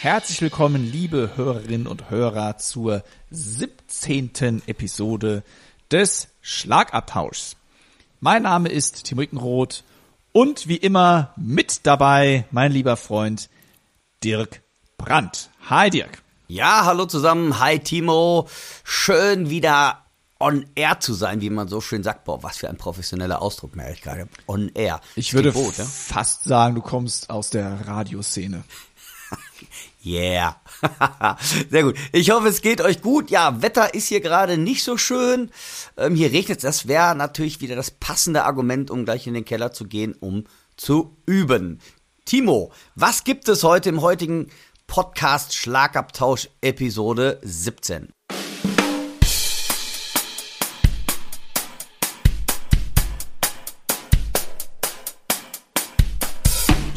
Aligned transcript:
Herzlich 0.00 0.40
willkommen, 0.40 0.88
liebe 0.88 1.32
Hörerinnen 1.34 1.88
und 1.88 2.08
Hörer, 2.08 2.56
zur 2.58 3.02
17. 3.32 4.62
Episode 4.68 5.42
des 5.90 6.28
Schlagabtauschs. 6.40 7.56
Mein 8.20 8.44
Name 8.44 8.68
ist 8.68 9.06
Timo 9.06 9.22
Ickenroth 9.22 9.82
und 10.30 10.68
wie 10.68 10.76
immer 10.76 11.34
mit 11.36 11.80
dabei 11.84 12.44
mein 12.52 12.70
lieber 12.70 12.96
Freund 12.96 13.50
Dirk 14.22 14.62
Brandt. 14.98 15.50
Hi 15.68 15.90
Dirk. 15.90 16.22
Ja, 16.46 16.84
hallo 16.84 17.06
zusammen. 17.06 17.58
Hi 17.58 17.80
Timo. 17.80 18.48
Schön 18.84 19.50
wieder 19.50 20.04
on 20.38 20.64
air 20.76 21.00
zu 21.00 21.12
sein, 21.12 21.40
wie 21.40 21.50
man 21.50 21.66
so 21.66 21.80
schön 21.80 22.04
sagt. 22.04 22.24
Boah, 22.24 22.40
was 22.44 22.58
für 22.58 22.68
ein 22.68 22.76
professioneller 22.76 23.42
Ausdruck, 23.42 23.74
merke 23.74 23.94
ich 23.94 24.02
gerade. 24.02 24.28
On 24.46 24.70
air. 24.74 25.00
Ich 25.16 25.34
würde 25.34 25.50
Boot, 25.50 25.74
fast 25.74 26.44
sagen, 26.44 26.76
du 26.76 26.82
kommst 26.82 27.30
aus 27.30 27.50
der 27.50 27.88
Radioszene. 27.88 28.62
Yeah. 30.08 30.56
Sehr 31.70 31.82
gut. 31.82 31.96
Ich 32.12 32.30
hoffe, 32.30 32.48
es 32.48 32.62
geht 32.62 32.80
euch 32.80 33.02
gut. 33.02 33.30
Ja, 33.30 33.60
Wetter 33.60 33.92
ist 33.92 34.08
hier 34.08 34.20
gerade 34.20 34.56
nicht 34.56 34.82
so 34.82 34.96
schön. 34.96 35.50
Ähm, 35.98 36.14
hier 36.14 36.32
regnet 36.32 36.58
es. 36.58 36.62
Das 36.62 36.88
wäre 36.88 37.14
natürlich 37.14 37.60
wieder 37.60 37.76
das 37.76 37.90
passende 37.90 38.44
Argument, 38.44 38.90
um 38.90 39.04
gleich 39.04 39.26
in 39.26 39.34
den 39.34 39.44
Keller 39.44 39.72
zu 39.72 39.84
gehen, 39.84 40.14
um 40.18 40.44
zu 40.76 41.18
üben. 41.26 41.80
Timo, 42.24 42.72
was 42.94 43.24
gibt 43.24 43.48
es 43.48 43.62
heute 43.64 43.90
im 43.90 44.00
heutigen 44.00 44.48
Podcast 44.86 45.54
Schlagabtausch 45.54 46.48
Episode 46.62 47.38
17? 47.42 48.08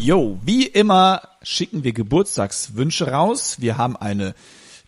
Jo, 0.03 0.39
wie 0.43 0.65
immer 0.65 1.21
schicken 1.43 1.83
wir 1.83 1.93
Geburtstagswünsche 1.93 3.11
raus. 3.11 3.57
Wir 3.59 3.77
haben 3.77 3.95
eine 3.95 4.33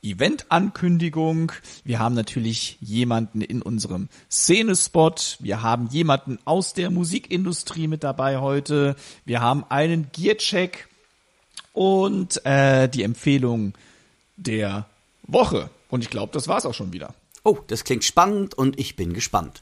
Event-Ankündigung. 0.02 1.52
Wir 1.84 2.00
haben 2.00 2.16
natürlich 2.16 2.80
jemanden 2.82 3.42
in 3.42 3.62
unserem 3.62 4.10
Szenespot. 4.32 5.38
Wir 5.40 5.62
haben 5.62 5.86
jemanden 5.92 6.40
aus 6.46 6.74
der 6.74 6.90
Musikindustrie 6.90 7.88
mit 7.88 8.04
dabei 8.04 8.40
heute. 8.40 8.96
Wir 9.24 9.40
haben 9.40 9.64
einen 9.70 10.08
Gearcheck 10.14 10.88
und 11.74 12.44
äh, 12.44 12.90
die 12.90 13.04
Empfehlung 13.04 13.76
der 14.36 14.88
Woche. 15.28 15.70
Und 15.92 16.02
ich 16.02 16.10
glaube, 16.10 16.34
das 16.34 16.48
war's 16.48 16.66
auch 16.66 16.74
schon 16.74 16.92
wieder. 16.92 17.14
Oh, 17.44 17.60
das 17.68 17.84
klingt 17.84 18.04
spannend 18.04 18.56
und 18.56 18.80
ich 18.80 18.96
bin 18.96 19.14
gespannt. 19.14 19.62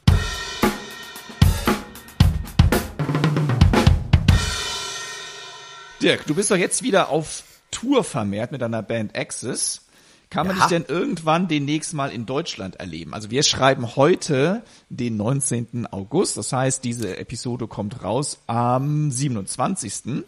Dirk, 6.02 6.26
du 6.26 6.34
bist 6.34 6.50
doch 6.50 6.56
jetzt 6.56 6.82
wieder 6.82 7.10
auf 7.10 7.44
Tour 7.70 8.02
vermehrt 8.02 8.50
mit 8.50 8.60
deiner 8.60 8.82
Band 8.82 9.16
Axis. 9.16 9.82
Kann 10.30 10.46
man 10.46 10.56
ja. 10.56 10.62
dich 10.62 10.70
denn 10.70 10.84
irgendwann 10.88 11.46
demnächst 11.46 11.94
mal 11.94 12.10
in 12.10 12.26
Deutschland 12.26 12.76
erleben? 12.76 13.14
Also 13.14 13.30
wir 13.30 13.42
schreiben 13.42 13.94
heute 13.96 14.62
den 14.88 15.16
19. 15.16 15.86
August. 15.90 16.36
Das 16.36 16.52
heißt, 16.52 16.82
diese 16.82 17.18
Episode 17.18 17.68
kommt 17.68 18.02
raus 18.02 18.38
am 18.46 19.10
27. 19.10 20.24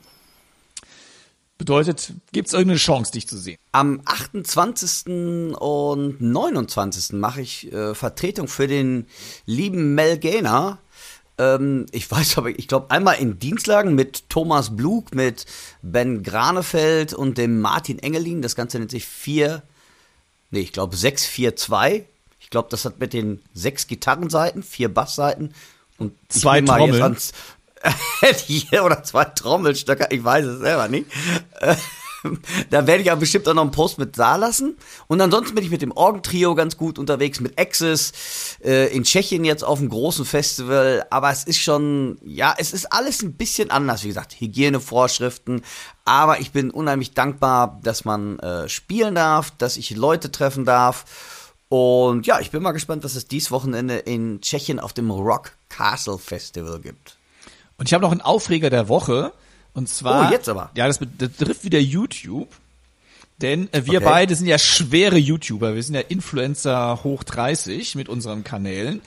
Bedeutet, 1.56 2.12
gibt 2.32 2.48
es 2.48 2.52
irgendeine 2.52 2.78
Chance, 2.78 3.12
dich 3.12 3.26
zu 3.26 3.38
sehen? 3.38 3.58
Am 3.72 4.02
28. 4.04 5.06
und 5.58 6.20
29. 6.20 7.14
mache 7.14 7.40
ich 7.40 7.72
äh, 7.72 7.94
Vertretung 7.94 8.46
für 8.46 8.68
den 8.68 9.06
lieben 9.46 9.94
Mel 9.94 10.18
Gainer 10.18 10.78
ähm, 11.38 11.86
ich 11.90 12.10
weiß 12.10 12.38
aber, 12.38 12.50
ich 12.50 12.68
glaube 12.68 12.90
einmal 12.90 13.16
in 13.16 13.38
Dienstlagen 13.38 13.94
mit 13.94 14.28
Thomas 14.28 14.76
Blug, 14.76 15.14
mit 15.14 15.46
Ben 15.82 16.22
Granefeld 16.22 17.12
und 17.12 17.38
dem 17.38 17.60
Martin 17.60 17.98
Engelin. 17.98 18.42
Das 18.42 18.56
Ganze 18.56 18.78
nennt 18.78 18.90
sich 18.90 19.04
4, 19.06 19.62
nee, 20.50 20.60
ich 20.60 20.72
glaube 20.72 20.96
642. 20.96 22.04
Ich 22.40 22.50
glaube, 22.50 22.68
das 22.70 22.84
hat 22.84 23.00
mit 23.00 23.12
den 23.12 23.42
sechs 23.54 23.86
Gitarrenseiten, 23.86 24.62
vier 24.62 24.92
Bassseiten 24.92 25.54
und 25.98 26.12
zwei 26.28 26.60
Trommeln. 26.60 27.16
oder 28.84 29.02
zwei 29.02 29.24
Trommelstöcker, 29.24 30.12
ich 30.12 30.22
weiß 30.22 30.44
es 30.44 30.60
selber 30.60 30.88
nicht. 30.88 31.06
da 32.70 32.86
werde 32.86 33.02
ich 33.02 33.10
aber 33.10 33.20
bestimmt 33.20 33.48
auch 33.48 33.54
noch 33.54 33.62
einen 33.62 33.70
Post 33.70 33.98
mit 33.98 34.18
da 34.18 34.36
lassen. 34.36 34.76
Und 35.06 35.20
ansonsten 35.20 35.54
bin 35.54 35.64
ich 35.64 35.70
mit 35.70 35.82
dem 35.82 35.92
Orgentrio 35.92 36.54
ganz 36.54 36.76
gut 36.76 36.98
unterwegs, 36.98 37.40
mit 37.40 37.58
Axis, 37.58 38.12
äh, 38.64 38.94
in 38.94 39.04
Tschechien 39.04 39.44
jetzt 39.44 39.64
auf 39.64 39.78
einem 39.78 39.88
großen 39.88 40.24
Festival. 40.24 41.06
Aber 41.10 41.30
es 41.30 41.44
ist 41.44 41.58
schon, 41.58 42.18
ja, 42.24 42.54
es 42.56 42.72
ist 42.72 42.92
alles 42.92 43.22
ein 43.22 43.34
bisschen 43.34 43.70
anders. 43.70 44.04
Wie 44.04 44.08
gesagt, 44.08 44.40
Hygienevorschriften. 44.40 45.62
Aber 46.04 46.40
ich 46.40 46.52
bin 46.52 46.70
unheimlich 46.70 47.12
dankbar, 47.12 47.80
dass 47.82 48.04
man 48.04 48.38
äh, 48.38 48.68
spielen 48.68 49.14
darf, 49.14 49.50
dass 49.52 49.76
ich 49.76 49.94
Leute 49.96 50.30
treffen 50.30 50.64
darf. 50.64 51.04
Und 51.68 52.26
ja, 52.26 52.40
ich 52.40 52.50
bin 52.50 52.62
mal 52.62 52.72
gespannt, 52.72 53.04
was 53.04 53.16
es 53.16 53.26
dies 53.26 53.50
Wochenende 53.50 53.96
in 53.96 54.40
Tschechien 54.40 54.78
auf 54.78 54.92
dem 54.92 55.10
Rock 55.10 55.52
Castle 55.68 56.18
Festival 56.18 56.80
gibt. 56.80 57.18
Und 57.78 57.88
ich 57.88 57.94
habe 57.94 58.02
noch 58.02 58.12
einen 58.12 58.20
Aufreger 58.20 58.70
der 58.70 58.88
Woche. 58.88 59.32
Und 59.74 59.88
zwar. 59.88 60.28
Oh, 60.28 60.32
jetzt 60.32 60.48
aber. 60.48 60.70
Ja, 60.74 60.86
das 60.86 60.98
betrifft 60.98 61.64
wieder 61.64 61.80
YouTube. 61.80 62.48
Denn 63.42 63.68
äh, 63.72 63.84
wir 63.84 63.98
okay. 63.98 64.08
beide 64.08 64.34
sind 64.36 64.46
ja 64.46 64.58
schwere 64.58 65.18
YouTuber. 65.18 65.74
Wir 65.74 65.82
sind 65.82 65.96
ja 65.96 66.00
Influencer 66.00 67.00
hoch 67.02 67.24
30 67.24 67.96
mit 67.96 68.08
unseren 68.08 68.44
Kanälen. 68.44 69.02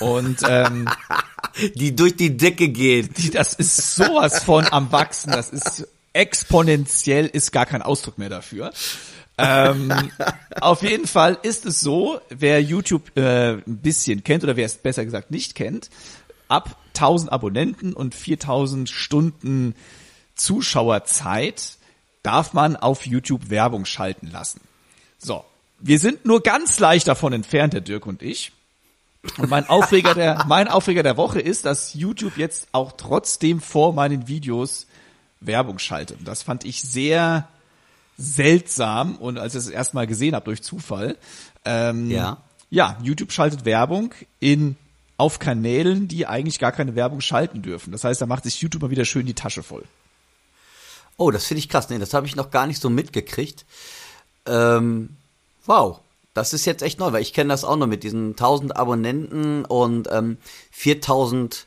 Und 0.00 0.38
ähm, 0.48 0.88
die 1.74 1.94
durch 1.94 2.16
die 2.16 2.36
Decke 2.36 2.68
gehen. 2.68 3.10
Die, 3.16 3.30
das 3.30 3.54
ist 3.54 3.94
sowas 3.94 4.42
von 4.42 4.66
am 4.70 4.90
Wachsen. 4.92 5.32
Das 5.32 5.50
ist 5.50 5.86
exponentiell, 6.12 7.26
ist 7.26 7.52
gar 7.52 7.66
kein 7.66 7.82
Ausdruck 7.82 8.18
mehr 8.18 8.30
dafür. 8.30 8.72
ähm, 9.38 9.92
auf 10.60 10.82
jeden 10.82 11.06
Fall 11.06 11.38
ist 11.42 11.66
es 11.66 11.80
so, 11.80 12.20
wer 12.30 12.62
YouTube 12.62 13.16
äh, 13.16 13.52
ein 13.52 13.62
bisschen 13.66 14.24
kennt 14.24 14.42
oder 14.42 14.56
wer 14.56 14.66
es 14.66 14.76
besser 14.76 15.04
gesagt 15.04 15.30
nicht 15.30 15.54
kennt, 15.54 15.90
ab 16.50 16.76
1000 16.88 17.32
Abonnenten 17.32 17.92
und 17.92 18.14
4000 18.14 18.88
Stunden 18.88 19.74
Zuschauerzeit 20.34 21.76
darf 22.22 22.52
man 22.52 22.76
auf 22.76 23.06
YouTube 23.06 23.50
Werbung 23.50 23.84
schalten 23.84 24.26
lassen. 24.26 24.60
So. 25.18 25.44
Wir 25.82 25.98
sind 25.98 26.26
nur 26.26 26.42
ganz 26.42 26.78
leicht 26.78 27.08
davon 27.08 27.32
entfernt, 27.32 27.72
der 27.72 27.80
Dirk 27.80 28.06
und 28.06 28.20
ich. 28.20 28.52
Und 29.38 29.48
mein 29.48 29.68
Aufreger 29.68 30.14
der, 30.14 30.44
mein 30.48 30.68
Aufreger 30.68 31.02
der 31.02 31.16
Woche 31.16 31.40
ist, 31.40 31.64
dass 31.64 31.94
YouTube 31.94 32.36
jetzt 32.36 32.68
auch 32.72 32.92
trotzdem 32.92 33.60
vor 33.60 33.94
meinen 33.94 34.28
Videos 34.28 34.86
Werbung 35.40 35.78
schaltet. 35.78 36.18
Und 36.18 36.28
das 36.28 36.42
fand 36.42 36.64
ich 36.64 36.82
sehr 36.82 37.48
seltsam 38.18 39.16
und 39.16 39.38
als 39.38 39.54
ich 39.54 39.60
es 39.60 39.68
erstmal 39.68 40.06
gesehen 40.06 40.34
habe 40.34 40.44
durch 40.44 40.62
Zufall. 40.62 41.16
Ähm, 41.64 42.10
ja. 42.10 42.38
Ja, 42.68 42.98
YouTube 43.02 43.32
schaltet 43.32 43.64
Werbung 43.64 44.14
in 44.38 44.76
auf 45.20 45.38
Kanälen, 45.38 46.08
die 46.08 46.26
eigentlich 46.26 46.58
gar 46.58 46.72
keine 46.72 46.94
Werbung 46.94 47.20
schalten 47.20 47.60
dürfen. 47.60 47.92
Das 47.92 48.04
heißt, 48.04 48.22
da 48.22 48.26
macht 48.26 48.44
sich 48.44 48.62
YouTube 48.62 48.80
mal 48.80 48.90
wieder 48.90 49.04
schön 49.04 49.26
die 49.26 49.34
Tasche 49.34 49.62
voll. 49.62 49.84
Oh, 51.18 51.30
das 51.30 51.44
finde 51.44 51.58
ich 51.58 51.68
krass. 51.68 51.90
Nee, 51.90 51.98
das 51.98 52.14
habe 52.14 52.26
ich 52.26 52.36
noch 52.36 52.50
gar 52.50 52.66
nicht 52.66 52.80
so 52.80 52.88
mitgekriegt. 52.88 53.66
Ähm, 54.46 55.10
wow, 55.66 56.00
das 56.32 56.54
ist 56.54 56.64
jetzt 56.64 56.82
echt 56.82 56.98
neu, 56.98 57.12
weil 57.12 57.20
ich 57.20 57.34
kenne 57.34 57.50
das 57.50 57.64
auch 57.64 57.76
noch 57.76 57.86
mit 57.86 58.02
diesen 58.02 58.30
1000 58.30 58.74
Abonnenten 58.78 59.66
und 59.66 60.08
ähm, 60.10 60.38
4000 60.70 61.66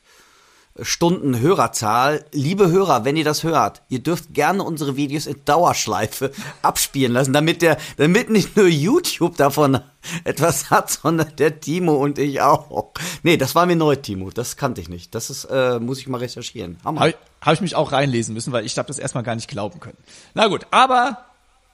Stunden 0.81 1.39
Hörerzahl. 1.39 2.25
Liebe 2.31 2.71
Hörer, 2.71 3.05
wenn 3.05 3.15
ihr 3.15 3.23
das 3.23 3.43
hört, 3.43 3.83
ihr 3.89 3.99
dürft 3.99 4.33
gerne 4.33 4.63
unsere 4.63 4.95
Videos 4.95 5.27
in 5.27 5.45
Dauerschleife 5.45 6.31
abspielen 6.63 7.13
lassen, 7.13 7.33
damit 7.33 7.61
der, 7.61 7.77
damit 7.97 8.31
nicht 8.31 8.57
nur 8.57 8.67
YouTube 8.67 9.37
davon 9.37 9.79
etwas 10.23 10.71
hat, 10.71 10.89
sondern 10.89 11.35
der 11.37 11.59
Timo 11.59 11.95
und 11.95 12.17
ich 12.17 12.41
auch. 12.41 12.91
Nee, 13.21 13.37
das 13.37 13.53
war 13.53 13.67
mir 13.67 13.75
neu, 13.75 13.95
Timo. 13.95 14.31
Das 14.31 14.57
kannte 14.57 14.81
ich 14.81 14.89
nicht. 14.89 15.13
Das 15.13 15.29
ist, 15.29 15.45
äh, 15.45 15.79
muss 15.79 15.99
ich 15.99 16.07
mal 16.07 16.17
recherchieren. 16.17 16.77
Habe 16.83 17.13
hab 17.41 17.53
ich 17.53 17.61
mich 17.61 17.75
auch 17.75 17.91
reinlesen 17.91 18.33
müssen, 18.33 18.51
weil 18.51 18.65
ich 18.65 18.77
habe 18.77 18.87
das 18.87 18.97
erstmal 18.97 19.23
gar 19.23 19.35
nicht 19.35 19.47
glauben 19.47 19.79
können. 19.79 19.97
Na 20.33 20.47
gut, 20.47 20.65
aber 20.71 21.25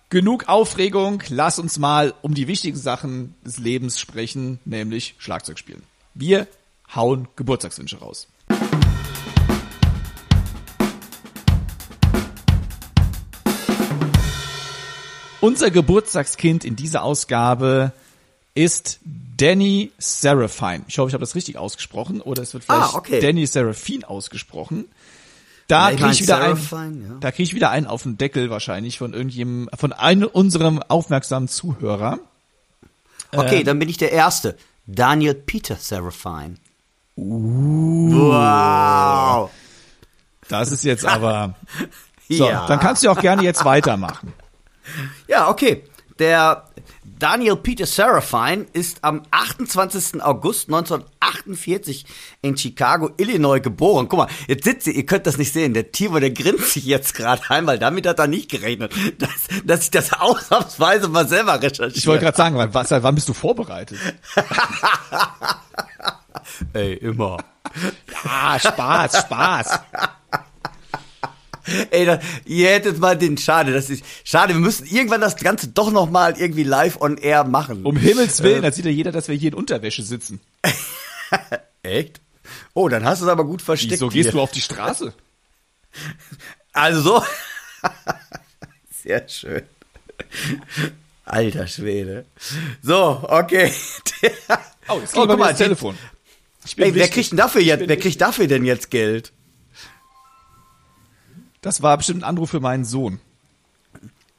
genug 0.10 0.50
Aufregung. 0.50 1.24
Lass 1.30 1.58
uns 1.58 1.80
mal 1.80 2.14
um 2.22 2.34
die 2.34 2.48
wichtigen 2.48 2.78
Sachen 2.78 3.36
des 3.46 3.60
Lebens 3.60 3.98
sprechen, 3.98 4.60
nämlich 4.66 5.16
Schlagzeug 5.20 5.58
spielen. 5.58 5.84
Wir 6.14 6.48
hauen 6.94 7.30
Geburtstagswünsche 7.38 8.00
raus. 8.00 8.28
Unser 15.42 15.72
Geburtstagskind 15.72 16.66
in 16.66 16.76
dieser 16.76 17.04
Ausgabe 17.04 17.92
ist 18.56 19.00
Danny 19.38 19.92
Seraphine. 19.98 20.84
Ich 20.88 20.98
hoffe, 21.00 21.10
ich 21.10 21.14
habe 21.14 21.22
das 21.22 21.36
richtig 21.36 21.58
ausgesprochen 21.58 22.22
oder 22.22 22.44
es 22.44 22.54
wird 22.54 22.66
vielleicht 22.66 22.94
Ah, 22.94 22.98
okay. 22.98 23.20
Danny 23.22 23.46
Seraphine 23.46 24.10
ausgesprochen. 24.10 24.86
Da 25.68 25.92
kriege 25.92 26.10
ich 26.12 26.22
wieder 26.24 26.42
einen, 26.42 27.08
ja. 27.08 27.18
da 27.20 27.32
kriege 27.32 27.44
ich 27.44 27.54
wieder 27.54 27.70
einen 27.70 27.86
auf 27.86 28.02
den 28.04 28.18
Deckel 28.18 28.50
wahrscheinlich 28.50 28.98
von 28.98 29.14
irgendjemandem, 29.14 29.70
von 29.78 29.94
einem 29.94 30.28
unserem 30.28 30.82
aufmerksamen 30.82 31.48
Zuhörer. 31.48 32.20
Okay, 33.32 33.64
dann 33.64 33.78
bin 33.78 33.88
ich 33.88 33.98
der 33.98 34.12
Erste. 34.12 34.58
Daniel 34.88 35.36
Peter 35.36 35.76
Seraphine. 35.76 36.56
Wow. 37.16 38.42
Das 40.48 40.72
ist 40.72 40.84
jetzt 40.84 41.06
aber. 41.06 41.56
So, 42.32 42.48
ja. 42.48 42.68
dann 42.68 42.80
kannst 42.80 43.04
du 43.04 43.10
auch 43.10 43.20
gerne 43.20 43.42
jetzt 43.42 43.66
weitermachen. 43.66 44.34
Ja, 45.28 45.50
okay. 45.50 45.84
Der 46.20 46.66
Daniel 47.04 47.56
Peter 47.58 47.86
Seraphine 47.86 48.66
ist 48.74 49.04
am 49.04 49.24
28. 49.32 50.22
August 50.24 50.68
1948 50.70 52.06
in 52.42 52.56
Chicago, 52.58 53.10
Illinois 53.18 53.60
geboren. 53.62 54.08
Guck 54.10 54.20
mal, 54.20 54.28
jetzt 54.48 54.64
sitzt 54.64 54.88
ihr, 54.88 54.94
ihr 54.96 55.06
könnt 55.06 55.28
das 55.28 55.38
nicht 55.38 55.52
sehen. 55.54 55.74
Der 55.74 55.92
Timo, 55.92 56.20
der 56.20 56.32
grinst 56.32 56.72
sich 56.74 56.86
jetzt 56.86 57.14
gerade 57.14 57.42
ein, 57.50 57.68
weil 57.68 57.78
damit 57.80 58.06
hat 58.08 58.20
er 58.20 58.28
nicht 58.28 58.50
gerechnet, 58.52 58.94
dass, 59.18 59.30
dass 59.66 59.84
ich 59.84 59.92
das 59.92 60.14
ausnahmsweise 60.14 61.08
mal 61.10 61.28
selber 61.28 61.56
recherchiere. 61.62 61.92
Ich 61.96 62.08
wollte 62.08 62.24
gerade 62.26 62.38
sagen, 62.38 62.56
wann, 62.58 62.74
was- 62.74 62.92
wann 62.92 63.16
bist 63.16 63.28
du 63.30 63.34
vorbereitet? 63.34 63.98
Ey, 66.74 66.94
immer. 66.96 67.38
Ah, 68.24 68.58
Spaß, 68.60 69.20
Spaß. 69.20 69.80
Ey, 71.92 72.06
da, 72.06 72.20
ihr 72.46 72.70
hättet 72.70 73.00
mal 73.00 73.18
den, 73.18 73.38
schade, 73.38 73.72
das 73.74 73.90
ist, 73.90 74.04
schade, 74.24 74.54
wir 74.54 74.62
müssen 74.62 74.86
irgendwann 74.88 75.22
das 75.22 75.36
Ganze 75.36 75.68
doch 75.68 75.92
noch 75.92 76.10
mal 76.10 76.38
irgendwie 76.40 76.64
live 76.64 77.00
on 77.02 77.18
air 77.18 77.44
machen. 77.44 77.86
Um 77.86 77.96
Himmels 77.98 78.42
Willen, 78.44 78.62
da 78.64 78.72
sieht 78.72 78.86
ja 78.86 78.92
jeder, 78.92 79.12
dass 79.12 79.28
wir 79.28 79.36
hier 79.36 79.50
in 79.50 79.56
Unterwäsche 79.56 80.04
sitzen. 80.04 80.40
Echt? 81.84 82.22
Oh, 82.74 82.90
dann 82.90 83.06
hast 83.06 83.22
du 83.22 83.26
es 83.26 83.32
aber 83.32 83.44
gut 83.46 83.62
versteckt. 83.62 83.94
Wieso 83.94 84.10
gehst 84.10 84.30
hier. 84.30 84.32
du 84.34 84.42
auf 84.42 84.52
die 84.52 84.62
Straße? 84.62 85.14
Also 86.72 87.02
so. 87.02 87.24
Sehr 89.04 89.28
schön. 89.28 89.64
Alter 91.26 91.68
Schwede. 91.68 92.26
So, 92.82 93.24
okay. 93.28 93.72
Oh, 94.88 95.00
jetzt 95.00 95.16
Oh, 95.16 95.22
geht 95.22 95.30
guck 95.30 95.40
mal, 95.40 95.52
die- 95.54 95.58
Telefon. 95.58 95.98
Ey, 96.78 96.94
wer 96.94 97.08
kriegt 97.08 97.32
denn 97.32 97.38
dafür 97.38 97.62
jetzt, 97.62 97.88
wer 97.88 97.98
kriegt 97.98 98.22
dafür 98.22 98.48
denn 98.48 98.66
jetzt 98.66 98.92
Geld? 98.92 99.32
Das 101.62 101.82
war 101.82 101.98
bestimmt 101.98 102.24
ein 102.24 102.30
Anruf 102.30 102.52
für 102.52 102.60
meinen 102.60 102.86
Sohn. 102.86 103.20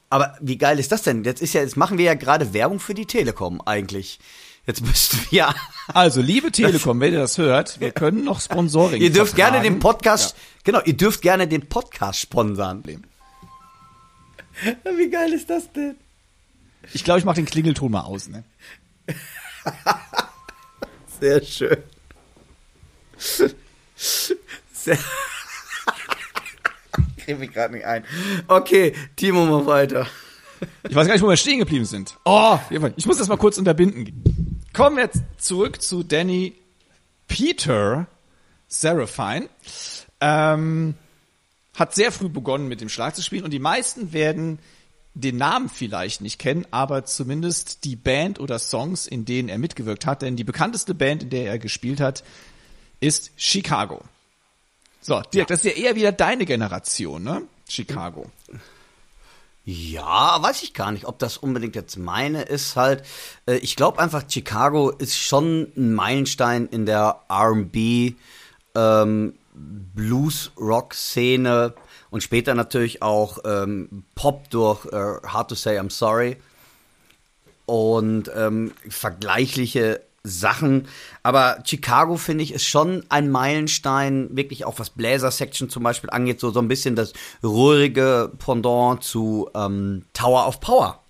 Aber 0.09 0.35
wie 0.41 0.57
geil 0.57 0.79
ist 0.79 0.91
das 0.91 1.03
denn? 1.03 1.23
Jetzt 1.23 1.41
ist 1.41 1.53
ja, 1.53 1.61
jetzt 1.61 1.77
machen 1.77 1.97
wir 1.97 2.05
ja 2.05 2.15
gerade 2.15 2.53
Werbung 2.53 2.79
für 2.79 2.93
die 2.93 3.05
Telekom 3.05 3.61
eigentlich. 3.61 4.19
Jetzt 4.65 4.81
müssten 4.81 5.19
wir. 5.29 5.53
Also, 5.93 6.21
liebe 6.21 6.53
Telekom, 6.53 7.01
wenn 7.01 7.11
ihr 7.11 7.19
das 7.19 7.37
hört, 7.37 7.81
wir 7.81 7.91
können 7.91 8.23
noch 8.23 8.39
Sponsoring 8.39 9.01
Ihr 9.01 9.11
dürft 9.11 9.35
gerne 9.35 9.57
vertragen. 9.57 9.75
den 9.75 9.79
Podcast, 9.81 10.37
genau, 10.63 10.79
ihr 10.85 10.95
dürft 10.95 11.21
gerne 11.21 11.49
den 11.49 11.67
Podcast 11.67 12.19
sponsern. 12.19 12.81
Wie 14.95 15.09
geil 15.09 15.33
ist 15.33 15.49
das 15.49 15.69
denn? 15.73 15.97
Ich 16.93 17.03
glaube, 17.03 17.19
ich 17.19 17.25
mache 17.25 17.35
den 17.35 17.45
Klingelton 17.45 17.91
mal 17.91 18.01
aus. 18.01 18.29
Ne? 18.29 18.45
Sehr 21.19 21.43
schön. 21.43 21.77
Sehr 24.71 24.97
Krieg 27.21 27.39
mich 27.39 27.53
gerade 27.53 27.73
nicht 27.73 27.85
ein. 27.85 28.03
Okay, 28.47 28.93
Timo, 29.15 29.45
mal 29.45 29.65
weiter. 29.65 30.07
Ich 30.87 30.95
weiß 30.95 31.07
gar 31.07 31.13
nicht, 31.13 31.23
wo 31.23 31.29
wir 31.29 31.37
stehen 31.37 31.59
geblieben 31.59 31.85
sind. 31.85 32.17
Oh, 32.25 32.59
ich 32.69 33.05
muss 33.05 33.17
das 33.17 33.27
mal 33.27 33.37
kurz 33.37 33.57
unterbinden. 33.57 34.61
Kommen 34.73 34.97
wir 34.97 35.05
jetzt 35.05 35.21
zurück 35.37 35.81
zu 35.81 36.03
Danny 36.03 36.53
Peter 37.27 38.07
Seraphine. 38.67 39.49
Ähm, 40.19 40.95
hat 41.75 41.95
sehr 41.95 42.11
früh 42.11 42.29
begonnen 42.29 42.67
mit 42.67 42.81
dem 42.81 42.89
Schlagzeugspielen 42.89 43.45
und 43.45 43.51
die 43.51 43.59
meisten 43.59 44.13
werden 44.13 44.59
den 45.13 45.37
Namen 45.37 45.67
vielleicht 45.67 46.21
nicht 46.21 46.39
kennen, 46.39 46.65
aber 46.71 47.05
zumindest 47.05 47.83
die 47.83 47.95
Band 47.95 48.39
oder 48.39 48.59
Songs, 48.59 49.07
in 49.07 49.25
denen 49.25 49.49
er 49.49 49.57
mitgewirkt 49.57 50.05
hat. 50.05 50.21
Denn 50.21 50.35
die 50.35 50.43
bekannteste 50.43 50.93
Band, 50.93 51.23
in 51.23 51.29
der 51.29 51.47
er 51.47 51.59
gespielt 51.59 51.99
hat, 51.99 52.23
ist 52.99 53.31
Chicago. 53.35 54.03
So, 55.01 55.21
Dirk, 55.33 55.47
das 55.47 55.65
ist 55.65 55.75
ja 55.75 55.83
eher 55.83 55.95
wieder 55.95 56.11
deine 56.11 56.45
Generation, 56.45 57.23
ne? 57.23 57.41
Chicago. 57.67 58.29
Ja, 59.63 60.41
weiß 60.41 60.63
ich 60.63 60.73
gar 60.73 60.91
nicht, 60.91 61.05
ob 61.05 61.19
das 61.19 61.37
unbedingt 61.37 61.75
jetzt 61.75 61.97
meine 61.97 62.41
ist 62.43 62.75
halt. 62.75 63.03
Äh, 63.45 63.57
ich 63.57 63.75
glaube 63.75 63.99
einfach, 63.99 64.23
Chicago 64.27 64.89
ist 64.91 65.17
schon 65.17 65.71
ein 65.75 65.93
Meilenstein 65.93 66.67
in 66.67 66.85
der 66.85 67.21
R&B, 67.29 68.13
ähm, 68.75 69.33
Blues-Rock-Szene 69.53 71.73
und 72.09 72.23
später 72.23 72.55
natürlich 72.55 73.01
auch 73.01 73.39
ähm, 73.45 74.05
Pop 74.15 74.49
durch 74.49 74.85
äh, 74.85 75.27
Hard 75.27 75.49
to 75.49 75.55
Say 75.55 75.79
I'm 75.79 75.91
Sorry 75.91 76.37
und 77.65 78.31
ähm, 78.35 78.73
vergleichliche 78.89 80.01
Sachen. 80.23 80.87
Aber 81.23 81.63
Chicago, 81.65 82.17
finde 82.17 82.43
ich, 82.43 82.53
ist 82.53 82.65
schon 82.65 83.03
ein 83.09 83.31
Meilenstein, 83.31 84.29
wirklich 84.35 84.65
auch 84.65 84.79
was 84.79 84.91
Bläser-Section 84.91 85.69
zum 85.69 85.83
Beispiel 85.83 86.09
angeht, 86.09 86.39
so, 86.39 86.51
so 86.51 86.59
ein 86.59 86.67
bisschen 86.67 86.95
das 86.95 87.13
ruhige 87.43 88.31
Pendant 88.37 89.03
zu 89.03 89.49
ähm, 89.55 90.05
Tower 90.13 90.47
of 90.47 90.59
Power. 90.59 91.01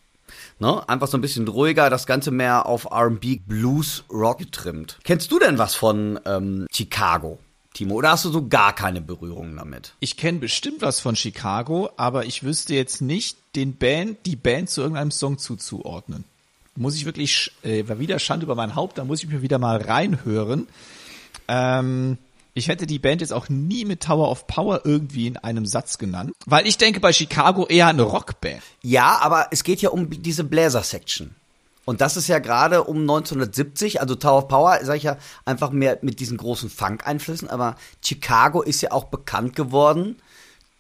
Ne? 0.60 0.88
Einfach 0.88 1.08
so 1.08 1.18
ein 1.18 1.22
bisschen 1.22 1.48
ruhiger, 1.48 1.90
das 1.90 2.06
Ganze 2.06 2.32
mehr 2.32 2.66
auf 2.66 2.86
R&B, 2.86 3.40
Blues, 3.46 4.04
Rock 4.12 4.40
getrimmt. 4.40 5.00
Kennst 5.04 5.32
du 5.32 5.40
denn 5.40 5.58
was 5.58 5.76
von 5.76 6.20
ähm, 6.26 6.68
Chicago, 6.72 7.40
Timo? 7.74 7.96
Oder 7.96 8.12
hast 8.12 8.26
du 8.26 8.30
so 8.30 8.48
gar 8.48 8.74
keine 8.74 9.02
Berührung 9.02 9.56
damit? 9.56 9.96
Ich 10.00 10.18
kenne 10.18 10.40
bestimmt 10.40 10.82
was 10.82 11.00
von 11.00 11.16
Chicago, 11.16 11.90
aber 11.98 12.26
ich 12.26 12.44
wüsste 12.44 12.76
jetzt 12.76 13.02
nicht 13.02 13.38
den 13.56 13.76
Band, 13.76 14.26
die 14.26 14.36
Band 14.36 14.70
zu 14.70 14.82
irgendeinem 14.82 15.12
Song 15.12 15.38
zuzuordnen. 15.38 16.26
Muss 16.76 16.96
ich 16.96 17.06
wirklich, 17.06 17.52
äh, 17.64 17.88
war 17.88 18.00
wieder 18.00 18.20
Schand 18.20 18.44
über 18.44 18.56
mein 18.56 18.76
Haupt, 18.76 18.98
da 18.98 19.04
muss 19.04 19.24
ich 19.24 19.30
mir 19.30 19.42
wieder 19.42 19.60
mal 19.60 19.78
reinhören. 19.78 20.68
Ähm, 21.48 22.18
ich 22.54 22.68
hätte 22.68 22.86
die 22.86 23.00
Band 23.00 23.22
jetzt 23.22 23.34
auch 23.34 23.50
nie 23.50 23.86
mit 23.86 24.04
Tower 24.04 24.30
of 24.30 24.48
Power 24.48 24.82
irgendwie 24.84 25.28
in 25.28 25.38
einem 25.38 25.66
Satz 25.66 25.98
genannt, 25.98 26.34
weil 26.46 26.68
ich 26.68 26.78
denke 26.78 27.00
bei 27.00 27.14
Chicago 27.14 27.66
eher 27.68 27.88
eine 27.88 28.04
Rockband. 28.04 28.62
Ja, 28.82 29.20
aber 29.22 29.48
es 29.52 29.64
geht 29.64 29.82
ja 29.82 29.90
um 29.90 30.10
diese 30.10 30.44
Bläser-Section. 30.44 31.36
Und 31.84 32.00
das 32.00 32.16
ist 32.16 32.28
ja 32.28 32.40
gerade 32.40 32.84
um 32.84 33.02
1970, 33.02 34.02
also 34.02 34.16
Tower 34.16 34.40
of 34.40 34.48
Power, 34.48 34.80
sage 34.84 34.98
ich 34.98 35.04
ja, 35.04 35.18
einfach 35.46 35.72
mehr 35.72 35.98
mit 36.02 36.20
diesen 36.20 36.38
großen 36.38 36.70
Funk-Einflüssen, 36.70 37.50
aber 37.50 37.76
Chicago 38.04 38.62
ist 38.62 38.82
ja 38.82 38.92
auch 38.92 39.06
bekannt 39.06 39.56
geworden 39.56 40.18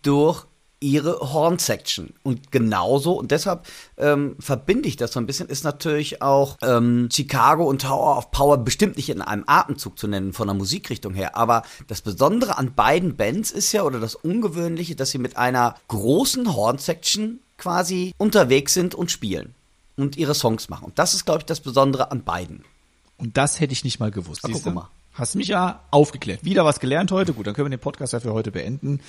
durch 0.03 0.45
ihre 0.81 1.19
Horn-Section. 1.19 2.13
Und 2.23 2.51
genauso, 2.51 3.13
und 3.13 3.31
deshalb 3.31 3.65
ähm, 3.97 4.35
verbinde 4.39 4.89
ich 4.89 4.97
das 4.97 5.13
so 5.13 5.19
ein 5.19 5.27
bisschen, 5.27 5.47
ist 5.47 5.63
natürlich 5.63 6.21
auch 6.21 6.57
ähm, 6.61 7.07
Chicago 7.11 7.63
und 7.65 7.83
Tower 7.83 8.17
of 8.17 8.31
Power 8.31 8.57
bestimmt 8.57 8.97
nicht 8.97 9.09
in 9.09 9.21
einem 9.21 9.43
Atemzug 9.47 9.97
zu 9.97 10.07
nennen 10.07 10.33
von 10.33 10.47
der 10.47 10.55
Musikrichtung 10.55 11.13
her. 11.13 11.37
Aber 11.37 11.63
das 11.87 12.01
Besondere 12.01 12.57
an 12.57 12.73
beiden 12.73 13.15
Bands 13.15 13.51
ist 13.51 13.71
ja, 13.71 13.83
oder 13.83 13.99
das 13.99 14.15
Ungewöhnliche, 14.15 14.95
dass 14.95 15.11
sie 15.11 15.19
mit 15.19 15.37
einer 15.37 15.75
großen 15.87 16.53
Horn-Section 16.53 17.39
quasi 17.57 18.13
unterwegs 18.17 18.73
sind 18.73 18.95
und 18.95 19.11
spielen 19.11 19.53
und 19.97 20.17
ihre 20.17 20.33
Songs 20.33 20.67
machen. 20.67 20.85
Und 20.85 20.99
das 20.99 21.13
ist, 21.13 21.25
glaube 21.25 21.39
ich, 21.41 21.45
das 21.45 21.61
Besondere 21.61 22.11
an 22.11 22.23
beiden. 22.23 22.65
Und 23.17 23.37
das 23.37 23.59
hätte 23.59 23.73
ich 23.73 23.83
nicht 23.83 23.99
mal 23.99 24.09
gewusst. 24.09 24.41
Ach, 24.43 24.49
guck 24.51 24.73
mal. 24.73 24.89
Hast 25.13 25.35
mich 25.35 25.49
ja 25.49 25.81
aufgeklärt. 25.91 26.43
Wieder 26.43 26.65
was 26.65 26.79
gelernt 26.79 27.11
heute. 27.11 27.33
Gut, 27.33 27.45
dann 27.45 27.53
können 27.53 27.69
wir 27.69 27.77
den 27.77 27.81
Podcast 27.81 28.13
ja 28.13 28.19
für 28.19 28.33
heute 28.33 28.51
beenden. 28.51 29.01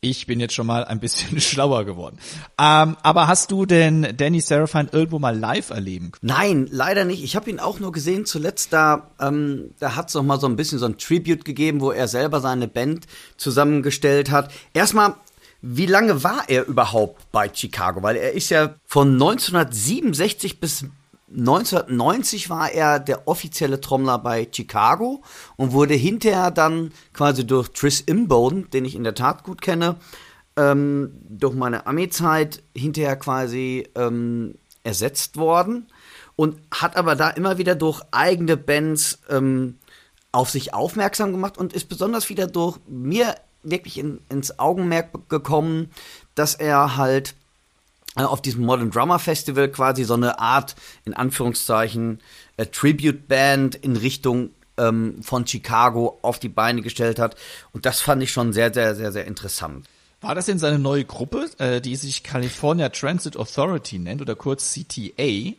Ich 0.00 0.26
bin 0.26 0.40
jetzt 0.40 0.54
schon 0.54 0.66
mal 0.66 0.84
ein 0.84 1.00
bisschen 1.00 1.40
schlauer 1.40 1.84
geworden. 1.84 2.18
Ähm, 2.58 2.96
aber 3.02 3.28
hast 3.28 3.50
du 3.50 3.66
denn 3.66 4.14
Danny 4.16 4.40
Seraphine 4.40 4.88
irgendwo 4.92 5.18
mal 5.18 5.36
live 5.36 5.70
erleben 5.70 6.12
können? 6.12 6.32
Nein, 6.32 6.68
leider 6.70 7.04
nicht. 7.04 7.24
Ich 7.24 7.36
habe 7.36 7.50
ihn 7.50 7.58
auch 7.60 7.80
nur 7.80 7.92
gesehen 7.92 8.26
zuletzt 8.26 8.72
da, 8.72 9.10
ähm, 9.20 9.70
da 9.78 9.96
hat 9.96 10.08
es 10.08 10.14
noch 10.14 10.22
mal 10.22 10.40
so 10.40 10.46
ein 10.46 10.56
bisschen 10.56 10.78
so 10.78 10.86
ein 10.86 10.98
Tribute 10.98 11.44
gegeben, 11.44 11.80
wo 11.80 11.90
er 11.90 12.08
selber 12.08 12.40
seine 12.40 12.68
Band 12.68 13.06
zusammengestellt 13.36 14.30
hat. 14.30 14.50
Erstmal, 14.74 15.14
wie 15.62 15.86
lange 15.86 16.22
war 16.22 16.44
er 16.48 16.66
überhaupt 16.66 17.30
bei 17.32 17.50
Chicago? 17.52 18.02
Weil 18.02 18.16
er 18.16 18.32
ist 18.32 18.50
ja 18.50 18.74
von 18.84 19.14
1967 19.14 20.60
bis 20.60 20.84
1990 21.28 22.50
war 22.50 22.70
er 22.70 23.00
der 23.00 23.26
offizielle 23.26 23.80
Trommler 23.80 24.18
bei 24.18 24.48
Chicago 24.50 25.22
und 25.56 25.72
wurde 25.72 25.94
hinterher 25.94 26.50
dann 26.50 26.92
quasi 27.12 27.46
durch 27.46 27.68
Tris 27.70 28.00
Imboden, 28.00 28.70
den 28.70 28.84
ich 28.84 28.94
in 28.94 29.04
der 29.04 29.14
Tat 29.14 29.42
gut 29.42 29.60
kenne, 29.60 29.96
ähm, 30.56 31.12
durch 31.28 31.54
meine 31.54 31.86
Ami-Zeit 31.86 32.62
hinterher 32.74 33.16
quasi 33.16 33.88
ähm, 33.96 34.54
ersetzt 34.84 35.36
worden 35.36 35.88
und 36.36 36.60
hat 36.70 36.96
aber 36.96 37.16
da 37.16 37.30
immer 37.30 37.58
wieder 37.58 37.74
durch 37.74 38.02
eigene 38.12 38.56
Bands 38.56 39.18
ähm, 39.28 39.78
auf 40.30 40.50
sich 40.50 40.74
aufmerksam 40.74 41.32
gemacht 41.32 41.58
und 41.58 41.72
ist 41.72 41.88
besonders 41.88 42.28
wieder 42.28 42.46
durch 42.46 42.78
mir 42.86 43.34
wirklich 43.62 43.98
in, 43.98 44.20
ins 44.28 44.58
Augenmerk 44.58 45.28
gekommen, 45.28 45.90
dass 46.34 46.54
er 46.54 46.96
halt 46.96 47.34
auf 48.24 48.40
diesem 48.40 48.64
Modern 48.64 48.90
Drummer 48.90 49.18
Festival 49.18 49.68
quasi 49.68 50.04
so 50.04 50.14
eine 50.14 50.38
Art, 50.38 50.74
in 51.04 51.14
Anführungszeichen, 51.14 52.20
äh, 52.56 52.66
Tribute 52.66 53.28
Band 53.28 53.74
in 53.74 53.96
Richtung 53.96 54.50
ähm, 54.78 55.22
von 55.22 55.46
Chicago 55.46 56.18
auf 56.22 56.38
die 56.38 56.48
Beine 56.48 56.82
gestellt 56.82 57.18
hat. 57.18 57.36
Und 57.72 57.86
das 57.86 58.00
fand 58.00 58.22
ich 58.22 58.32
schon 58.32 58.52
sehr, 58.52 58.72
sehr, 58.72 58.94
sehr, 58.94 59.12
sehr 59.12 59.26
interessant. 59.26 59.86
War 60.20 60.34
das 60.34 60.46
denn 60.46 60.58
seine 60.58 60.78
neue 60.78 61.04
Gruppe, 61.04 61.50
äh, 61.58 61.80
die 61.80 61.96
sich 61.96 62.22
California 62.22 62.88
Transit 62.88 63.36
Authority 63.36 63.98
nennt 63.98 64.22
oder 64.22 64.34
kurz 64.34 64.72
CTA? 64.72 65.54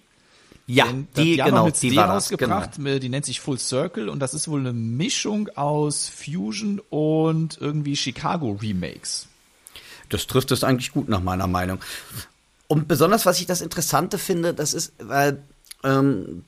Ja, 0.70 0.86
Denn 0.86 1.08
die, 1.16 1.36
die 1.36 1.42
haben 1.42 1.52
genau, 1.52 1.64
eine 1.64 1.72
die 1.72 1.80
CD 1.80 1.96
war 1.96 2.08
das, 2.08 2.32
rausgebracht, 2.32 2.76
genau. 2.76 3.00
die 3.00 3.08
nennt 3.08 3.26
sich 3.26 3.40
Full 3.40 3.58
Circle 3.58 4.10
und 4.10 4.20
das 4.20 4.34
ist 4.34 4.50
wohl 4.50 4.60
eine 4.60 4.74
Mischung 4.74 5.48
aus 5.56 6.10
Fusion 6.10 6.82
und 6.90 7.58
irgendwie 7.62 7.96
Chicago 7.96 8.60
Remakes. 8.62 9.28
Das 10.10 10.28
trifft 10.28 10.52
es 10.52 10.66
eigentlich 10.66 10.92
gut 10.92 11.08
nach 11.08 11.22
meiner 11.22 11.48
Meinung. 11.48 11.80
Und 12.68 12.88
besonders, 12.88 13.26
was 13.26 13.40
ich 13.40 13.46
das 13.46 13.62
Interessante 13.62 14.18
finde, 14.18 14.54
das 14.54 14.74
ist, 14.74 14.94
weil 15.00 15.42
ähm, 15.84 16.44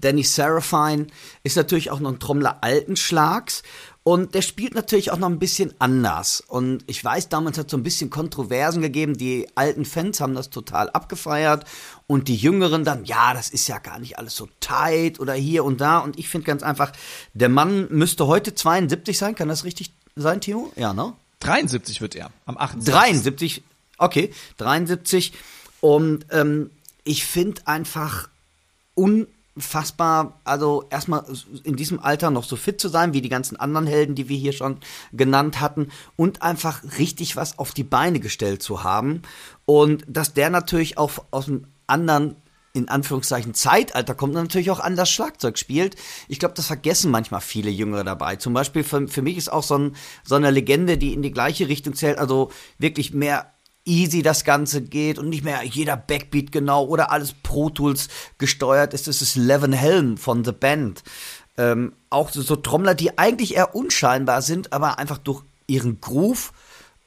Danny 0.00 0.22
Serafine 0.22 1.06
ist 1.42 1.56
natürlich 1.56 1.90
auch 1.90 2.00
noch 2.00 2.12
ein 2.12 2.18
Trommler 2.18 2.58
alten 2.62 2.96
Schlags 2.96 3.62
und 4.02 4.36
der 4.36 4.42
spielt 4.42 4.76
natürlich 4.76 5.10
auch 5.10 5.18
noch 5.18 5.28
ein 5.28 5.40
bisschen 5.40 5.74
anders. 5.80 6.40
Und 6.40 6.84
ich 6.86 7.02
weiß, 7.02 7.28
damals 7.28 7.58
hat 7.58 7.66
es 7.66 7.70
so 7.72 7.76
ein 7.76 7.82
bisschen 7.82 8.08
Kontroversen 8.08 8.80
gegeben. 8.80 9.16
Die 9.16 9.48
alten 9.56 9.84
Fans 9.84 10.20
haben 10.20 10.34
das 10.34 10.48
total 10.48 10.88
abgefeiert 10.90 11.64
und 12.06 12.28
die 12.28 12.36
Jüngeren 12.36 12.84
dann, 12.84 13.04
ja, 13.04 13.34
das 13.34 13.48
ist 13.48 13.66
ja 13.66 13.78
gar 13.78 13.98
nicht 13.98 14.16
alles 14.16 14.36
so 14.36 14.48
tight 14.60 15.18
oder 15.18 15.34
hier 15.34 15.64
und 15.64 15.80
da. 15.80 15.98
Und 15.98 16.20
ich 16.20 16.28
finde 16.28 16.46
ganz 16.46 16.62
einfach, 16.62 16.92
der 17.34 17.48
Mann 17.48 17.88
müsste 17.90 18.28
heute 18.28 18.54
72 18.54 19.18
sein. 19.18 19.34
Kann 19.34 19.48
das 19.48 19.64
richtig 19.64 19.92
sein, 20.14 20.40
Timo? 20.40 20.72
Ja, 20.76 20.92
ne? 20.92 21.12
73 21.40 22.00
wird 22.00 22.14
er, 22.14 22.30
am 22.46 22.56
28. 22.56 22.94
73, 22.94 23.62
okay, 23.98 24.32
73. 24.58 25.32
Und 25.80 26.26
ähm, 26.30 26.70
ich 27.04 27.24
finde 27.24 27.62
einfach 27.66 28.28
unfassbar, 28.94 30.40
also 30.44 30.86
erstmal 30.90 31.24
in 31.64 31.76
diesem 31.76 32.00
Alter 32.00 32.30
noch 32.30 32.44
so 32.44 32.56
fit 32.56 32.80
zu 32.80 32.88
sein, 32.88 33.12
wie 33.12 33.20
die 33.20 33.28
ganzen 33.28 33.56
anderen 33.58 33.86
Helden, 33.86 34.14
die 34.14 34.28
wir 34.28 34.36
hier 34.36 34.52
schon 34.52 34.78
genannt 35.12 35.60
hatten, 35.60 35.90
und 36.16 36.42
einfach 36.42 36.82
richtig 36.98 37.36
was 37.36 37.58
auf 37.58 37.72
die 37.72 37.84
Beine 37.84 38.20
gestellt 38.20 38.62
zu 38.62 38.82
haben. 38.82 39.22
Und 39.64 40.04
dass 40.08 40.34
der 40.34 40.50
natürlich 40.50 40.98
auch 40.98 41.12
aus 41.30 41.48
einem 41.48 41.66
anderen 41.86 42.36
in 42.76 42.88
Anführungszeichen 42.88 43.54
Zeitalter 43.54 44.14
kommt 44.14 44.36
und 44.36 44.42
natürlich 44.42 44.70
auch 44.70 44.80
anders 44.80 45.10
Schlagzeug 45.10 45.58
spielt. 45.58 45.96
Ich 46.28 46.38
glaube, 46.38 46.54
das 46.54 46.66
vergessen 46.66 47.10
manchmal 47.10 47.40
viele 47.40 47.70
Jüngere 47.70 48.04
dabei. 48.04 48.36
Zum 48.36 48.52
Beispiel 48.52 48.84
für, 48.84 49.08
für 49.08 49.22
mich 49.22 49.38
ist 49.38 49.50
auch 49.50 49.62
so, 49.62 49.78
ein, 49.78 49.96
so 50.24 50.34
eine 50.34 50.50
Legende, 50.50 50.98
die 50.98 51.14
in 51.14 51.22
die 51.22 51.32
gleiche 51.32 51.68
Richtung 51.68 51.94
zählt, 51.94 52.18
also 52.18 52.50
wirklich 52.78 53.14
mehr 53.14 53.50
easy 53.86 54.22
das 54.22 54.44
Ganze 54.44 54.82
geht 54.82 55.18
und 55.18 55.28
nicht 55.28 55.44
mehr 55.44 55.62
jeder 55.64 55.96
Backbeat 55.96 56.52
genau 56.52 56.84
oder 56.84 57.10
alles 57.10 57.32
Pro 57.32 57.70
Tools 57.70 58.08
gesteuert 58.38 58.92
ist. 58.92 59.06
Das 59.08 59.22
ist 59.22 59.36
Levin 59.36 59.72
Helm 59.72 60.18
von 60.18 60.44
The 60.44 60.52
Band. 60.52 61.02
Ähm, 61.56 61.94
auch 62.10 62.30
so, 62.30 62.42
so 62.42 62.56
Trommler, 62.56 62.94
die 62.94 63.16
eigentlich 63.16 63.56
eher 63.56 63.74
unscheinbar 63.74 64.42
sind, 64.42 64.72
aber 64.72 64.98
einfach 64.98 65.18
durch 65.18 65.42
ihren 65.66 66.00
Groove 66.00 66.52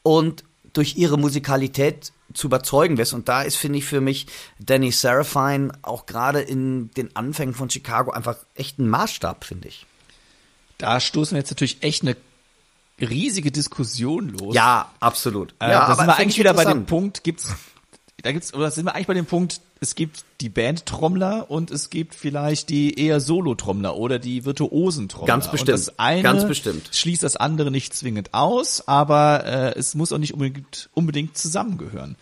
und 0.01 0.43
durch 0.73 0.97
ihre 0.97 1.17
Musikalität 1.17 2.11
zu 2.33 2.47
überzeugen 2.47 2.95
lässt. 2.95 3.13
Und 3.13 3.27
da 3.27 3.41
ist, 3.41 3.55
finde 3.55 3.79
ich, 3.79 3.85
für 3.85 4.01
mich 4.01 4.27
Danny 4.59 4.91
Serafine 4.91 5.71
auch 5.81 6.05
gerade 6.05 6.41
in 6.41 6.91
den 6.91 7.15
Anfängen 7.15 7.55
von 7.55 7.69
Chicago 7.69 8.11
einfach 8.11 8.37
echt 8.55 8.79
ein 8.79 8.87
Maßstab, 8.87 9.45
finde 9.45 9.67
ich. 9.67 9.85
Da 10.77 10.99
stoßen 10.99 11.35
wir 11.35 11.39
jetzt 11.39 11.51
natürlich 11.51 11.83
echt 11.83 12.03
eine 12.03 12.15
riesige 13.01 13.51
Diskussion 13.51 14.29
los. 14.29 14.55
Ja, 14.55 14.91
absolut. 14.99 15.53
Äh, 15.59 15.71
ja, 15.71 15.87
da 15.87 15.95
sind 15.95 16.07
wir 16.07 16.15
eigentlich 16.17 16.35
ich 16.35 16.39
wieder 16.39 16.53
bei 16.53 16.65
dem. 16.65 16.85
Punkt, 16.85 17.23
gibt's, 17.23 17.53
da 18.21 18.31
gibt's, 18.31 18.53
oder 18.53 18.71
sind 18.71 18.85
wir 18.85 18.95
eigentlich 18.95 19.07
bei 19.07 19.13
dem 19.13 19.25
Punkt, 19.25 19.61
es 19.81 19.95
gibt 19.95 20.25
die 20.41 20.49
Band-Trommler 20.49 21.49
und 21.49 21.71
es 21.71 21.89
gibt 21.89 22.13
vielleicht 22.13 22.69
die 22.69 22.99
eher 22.99 23.21
Solo-Trommler 23.21 23.95
oder 23.95 24.19
die 24.19 24.43
Virtuosen-Trommler. 24.43 25.27
Ganz 25.27 25.49
bestimmt. 25.49 25.77
Und 25.77 25.87
das 25.87 25.99
eine 25.99 26.21
Ganz 26.21 26.45
bestimmt. 26.45 26.89
schließt 26.91 27.23
das 27.23 27.37
andere 27.37 27.71
nicht 27.71 27.93
zwingend 27.93 28.33
aus, 28.33 28.87
aber 28.87 29.45
äh, 29.45 29.79
es 29.79 29.95
muss 29.95 30.11
auch 30.11 30.17
nicht 30.17 30.33
unbedingt, 30.33 30.89
unbedingt 30.93 31.37
zusammengehören. 31.37 32.17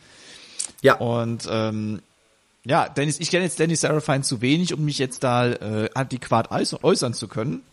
Ja. 0.83 0.97
Und 0.97 1.47
ähm, 1.49 2.01
ja, 2.63 2.89
Dennis, 2.89 3.19
ich 3.19 3.31
kenne 3.31 3.45
jetzt 3.45 3.57
Dennis 3.57 3.81
Serafine 3.81 4.21
zu 4.21 4.41
wenig, 4.41 4.73
um 4.73 4.85
mich 4.85 4.99
jetzt 4.99 5.23
da 5.23 5.47
äh, 5.47 5.89
adäquat 5.95 6.51
äuß- 6.51 6.83
äußern 6.83 7.13
zu 7.13 7.27
können. 7.27 7.63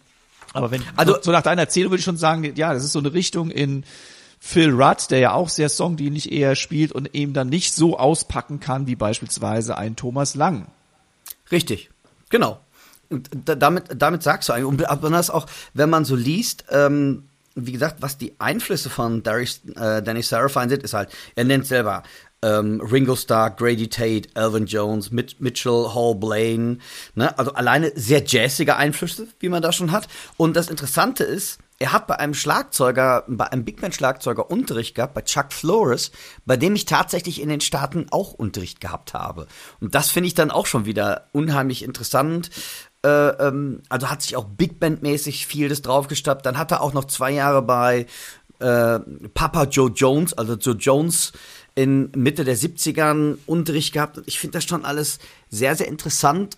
Aber 0.55 0.71
wenn 0.71 0.83
Also- 0.97 1.19
so, 1.21 1.31
nach 1.31 1.43
deiner 1.43 1.63
Erzählung 1.63 1.91
würde 1.91 1.99
ich 1.99 2.05
schon 2.05 2.17
sagen, 2.17 2.45
ja, 2.57 2.73
das 2.73 2.85
ist 2.85 2.93
so 2.93 2.99
eine 3.01 3.13
Richtung 3.13 3.51
in 3.51 3.85
Phil 4.41 4.71
Rudd, 4.71 5.11
der 5.11 5.19
ja 5.19 5.33
auch 5.33 5.49
sehr 5.49 5.69
songdienlich 5.69 6.31
eher 6.33 6.55
spielt 6.57 6.93
und 6.93 7.15
eben 7.15 7.33
dann 7.33 7.49
nicht 7.49 7.75
so 7.75 7.99
auspacken 7.99 8.61
kann 8.61 8.87
wie 8.87 8.95
beispielsweise 8.97 9.77
ein 9.77 9.97
Thomas 9.97 10.35
Lang. 10.35 10.67
Richtig, 11.51 11.91
genau. 12.31 12.61
Und 13.11 13.29
da, 13.45 13.55
damit, 13.55 13.85
damit 13.97 14.23
sagst 14.23 14.49
du 14.49 14.53
eigentlich, 14.53 14.67
und 14.67 14.77
besonders 15.01 15.31
auch, 15.31 15.47
wenn 15.75 15.91
man 15.91 16.05
so 16.05 16.15
liest, 16.17 16.65
ähm, 16.71 17.25
wie 17.55 17.73
gesagt, 17.73 17.97
was 18.01 18.19
die 18.19 18.35
Einflüsse 18.39 18.91
von 18.91 19.23
Darius, 19.23 19.61
äh, 19.77 20.03
Danny 20.03 20.23
Serafine 20.23 20.69
sind, 20.71 20.83
ist 20.83 20.95
halt, 20.95 21.11
er 21.37 21.45
nennt 21.45 21.67
selber 21.67 22.03
ähm, 22.45 22.81
Ringo 22.81 23.17
Starr, 23.17 23.51
Grady 23.51 23.89
Tate, 23.89 24.29
Alvin 24.35 24.67
Jones, 24.67 25.11
Mit 25.11 25.41
Mitchell, 25.41 25.89
Hall 25.95 26.15
Blaine, 26.15 26.79
ne? 27.15 27.37
also 27.39 27.55
alleine 27.55 27.93
sehr 27.97 28.23
jazzige 28.25 28.77
Einflüsse, 28.77 29.29
wie 29.41 29.49
man 29.49 29.63
da 29.63 29.73
schon 29.73 29.93
hat. 29.93 30.09
Und 30.37 30.55
das 30.55 30.69
Interessante 30.69 31.25
ist, 31.25 31.59
er 31.79 31.93
hat 31.93 32.07
bei 32.07 32.19
einem 32.19 32.35
Schlagzeuger, 32.35 33.25
bei 33.27 33.51
einem 33.51 33.65
Big 33.65 33.81
Band 33.81 33.95
Schlagzeuger 33.95 34.51
Unterricht 34.51 34.95
gehabt, 34.95 35.15
bei 35.15 35.23
Chuck 35.23 35.53
Flores, 35.53 36.13
bei 36.45 36.57
dem 36.57 36.75
ich 36.75 36.85
tatsächlich 36.85 37.41
in 37.41 37.49
den 37.49 37.61
Staaten 37.61 38.07
auch 38.11 38.33
Unterricht 38.33 38.81
gehabt 38.81 39.15
habe. 39.15 39.49
Und 39.81 39.95
das 39.95 40.11
finde 40.11 40.29
ich 40.29 40.35
dann 40.35 40.51
auch 40.51 40.67
schon 40.67 40.85
wieder 40.85 41.29
unheimlich 41.33 41.83
interessant. 41.83 42.51
Äh, 43.05 43.09
ähm, 43.09 43.83
also 43.89 44.09
hat 44.09 44.23
sich 44.23 44.37
auch 44.37 44.45
Big 44.45 44.79
Band 44.79 45.03
mäßig 45.03 45.47
vieles 45.47 45.83
draufgestappt. 45.83 46.47
Dann 46.47 46.59
hat 46.59 46.71
er 46.71 46.81
auch 46.81 46.93
noch 46.93 47.07
zwei 47.07 47.33
Jahre 47.33 47.63
bei 47.63 48.07
äh, 48.61 49.01
Papa 49.35 49.65
Joe 49.65 49.91
Jones, 49.91 50.33
also 50.35 50.55
Joe 50.55 50.77
Jones 50.77 51.33
in 51.75 52.11
Mitte 52.15 52.45
der 52.45 52.57
70ern 52.57 53.39
Unterricht 53.47 53.93
gehabt. 53.93 54.21
Ich 54.27 54.39
finde 54.39 54.59
das 54.59 54.65
schon 54.65 54.85
alles 54.85 55.19
sehr, 55.51 55.75
sehr 55.75 55.89
interessant, 55.89 56.57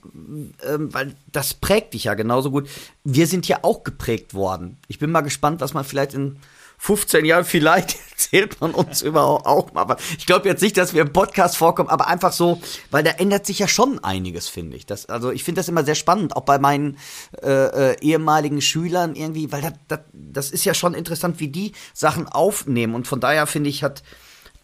ähm, 0.63 0.93
weil 0.93 1.15
das 1.33 1.55
prägt 1.55 1.95
dich 1.95 2.05
ja 2.05 2.15
genauso 2.15 2.51
gut. 2.51 2.69
Wir 3.03 3.27
sind 3.27 3.49
ja 3.49 3.61
auch 3.63 3.83
geprägt 3.83 4.35
worden. 4.35 4.77
Ich 4.89 4.99
bin 4.99 5.11
mal 5.11 5.23
gespannt, 5.23 5.61
was 5.61 5.73
man 5.73 5.85
vielleicht 5.85 6.13
in 6.13 6.39
15 6.79 7.25
Jahren, 7.25 7.47
vielleicht 7.47 7.97
erzählt 8.11 8.61
man 8.61 8.73
uns 8.73 9.01
überhaupt 9.01 9.47
auch 9.47 9.73
mal. 9.73 9.81
Aber 9.81 9.97
ich 10.19 10.27
glaube 10.27 10.49
jetzt 10.49 10.61
nicht, 10.61 10.77
dass 10.77 10.93
wir 10.93 11.03
im 11.03 11.13
Podcast 11.13 11.57
vorkommen, 11.57 11.89
aber 11.89 12.09
einfach 12.09 12.33
so, 12.33 12.61
weil 12.91 13.03
da 13.03 13.13
ändert 13.13 13.47
sich 13.47 13.59
ja 13.59 13.69
schon 13.69 14.03
einiges, 14.05 14.49
finde 14.49 14.77
ich. 14.77 14.85
Das, 14.85 15.07
also 15.07 15.31
ich 15.31 15.45
finde 15.45 15.61
das 15.61 15.69
immer 15.69 15.85
sehr 15.85 15.95
spannend, 15.95 16.37
auch 16.37 16.45
bei 16.45 16.59
meinen 16.59 16.99
äh, 17.43 17.93
äh, 17.93 17.97
ehemaligen 18.01 18.61
Schülern 18.61 19.15
irgendwie, 19.15 19.51
weil 19.51 19.63
das, 19.63 19.73
das, 19.89 20.01
das 20.13 20.51
ist 20.51 20.67
ja 20.67 20.75
schon 20.75 20.93
interessant, 20.93 21.41
wie 21.41 21.49
die 21.49 21.73
Sachen 21.95 22.29
aufnehmen. 22.29 22.95
Und 22.95 23.09
von 23.09 23.21
daher 23.21 23.47
finde 23.47 23.71
ich, 23.71 23.83
hat 23.83 24.03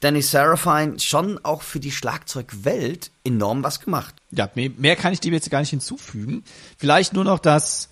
Danny 0.02 0.20
Serafine 0.20 0.98
schon 0.98 1.38
auch 1.44 1.62
für 1.62 1.78
die 1.78 1.92
Schlagzeugwelt 1.92 3.12
enorm 3.24 3.62
was 3.62 3.78
gemacht. 3.78 4.16
Ja, 4.32 4.50
mehr, 4.54 4.96
kann 4.96 5.12
ich 5.12 5.20
dem 5.20 5.32
jetzt 5.32 5.48
gar 5.48 5.60
nicht 5.60 5.70
hinzufügen. 5.70 6.42
Vielleicht 6.76 7.12
nur 7.12 7.22
noch, 7.22 7.38
dass 7.38 7.88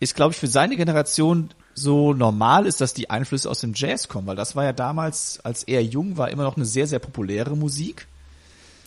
ist, 0.00 0.16
glaube 0.16 0.32
ich, 0.32 0.38
für 0.38 0.46
seine 0.46 0.76
Generation 0.76 1.50
so 1.74 2.14
normal 2.14 2.64
ist, 2.64 2.80
dass 2.80 2.94
die 2.94 3.10
Einflüsse 3.10 3.48
aus 3.50 3.60
dem 3.60 3.74
Jazz 3.74 4.08
kommen, 4.08 4.26
weil 4.26 4.36
das 4.36 4.56
war 4.56 4.64
ja 4.64 4.72
damals, 4.72 5.38
als 5.44 5.62
er 5.62 5.84
jung 5.84 6.16
war, 6.16 6.30
immer 6.30 6.44
noch 6.44 6.56
eine 6.56 6.64
sehr, 6.64 6.86
sehr 6.86 6.98
populäre 6.98 7.54
Musik. 7.56 8.06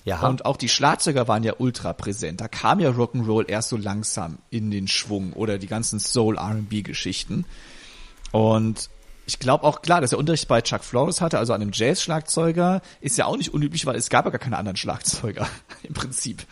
Ja. 0.04 0.28
Und 0.28 0.46
auch 0.46 0.58
die 0.58 0.68
Schlagzeuger 0.68 1.28
waren 1.28 1.44
ja 1.44 1.54
ultra 1.60 1.94
präsent. 1.94 2.42
Da 2.42 2.48
kam 2.48 2.80
ja 2.80 2.90
Rock'n'Roll 2.90 3.48
erst 3.48 3.70
so 3.70 3.78
langsam 3.78 4.40
in 4.50 4.72
den 4.72 4.88
Schwung 4.88 5.34
oder 5.34 5.60
die 5.60 5.68
ganzen 5.68 6.00
Soul 6.00 6.38
R&B 6.38 6.82
Geschichten. 6.82 7.46
Und 8.32 8.90
ich 9.26 9.40
glaube 9.40 9.64
auch 9.64 9.82
klar, 9.82 10.02
dass 10.02 10.12
er 10.12 10.18
Unterricht 10.18 10.48
bei 10.48 10.62
Chuck 10.62 10.84
Flores 10.84 11.22
hatte, 11.22 11.40
also 11.40 11.54
einem 11.54 11.72
Jazz-Schlagzeuger, 11.74 12.82
ist 13.02 13.18
ja 13.18 13.26
auch 13.26 13.38
nicht 13.38 13.54
unüblich, 13.54 13.86
weil 13.86 13.96
es 13.96 14.10
gab 14.10 14.26
ja 14.26 14.32
gar 14.32 14.40
keine 14.40 14.58
anderen 14.58 14.76
Schlagzeuger 14.76 15.48
im 15.84 15.94
Prinzip. 15.94 16.46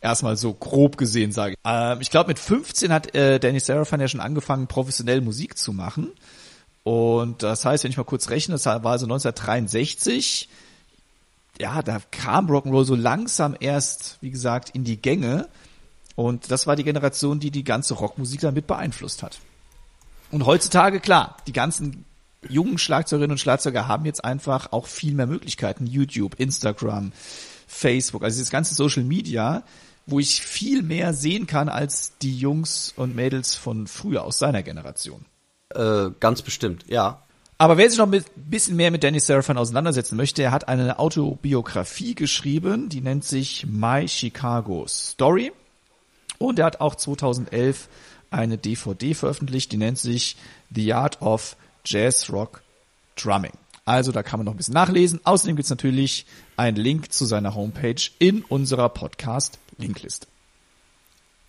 Erstmal 0.00 0.36
so 0.36 0.52
grob 0.54 0.96
gesehen, 0.96 1.32
sage 1.32 1.52
ich. 1.54 1.58
Ähm, 1.64 2.00
ich 2.00 2.10
glaube, 2.10 2.28
mit 2.28 2.38
15 2.38 2.92
hat 2.92 3.14
äh, 3.14 3.38
Danny 3.40 3.60
Serafine 3.60 4.04
ja 4.04 4.08
schon 4.08 4.20
angefangen, 4.20 4.66
professionell 4.66 5.20
Musik 5.20 5.58
zu 5.58 5.72
machen. 5.72 6.12
Und 6.84 7.42
das 7.42 7.64
heißt, 7.64 7.84
wenn 7.84 7.90
ich 7.90 7.96
mal 7.96 8.04
kurz 8.04 8.30
rechne, 8.30 8.54
das 8.54 8.66
war 8.66 8.74
also 8.74 9.06
1963, 9.06 10.48
ja, 11.60 11.82
da 11.82 12.00
kam 12.10 12.48
Rock'n'Roll 12.48 12.84
so 12.84 12.94
langsam 12.94 13.56
erst, 13.58 14.18
wie 14.20 14.30
gesagt, 14.30 14.70
in 14.70 14.84
die 14.84 15.00
Gänge. 15.00 15.48
Und 16.14 16.50
das 16.50 16.66
war 16.66 16.76
die 16.76 16.84
Generation, 16.84 17.40
die 17.40 17.50
die 17.50 17.64
ganze 17.64 17.94
Rockmusik 17.94 18.40
damit 18.40 18.66
beeinflusst 18.66 19.22
hat. 19.22 19.38
Und 20.30 20.46
heutzutage, 20.46 21.00
klar, 21.00 21.36
die 21.46 21.52
ganzen 21.52 22.04
jungen 22.48 22.78
Schlagzeugerinnen 22.78 23.32
und 23.32 23.38
Schlagzeuger 23.38 23.88
haben 23.88 24.04
jetzt 24.04 24.24
einfach 24.24 24.72
auch 24.72 24.86
viel 24.86 25.14
mehr 25.14 25.26
Möglichkeiten. 25.26 25.86
YouTube, 25.86 26.34
Instagram, 26.38 27.12
Facebook, 27.66 28.22
also 28.22 28.40
das 28.40 28.50
ganze 28.50 28.74
Social 28.74 29.04
Media, 29.04 29.62
wo 30.06 30.18
ich 30.18 30.40
viel 30.40 30.82
mehr 30.82 31.12
sehen 31.12 31.46
kann 31.46 31.68
als 31.68 32.12
die 32.22 32.36
Jungs 32.36 32.92
und 32.96 33.14
Mädels 33.14 33.54
von 33.54 33.86
früher 33.86 34.24
aus 34.24 34.38
seiner 34.38 34.62
Generation. 34.62 35.24
Äh, 35.74 36.10
ganz 36.20 36.42
bestimmt, 36.42 36.84
ja. 36.88 37.22
Aber 37.58 37.76
wer 37.76 37.90
sich 37.90 37.98
noch 37.98 38.10
ein 38.10 38.24
bisschen 38.36 38.76
mehr 38.76 38.92
mit 38.92 39.02
Danny 39.02 39.18
Serafin 39.18 39.58
auseinandersetzen 39.58 40.16
möchte, 40.16 40.44
er 40.44 40.52
hat 40.52 40.68
eine 40.68 40.98
Autobiografie 41.00 42.14
geschrieben, 42.14 42.88
die 42.88 43.00
nennt 43.00 43.24
sich 43.24 43.66
My 43.66 44.06
Chicago 44.06 44.86
Story. 44.86 45.52
Und 46.38 46.60
er 46.60 46.66
hat 46.66 46.80
auch 46.80 46.94
2011 46.94 47.88
eine 48.30 48.58
DVD 48.58 49.12
veröffentlicht, 49.14 49.72
die 49.72 49.76
nennt 49.76 49.98
sich 49.98 50.36
The 50.72 50.94
Art 50.94 51.20
of 51.20 51.56
Jazz 51.88 52.30
Rock 52.30 52.60
Drumming. 53.16 53.52
Also 53.86 54.12
da 54.12 54.22
kann 54.22 54.38
man 54.38 54.44
noch 54.44 54.52
ein 54.52 54.58
bisschen 54.58 54.74
nachlesen. 54.74 55.20
Außerdem 55.24 55.56
gibt's 55.56 55.70
natürlich 55.70 56.26
einen 56.58 56.76
Link 56.76 57.10
zu 57.12 57.24
seiner 57.24 57.54
Homepage 57.54 58.10
in 58.18 58.42
unserer 58.42 58.90
Podcast-Linkliste. 58.90 60.26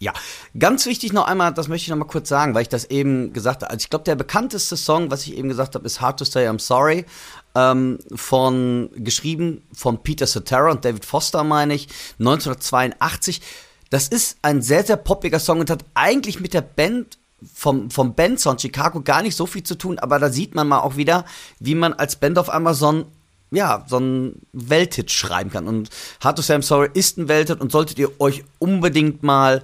Ja, 0.02 0.14
ganz 0.58 0.86
wichtig 0.86 1.12
noch 1.12 1.28
einmal, 1.28 1.54
das 1.54 1.68
möchte 1.68 1.84
ich 1.84 1.90
noch 1.90 1.98
mal 1.98 2.06
kurz 2.06 2.30
sagen, 2.30 2.56
weil 2.56 2.62
ich 2.62 2.70
das 2.70 2.86
eben 2.86 3.34
gesagt 3.34 3.64
habe. 3.64 3.72
Also 3.72 3.84
ich 3.84 3.90
glaube, 3.90 4.06
der 4.06 4.16
bekannteste 4.16 4.78
Song, 4.78 5.12
was 5.12 5.28
ich 5.28 5.36
eben 5.36 5.50
gesagt 5.50 5.76
habe, 5.76 5.86
ist 5.86 6.00
Hard 6.00 6.20
to 6.20 6.24
Say 6.24 6.48
I'm 6.48 6.60
Sorry, 6.60 7.06
ähm, 7.54 8.00
von 8.16 8.90
geschrieben 8.96 9.62
von 9.74 10.02
Peter 10.02 10.26
Cetera 10.26 10.72
und 10.72 10.86
David 10.86 11.04
Foster, 11.04 11.44
meine 11.44 11.74
ich, 11.74 11.90
1982. 12.20 13.42
Das 13.90 14.08
ist 14.08 14.38
ein 14.42 14.62
sehr, 14.62 14.86
sehr 14.86 14.96
poppiger 14.96 15.40
Song 15.40 15.60
und 15.60 15.70
hat 15.70 15.84
eigentlich 15.96 16.40
mit 16.40 16.54
der 16.54 16.62
Band 16.62 17.18
vom, 17.54 17.90
vom 17.92 18.16
Bandsound 18.16 18.62
Chicago 18.62 19.02
gar 19.02 19.22
nicht 19.22 19.36
so 19.36 19.46
viel 19.46 19.64
zu 19.64 19.76
tun, 19.76 20.00
aber 20.00 20.20
da 20.20 20.30
sieht 20.30 20.56
man 20.56 20.68
mal 20.68 20.80
auch 20.80 20.96
wieder, 20.96 21.26
wie 21.60 21.76
man 21.76 21.94
als 21.94 22.16
Band 22.16 22.38
auf 22.38 22.50
ein 22.50 23.06
ja, 23.52 23.84
so 23.88 23.98
ein 23.98 24.36
Welthit 24.54 25.12
schreiben 25.12 25.50
kann. 25.50 25.68
Und 25.68 25.90
Hard 26.24 26.36
to 26.36 26.42
Say 26.44 26.56
I'm 26.56 26.62
Sorry 26.62 26.90
ist 26.94 27.18
ein 27.18 27.28
Welthit 27.28 27.60
und 27.60 27.72
solltet 27.72 27.98
ihr 27.98 28.22
euch 28.22 28.44
unbedingt 28.60 29.24
mal 29.24 29.64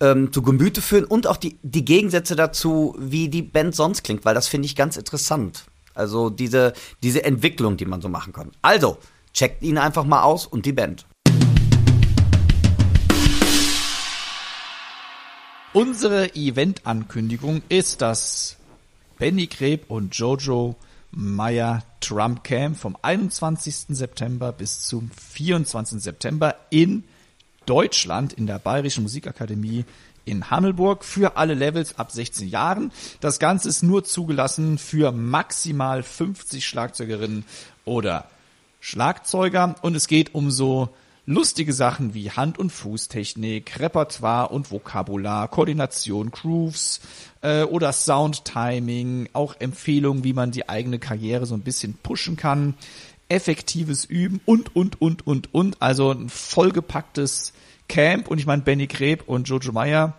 ähm, 0.00 0.32
zu 0.32 0.42
Gemüte 0.42 0.80
führen 0.80 1.04
und 1.04 1.26
auch 1.26 1.36
die, 1.36 1.58
die 1.62 1.84
Gegensätze 1.84 2.36
dazu, 2.36 2.94
wie 2.98 3.28
die 3.28 3.42
Band 3.42 3.74
sonst 3.74 4.04
klingt, 4.04 4.24
weil 4.24 4.34
das 4.34 4.46
finde 4.48 4.66
ich 4.66 4.76
ganz 4.76 4.96
interessant. 4.96 5.64
Also 5.94 6.30
diese, 6.30 6.74
diese 7.02 7.24
Entwicklung, 7.24 7.76
die 7.76 7.86
man 7.86 8.00
so 8.00 8.08
machen 8.08 8.32
kann. 8.32 8.52
Also, 8.62 8.98
checkt 9.32 9.62
ihn 9.62 9.78
einfach 9.78 10.04
mal 10.04 10.22
aus 10.22 10.46
und 10.46 10.64
die 10.64 10.72
Band. 10.72 11.06
Unsere 15.74 16.34
Event-Ankündigung 16.34 17.60
ist 17.68 18.00
das 18.00 18.56
Benny 19.18 19.48
Kreb 19.48 19.90
und 19.90 20.14
Jojo 20.14 20.76
Meyer 21.10 21.82
Trump 22.00 22.42
Camp 22.42 22.78
vom 22.78 22.96
21. 23.02 23.88
September 23.90 24.52
bis 24.52 24.86
zum 24.86 25.10
24. 25.10 26.02
September 26.02 26.54
in 26.70 27.04
Deutschland 27.66 28.32
in 28.32 28.46
der 28.46 28.58
Bayerischen 28.58 29.02
Musikakademie 29.02 29.84
in 30.24 30.50
Hammelburg 30.50 31.04
für 31.04 31.36
alle 31.36 31.52
Levels 31.52 31.98
ab 31.98 32.12
16 32.12 32.48
Jahren. 32.48 32.90
Das 33.20 33.38
Ganze 33.38 33.68
ist 33.68 33.82
nur 33.82 34.04
zugelassen 34.04 34.78
für 34.78 35.12
maximal 35.12 36.02
50 36.02 36.66
Schlagzeugerinnen 36.66 37.44
oder 37.84 38.24
Schlagzeuger 38.80 39.74
und 39.82 39.94
es 39.94 40.06
geht 40.06 40.34
um 40.34 40.50
so 40.50 40.88
lustige 41.28 41.74
Sachen 41.74 42.14
wie 42.14 42.30
Hand- 42.30 42.58
und 42.58 42.70
Fußtechnik, 42.70 43.78
Repertoire 43.78 44.48
und 44.48 44.70
Vokabular, 44.70 45.48
Koordination, 45.48 46.30
Grooves 46.30 47.00
äh, 47.42 47.64
oder 47.64 47.92
Soundtiming, 47.92 49.28
auch 49.34 49.54
Empfehlungen, 49.58 50.24
wie 50.24 50.32
man 50.32 50.52
die 50.52 50.70
eigene 50.70 50.98
Karriere 50.98 51.44
so 51.44 51.54
ein 51.54 51.60
bisschen 51.60 51.92
pushen 52.02 52.36
kann, 52.36 52.74
effektives 53.28 54.06
Üben 54.06 54.40
und, 54.46 54.74
und, 54.74 55.02
und, 55.02 55.26
und, 55.26 55.52
und. 55.52 55.82
Also 55.82 56.12
ein 56.12 56.30
vollgepacktes 56.30 57.52
Camp 57.90 58.28
und 58.28 58.38
ich 58.38 58.46
meine 58.46 58.62
Benny 58.62 58.86
Greb 58.86 59.28
und 59.28 59.50
Jojo 59.50 59.72
Meyer 59.72 60.14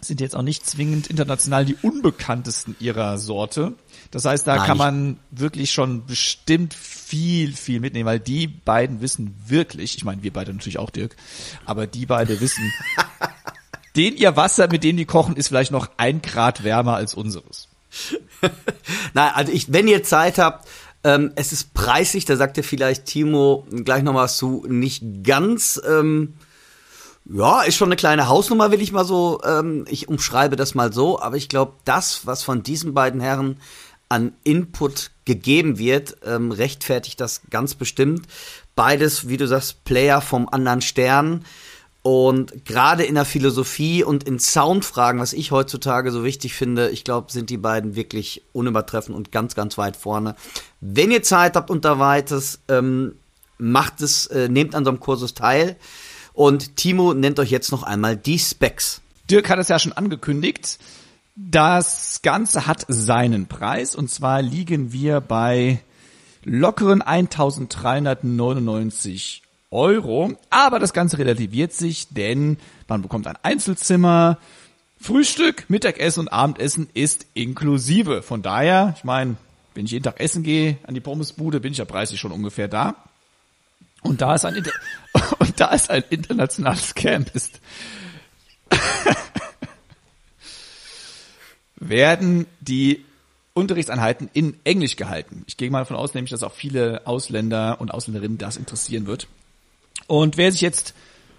sind 0.00 0.20
jetzt 0.20 0.36
auch 0.36 0.42
nicht 0.42 0.66
zwingend 0.66 1.08
international 1.08 1.64
die 1.64 1.76
unbekanntesten 1.82 2.76
ihrer 2.78 3.18
Sorte. 3.18 3.74
Das 4.10 4.24
heißt, 4.24 4.46
da 4.46 4.56
Nein, 4.56 4.66
kann 4.66 4.78
man 4.78 5.18
wirklich 5.30 5.72
schon 5.72 6.06
bestimmt 6.06 6.74
viel, 6.74 7.52
viel 7.54 7.80
mitnehmen, 7.80 8.06
weil 8.06 8.20
die 8.20 8.46
beiden 8.46 9.00
wissen 9.00 9.34
wirklich, 9.46 9.96
ich 9.96 10.04
meine, 10.04 10.22
wir 10.22 10.32
beide 10.32 10.52
natürlich 10.52 10.78
auch, 10.78 10.90
Dirk, 10.90 11.16
aber 11.64 11.86
die 11.86 12.06
beide 12.06 12.40
wissen, 12.40 12.72
den 13.96 14.16
ihr 14.16 14.36
Wasser, 14.36 14.68
mit 14.68 14.84
dem 14.84 14.96
die 14.96 15.04
kochen, 15.04 15.36
ist 15.36 15.48
vielleicht 15.48 15.72
noch 15.72 15.90
ein 15.96 16.22
Grad 16.22 16.64
wärmer 16.64 16.94
als 16.94 17.14
unseres. 17.14 17.68
Nein, 19.14 19.30
also 19.34 19.52
ich, 19.52 19.72
wenn 19.72 19.88
ihr 19.88 20.02
Zeit 20.04 20.38
habt, 20.38 20.68
ähm, 21.04 21.32
es 21.36 21.52
ist 21.52 21.74
preislich, 21.74 22.24
da 22.24 22.36
sagt 22.36 22.56
ihr 22.56 22.64
vielleicht 22.64 23.06
Timo 23.06 23.66
gleich 23.70 24.02
noch 24.02 24.14
was 24.14 24.36
zu, 24.36 24.64
nicht 24.68 25.02
ganz, 25.24 25.80
ähm, 25.88 26.34
ja, 27.30 27.62
ist 27.62 27.76
schon 27.76 27.88
eine 27.88 27.96
kleine 27.96 28.28
Hausnummer, 28.28 28.70
will 28.70 28.80
ich 28.80 28.92
mal 28.92 29.04
so, 29.04 29.40
ähm, 29.44 29.84
ich 29.88 30.08
umschreibe 30.08 30.56
das 30.56 30.74
mal 30.74 30.92
so, 30.92 31.20
aber 31.20 31.36
ich 31.36 31.48
glaube, 31.48 31.74
das, 31.84 32.26
was 32.26 32.42
von 32.42 32.62
diesen 32.62 32.94
beiden 32.94 33.20
Herren 33.20 33.58
an 34.08 34.32
Input 34.44 35.10
gegeben 35.26 35.78
wird, 35.78 36.16
ähm, 36.24 36.50
rechtfertigt 36.50 37.20
das 37.20 37.42
ganz 37.50 37.74
bestimmt. 37.74 38.26
Beides, 38.74 39.28
wie 39.28 39.36
du 39.36 39.46
sagst, 39.46 39.84
Player 39.84 40.22
vom 40.22 40.48
anderen 40.48 40.80
Stern. 40.80 41.44
Und 42.02 42.64
gerade 42.64 43.04
in 43.04 43.16
der 43.16 43.26
Philosophie 43.26 44.02
und 44.02 44.24
in 44.24 44.38
Soundfragen, 44.38 45.20
was 45.20 45.34
ich 45.34 45.50
heutzutage 45.50 46.10
so 46.10 46.24
wichtig 46.24 46.54
finde, 46.54 46.88
ich 46.88 47.04
glaube, 47.04 47.30
sind 47.30 47.50
die 47.50 47.58
beiden 47.58 47.96
wirklich 47.96 48.44
unübertreffend 48.54 49.14
und 49.14 49.30
ganz, 49.30 49.54
ganz 49.54 49.76
weit 49.76 49.96
vorne. 49.96 50.34
Wenn 50.80 51.10
ihr 51.10 51.22
Zeit 51.22 51.56
habt 51.56 51.70
und 51.70 51.84
da 51.84 51.98
weites, 51.98 52.60
ähm, 52.68 53.16
macht 53.58 54.00
es, 54.00 54.26
äh, 54.28 54.48
nehmt 54.48 54.74
an 54.74 54.84
so 54.84 54.90
einem 54.90 55.00
Kursus 55.00 55.34
teil. 55.34 55.76
Und 56.38 56.76
Timo 56.76 57.12
nennt 57.14 57.40
euch 57.40 57.50
jetzt 57.50 57.72
noch 57.72 57.82
einmal 57.82 58.16
die 58.16 58.38
Specs. 58.38 59.00
Dirk 59.28 59.50
hat 59.50 59.58
es 59.58 59.66
ja 59.66 59.80
schon 59.80 59.92
angekündigt. 59.92 60.78
Das 61.34 62.22
Ganze 62.22 62.68
hat 62.68 62.84
seinen 62.86 63.48
Preis 63.48 63.96
und 63.96 64.08
zwar 64.08 64.40
liegen 64.40 64.92
wir 64.92 65.20
bei 65.20 65.80
lockeren 66.44 67.02
1399 67.02 69.42
Euro. 69.72 70.32
Aber 70.48 70.78
das 70.78 70.92
Ganze 70.92 71.18
relativiert 71.18 71.72
sich, 71.72 72.06
denn 72.10 72.58
man 72.86 73.02
bekommt 73.02 73.26
ein 73.26 73.38
Einzelzimmer, 73.42 74.38
Frühstück, 75.00 75.68
Mittagessen 75.68 76.20
und 76.20 76.28
Abendessen 76.28 76.88
ist 76.94 77.26
inklusive. 77.34 78.22
Von 78.22 78.42
daher, 78.42 78.94
ich 78.96 79.02
meine, 79.02 79.34
wenn 79.74 79.86
ich 79.86 79.90
jeden 79.90 80.04
Tag 80.04 80.20
essen 80.20 80.44
gehe 80.44 80.78
an 80.84 80.94
die 80.94 81.00
Pommesbude, 81.00 81.58
bin 81.58 81.72
ich 81.72 81.78
ja 81.78 81.84
preislich 81.84 82.20
schon 82.20 82.30
ungefähr 82.30 82.68
da. 82.68 82.94
Und 84.02 84.20
da 84.20 84.34
ist 84.34 84.44
ein, 84.44 84.54
Inter 84.54 84.72
und 85.38 85.60
da 85.60 85.68
ist 85.68 85.90
ein 85.90 86.04
internationales 86.10 86.94
Camp 86.94 87.34
ist, 87.34 87.60
werden 91.76 92.46
die 92.60 93.04
Unterrichtseinheiten 93.54 94.30
in 94.32 94.56
Englisch 94.64 94.96
gehalten. 94.96 95.44
Ich 95.46 95.56
gehe 95.56 95.70
mal 95.70 95.80
davon 95.80 95.96
aus, 95.96 96.14
nämlich, 96.14 96.30
dass 96.30 96.42
auch 96.42 96.52
viele 96.52 97.06
Ausländer 97.06 97.80
und 97.80 97.90
Ausländerinnen 97.92 98.38
das 98.38 98.56
interessieren 98.56 99.06
wird. 99.06 99.26
Und 100.06 100.36
wer 100.36 100.52
sich 100.52 100.60
jetzt 100.60 100.94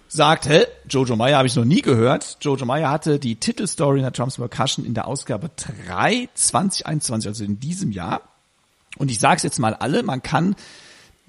sagt, 0.08 0.48
hä, 0.48 0.66
Jojo 0.88 1.16
Meyer 1.16 1.38
habe 1.38 1.46
ich 1.46 1.56
noch 1.56 1.64
nie 1.64 1.82
gehört. 1.82 2.36
Jojo 2.40 2.66
Meyer 2.66 2.90
hatte 2.90 3.18
die 3.18 3.36
Titelstory 3.36 3.98
in 3.98 4.02
der 4.02 4.12
Trumps 4.12 4.36
Percussion 4.36 4.84
in 4.84 4.92
der 4.92 5.06
Ausgabe 5.06 5.50
3 5.86 6.28
2021, 6.34 7.28
also 7.28 7.44
in 7.44 7.60
diesem 7.60 7.92
Jahr. 7.92 8.22
Und 8.98 9.10
ich 9.10 9.18
sage 9.18 9.36
es 9.36 9.42
jetzt 9.44 9.58
mal 9.58 9.72
alle, 9.72 10.02
man 10.02 10.22
kann 10.22 10.56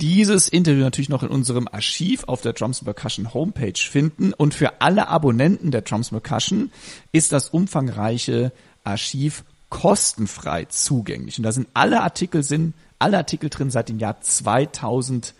dieses 0.02 0.50
Interview 0.50 0.82
natürlich 0.82 1.10
noch 1.10 1.22
in 1.22 1.30
unserem 1.30 1.68
Archiv 1.72 2.24
auf 2.26 2.42
der 2.42 2.54
Drums 2.54 2.84
Percussion 2.84 3.34
Homepage 3.34 3.78
finden. 3.78 4.34
Und 4.34 4.56
für 4.56 4.82
alle 4.82 5.08
Abonnenten 5.08 5.70
der 5.70 5.84
Drums 5.84 6.10
Percussion 6.10 6.72
ist 7.12 7.32
das 7.32 7.50
umfangreiche 7.50 8.52
Archiv 8.84 9.44
kostenfrei 9.70 10.66
zugänglich. 10.66 11.38
Und 11.38 11.44
da 11.44 11.52
sind 11.52 11.68
alle 11.76 12.02
Artikel 12.02 12.42
sind, 12.42 12.74
alle 12.98 13.18
Artikel 13.18 13.50
drin 13.50 13.70
seit 13.70 13.90
dem 13.90 14.00
Jahr 14.00 14.20
2003. 14.20 15.34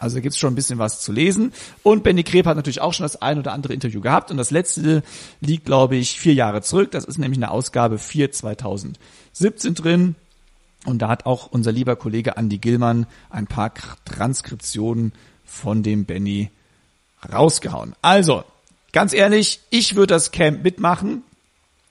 Also 0.00 0.16
da 0.16 0.20
gibt's 0.20 0.38
schon 0.38 0.52
ein 0.52 0.56
bisschen 0.56 0.80
was 0.80 1.00
zu 1.00 1.12
lesen. 1.12 1.52
Und 1.84 2.02
Benny 2.02 2.24
Kreb 2.24 2.46
hat 2.46 2.56
natürlich 2.56 2.80
auch 2.80 2.92
schon 2.92 3.04
das 3.04 3.22
ein 3.22 3.38
oder 3.38 3.52
andere 3.52 3.74
Interview 3.74 4.00
gehabt. 4.00 4.32
Und 4.32 4.38
das 4.38 4.50
letzte 4.50 5.04
liegt, 5.40 5.66
glaube 5.66 5.94
ich, 5.94 6.18
vier 6.18 6.34
Jahre 6.34 6.62
zurück. 6.62 6.90
Das 6.90 7.04
ist 7.04 7.18
nämlich 7.18 7.38
eine 7.38 7.52
Ausgabe 7.52 7.98
4 7.98 8.32
2017 8.32 9.74
drin. 9.74 10.16
Und 10.84 11.00
da 11.00 11.08
hat 11.08 11.26
auch 11.26 11.48
unser 11.50 11.72
lieber 11.72 11.96
Kollege 11.96 12.36
Andy 12.36 12.58
Gillmann 12.58 13.06
ein 13.30 13.46
paar 13.46 13.72
Transkriptionen 14.04 15.12
von 15.44 15.82
dem 15.82 16.04
Benny 16.04 16.50
rausgehauen. 17.32 17.94
Also, 18.00 18.44
ganz 18.92 19.12
ehrlich, 19.12 19.60
ich 19.70 19.96
würde 19.96 20.14
das 20.14 20.30
Camp 20.30 20.62
mitmachen, 20.62 21.22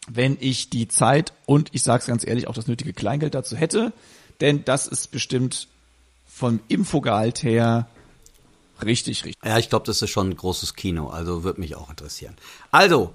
wenn 0.08 0.38
ich 0.39 0.69
die 0.69 0.88
Zeit 0.88 1.34
und 1.45 1.69
ich 1.73 1.84
sage 1.84 2.02
es 2.02 2.08
ganz 2.08 2.26
ehrlich 2.26 2.47
auch 2.47 2.54
das 2.54 2.67
nötige 2.67 2.93
Kleingeld 2.93 3.36
dazu 3.36 3.58
hätte, 3.58 3.91
denn 4.39 4.63
das 4.63 4.88
ist 4.88 5.12
bestimmt 5.12 5.67
vom 6.26 6.60
Infogehalt 6.67 7.43
her 7.43 7.88
richtig, 8.86 9.26
richtig. 9.26 9.43
Ja, 9.43 9.58
ich 9.58 9.69
glaube, 9.69 9.86
das 9.86 10.02
ist 10.02 10.10
schon 10.10 10.30
ein 10.30 10.36
großes 10.36 10.76
Kino, 10.76 11.10
also 11.10 11.43
würde 11.43 11.60
mich 11.60 11.76
auch 11.76 11.89
interessieren. 11.89 12.36
Also, 12.71 13.13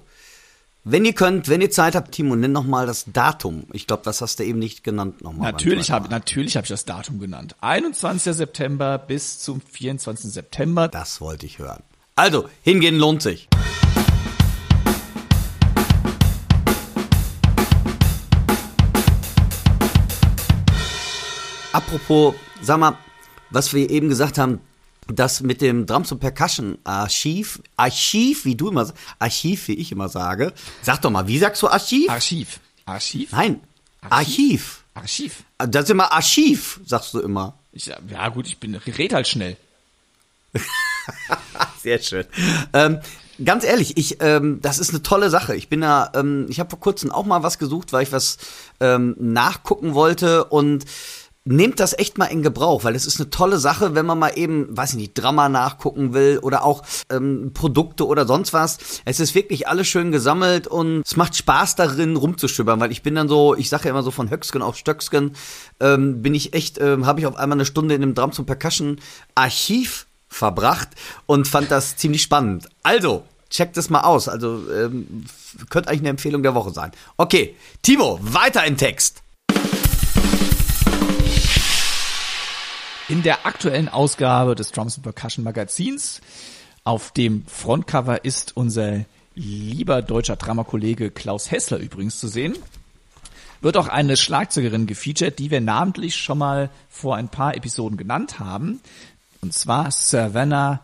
wenn 0.85 1.05
ihr 1.05 1.13
könnt, 1.13 1.47
wenn 1.47 1.61
ihr 1.61 1.71
Zeit 1.71 1.95
habt, 1.95 2.11
Timo, 2.11 2.35
nenn 2.35 2.51
noch 2.51 2.65
mal 2.65 2.85
das 2.85 3.05
Datum. 3.07 3.63
Ich 3.71 3.87
glaube, 3.87 4.03
das 4.03 4.19
hast 4.19 4.39
du 4.39 4.43
eben 4.43 4.59
nicht 4.59 4.83
genannt 4.83 5.23
nochmal. 5.23 5.53
Natürlich 5.53 5.91
habe 5.91 6.09
natürlich 6.09 6.57
hab 6.57 6.65
ich 6.65 6.69
das 6.69 6.83
Datum 6.83 7.19
genannt. 7.19 7.55
21. 7.61 8.35
September 8.35 8.97
bis 8.97 9.39
zum 9.39 9.61
24. 9.61 10.33
September. 10.33 10.89
Das 10.89 11.21
wollte 11.21 11.45
ich 11.45 11.59
hören. 11.59 11.83
Also, 12.15 12.49
hingehen 12.63 12.97
lohnt 12.97 13.21
sich. 13.21 13.47
Apropos, 21.71 22.35
sag 22.61 22.79
mal, 22.79 22.97
was 23.51 23.73
wir 23.73 23.89
eben 23.89 24.09
gesagt 24.09 24.37
haben, 24.37 24.59
das 25.07 25.41
mit 25.41 25.61
dem 25.61 25.85
Drums 25.85 26.11
und 26.11 26.19
Percussion 26.19 26.77
Archiv, 26.83 27.61
Archiv, 27.75 28.45
wie 28.45 28.55
du 28.55 28.69
immer, 28.69 28.91
Archiv, 29.19 29.67
wie 29.67 29.73
ich 29.73 29.91
immer 29.91 30.09
sage. 30.09 30.53
Sag 30.81 31.01
doch 31.01 31.09
mal, 31.09 31.27
wie 31.27 31.37
sagst 31.37 31.61
du 31.61 31.67
Archiv? 31.67 32.09
Archiv. 32.09 32.59
Archiv? 32.85 33.31
Nein, 33.31 33.59
Archiv. 34.09 34.83
Archiv. 34.93 35.43
Das 35.57 35.85
ist 35.85 35.89
immer 35.89 36.11
Archiv, 36.11 36.79
sagst 36.85 37.13
du 37.13 37.19
immer. 37.19 37.57
Ich, 37.71 37.87
ja 37.87 38.29
gut, 38.29 38.47
ich 38.47 38.59
bin, 38.59 38.75
red 38.75 39.13
halt 39.13 39.27
schnell. 39.27 39.57
Sehr 41.81 41.99
schön. 41.99 42.25
Ähm, 42.73 42.99
ganz 43.43 43.63
ehrlich, 43.63 43.97
ich, 43.97 44.17
ähm, 44.21 44.59
das 44.61 44.79
ist 44.79 44.91
eine 44.91 45.01
tolle 45.01 45.29
Sache. 45.29 45.55
Ich 45.55 45.69
bin 45.69 45.81
da, 45.81 46.11
ähm, 46.13 46.45
ich 46.49 46.59
habe 46.59 46.69
vor 46.69 46.79
kurzem 46.79 47.11
auch 47.11 47.25
mal 47.25 47.43
was 47.43 47.57
gesucht, 47.57 47.91
weil 47.91 48.03
ich 48.03 48.11
was 48.11 48.37
ähm, 48.79 49.15
nachgucken 49.19 49.95
wollte 49.95 50.45
und 50.45 50.85
nehmt 51.45 51.79
das 51.79 51.97
echt 51.97 52.17
mal 52.17 52.25
in 52.25 52.41
Gebrauch, 52.41 52.83
weil 52.83 52.95
es 52.95 53.05
ist 53.05 53.19
eine 53.19 53.29
tolle 53.29 53.57
Sache, 53.57 53.95
wenn 53.95 54.05
man 54.05 54.17
mal 54.17 54.37
eben, 54.37 54.75
weiß 54.75 54.91
ich 54.91 54.95
nicht, 54.97 55.13
Drama 55.13 55.49
nachgucken 55.49 56.13
will 56.13 56.39
oder 56.41 56.63
auch 56.63 56.83
ähm, 57.09 57.51
Produkte 57.53 58.07
oder 58.07 58.25
sonst 58.25 58.53
was. 58.53 58.77
Es 59.05 59.19
ist 59.19 59.35
wirklich 59.35 59.67
alles 59.67 59.87
schön 59.87 60.11
gesammelt 60.11 60.67
und 60.67 61.01
es 61.05 61.17
macht 61.17 61.35
Spaß 61.35 61.75
darin 61.75 62.15
rumzuschibbern, 62.15 62.79
weil 62.79 62.91
ich 62.91 63.03
bin 63.03 63.15
dann 63.15 63.27
so, 63.27 63.55
ich 63.55 63.69
sage 63.69 63.85
ja 63.85 63.89
immer 63.91 64.03
so 64.03 64.11
von 64.11 64.29
Höcksken 64.29 64.61
auf 64.61 64.77
Stöcksken, 64.77 65.33
ähm, 65.79 66.21
bin 66.21 66.33
ich 66.33 66.53
echt, 66.53 66.79
ähm, 66.79 67.05
habe 67.05 67.19
ich 67.19 67.25
auf 67.25 67.35
einmal 67.35 67.57
eine 67.57 67.65
Stunde 67.65 67.95
in 67.95 68.01
dem 68.01 68.15
Drums 68.15 68.39
und 68.39 68.45
Percussion 68.45 68.99
Archiv 69.35 70.07
verbracht 70.29 70.89
und 71.25 71.47
fand 71.47 71.69
das 71.71 71.97
ziemlich 71.97 72.21
spannend. 72.21 72.69
Also, 72.83 73.23
checkt 73.49 73.77
es 73.77 73.89
mal 73.89 74.01
aus. 74.01 74.27
Also, 74.27 74.63
ähm, 74.71 75.25
könnte 75.69 75.89
eigentlich 75.89 76.01
eine 76.01 76.09
Empfehlung 76.09 76.41
der 76.41 76.55
Woche 76.55 76.71
sein. 76.71 76.91
Okay, 77.17 77.55
Timo, 77.81 78.19
weiter 78.21 78.65
im 78.65 78.77
Text. 78.77 79.23
In 83.09 83.21
der 83.21 83.45
aktuellen 83.45 83.89
Ausgabe 83.89 84.55
des 84.55 84.71
Drums 84.71 84.95
and 84.95 85.03
Percussion 85.03 85.43
Magazins 85.43 86.21
auf 86.85 87.11
dem 87.11 87.45
Frontcover 87.47 88.23
ist 88.23 88.55
unser 88.55 89.03
lieber 89.35 90.01
deutscher 90.01 90.37
Dramakollege 90.37 91.11
Klaus 91.11 91.51
Hessler 91.51 91.79
übrigens 91.79 92.19
zu 92.19 92.29
sehen. 92.29 92.55
Wird 93.59 93.75
auch 93.75 93.89
eine 93.89 94.15
Schlagzeugerin 94.15 94.87
gefeatured, 94.87 95.37
die 95.37 95.51
wir 95.51 95.59
namentlich 95.59 96.15
schon 96.15 96.37
mal 96.37 96.69
vor 96.89 97.17
ein 97.17 97.27
paar 97.27 97.57
Episoden 97.57 97.97
genannt 97.97 98.39
haben. 98.39 98.79
Und 99.41 99.53
zwar 99.53 99.91
Savannah 99.91 100.79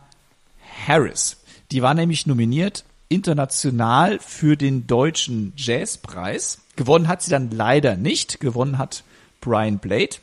Harris. 0.87 1.37
Die 1.71 1.81
war 1.81 1.93
nämlich 1.93 2.27
nominiert 2.27 2.83
international 3.07 4.19
für 4.19 4.57
den 4.57 4.87
deutschen 4.87 5.53
Jazzpreis. 5.55 6.59
Gewonnen 6.75 7.07
hat 7.07 7.21
sie 7.21 7.31
dann 7.31 7.49
leider 7.51 7.95
nicht. 7.95 8.41
Gewonnen 8.41 8.77
hat 8.77 9.03
Brian 9.39 9.79
Blade. 9.79 10.17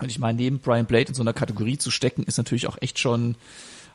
Und 0.00 0.10
ich 0.10 0.18
meine, 0.18 0.36
neben 0.36 0.58
Brian 0.58 0.86
Blade 0.86 1.08
in 1.08 1.14
so 1.14 1.22
einer 1.22 1.32
Kategorie 1.32 1.78
zu 1.78 1.90
stecken, 1.90 2.22
ist 2.24 2.36
natürlich 2.38 2.66
auch 2.66 2.76
echt 2.80 2.98
schon 2.98 3.36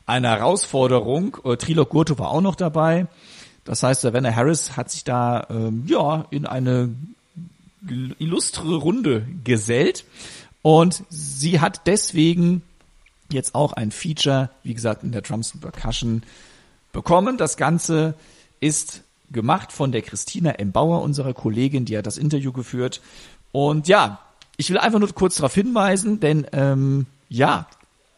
eine 0.06 0.28
Herausforderung. 0.28 1.36
Äh, 1.44 1.56
Trilog 1.56 1.90
Gurto 1.90 2.18
war 2.18 2.30
auch 2.30 2.40
noch 2.40 2.56
dabei. 2.56 3.06
Das 3.64 3.82
heißt, 3.82 4.00
Savannah 4.00 4.34
Harris 4.34 4.76
hat 4.76 4.90
sich 4.90 5.04
da 5.04 5.46
ähm, 5.48 5.84
ja 5.86 6.26
in 6.30 6.46
eine 6.46 6.94
illustre 8.18 8.76
Runde 8.76 9.26
gesellt 9.44 10.04
und 10.62 11.04
sie 11.08 11.60
hat 11.60 11.86
deswegen 11.86 12.62
jetzt 13.30 13.54
auch 13.54 13.72
ein 13.72 13.90
Feature, 13.90 14.50
wie 14.62 14.74
gesagt, 14.74 15.02
in 15.02 15.12
der 15.12 15.22
Drums 15.22 15.52
and 15.52 15.62
Percussion 15.62 16.22
bekommen. 16.92 17.38
Das 17.38 17.56
Ganze 17.56 18.14
ist 18.60 19.02
gemacht 19.32 19.72
von 19.72 19.90
der 19.92 20.02
Christina 20.02 20.52
M. 20.52 20.72
Bauer, 20.72 21.02
unserer 21.02 21.34
Kollegin, 21.34 21.84
die 21.84 21.96
hat 21.96 22.06
das 22.06 22.18
Interview 22.18 22.52
geführt. 22.52 23.00
Und 23.50 23.88
ja, 23.88 24.20
ich 24.62 24.70
will 24.70 24.78
einfach 24.78 25.00
nur 25.00 25.12
kurz 25.12 25.34
darauf 25.34 25.54
hinweisen, 25.54 26.20
denn 26.20 26.46
ähm, 26.52 27.06
ja, 27.28 27.66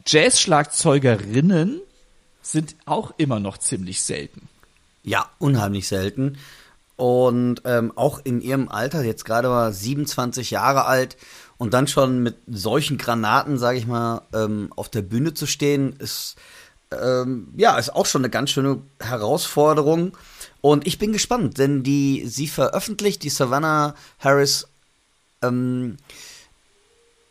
Jazz-Schlagzeugerinnen 0.07 1.81
sind 2.43 2.77
auch 2.85 3.15
immer 3.17 3.41
noch 3.41 3.57
ziemlich 3.57 4.03
selten. 4.03 4.47
Ja, 5.03 5.25
unheimlich 5.39 5.89
selten. 5.89 6.37
Und 6.97 7.63
ähm, 7.65 7.93
auch 7.97 8.21
in 8.25 8.43
ihrem 8.43 8.69
Alter, 8.69 9.03
jetzt 9.05 9.25
gerade 9.25 9.49
mal 9.49 9.73
27 9.73 10.51
Jahre 10.51 10.85
alt 10.85 11.17
und 11.57 11.73
dann 11.73 11.89
schon 11.89 12.23
mit 12.23 12.37
solchen 12.47 12.99
Granaten, 12.99 13.57
sage 13.57 13.79
ich 13.79 13.87
mal, 13.87 14.21
ähm, 14.35 14.71
auf 14.77 14.91
der 14.91 15.01
Bühne 15.01 15.33
zu 15.33 15.47
stehen, 15.47 15.95
ist 15.99 16.37
ähm, 16.93 17.49
ja 17.57 17.79
ist 17.79 17.95
auch 17.95 18.05
schon 18.05 18.21
eine 18.21 18.31
ganz 18.31 18.51
schöne 18.51 18.83
Herausforderung. 19.01 20.15
Und 20.61 20.87
ich 20.87 20.99
bin 20.99 21.15
gespannt, 21.15 21.57
denn 21.57 21.83
die 21.83 22.25
sie 22.27 22.49
veröffentlicht, 22.49 23.23
die 23.23 23.31
Savannah 23.31 23.95
Harris 24.19 24.69
ähm, 25.41 25.97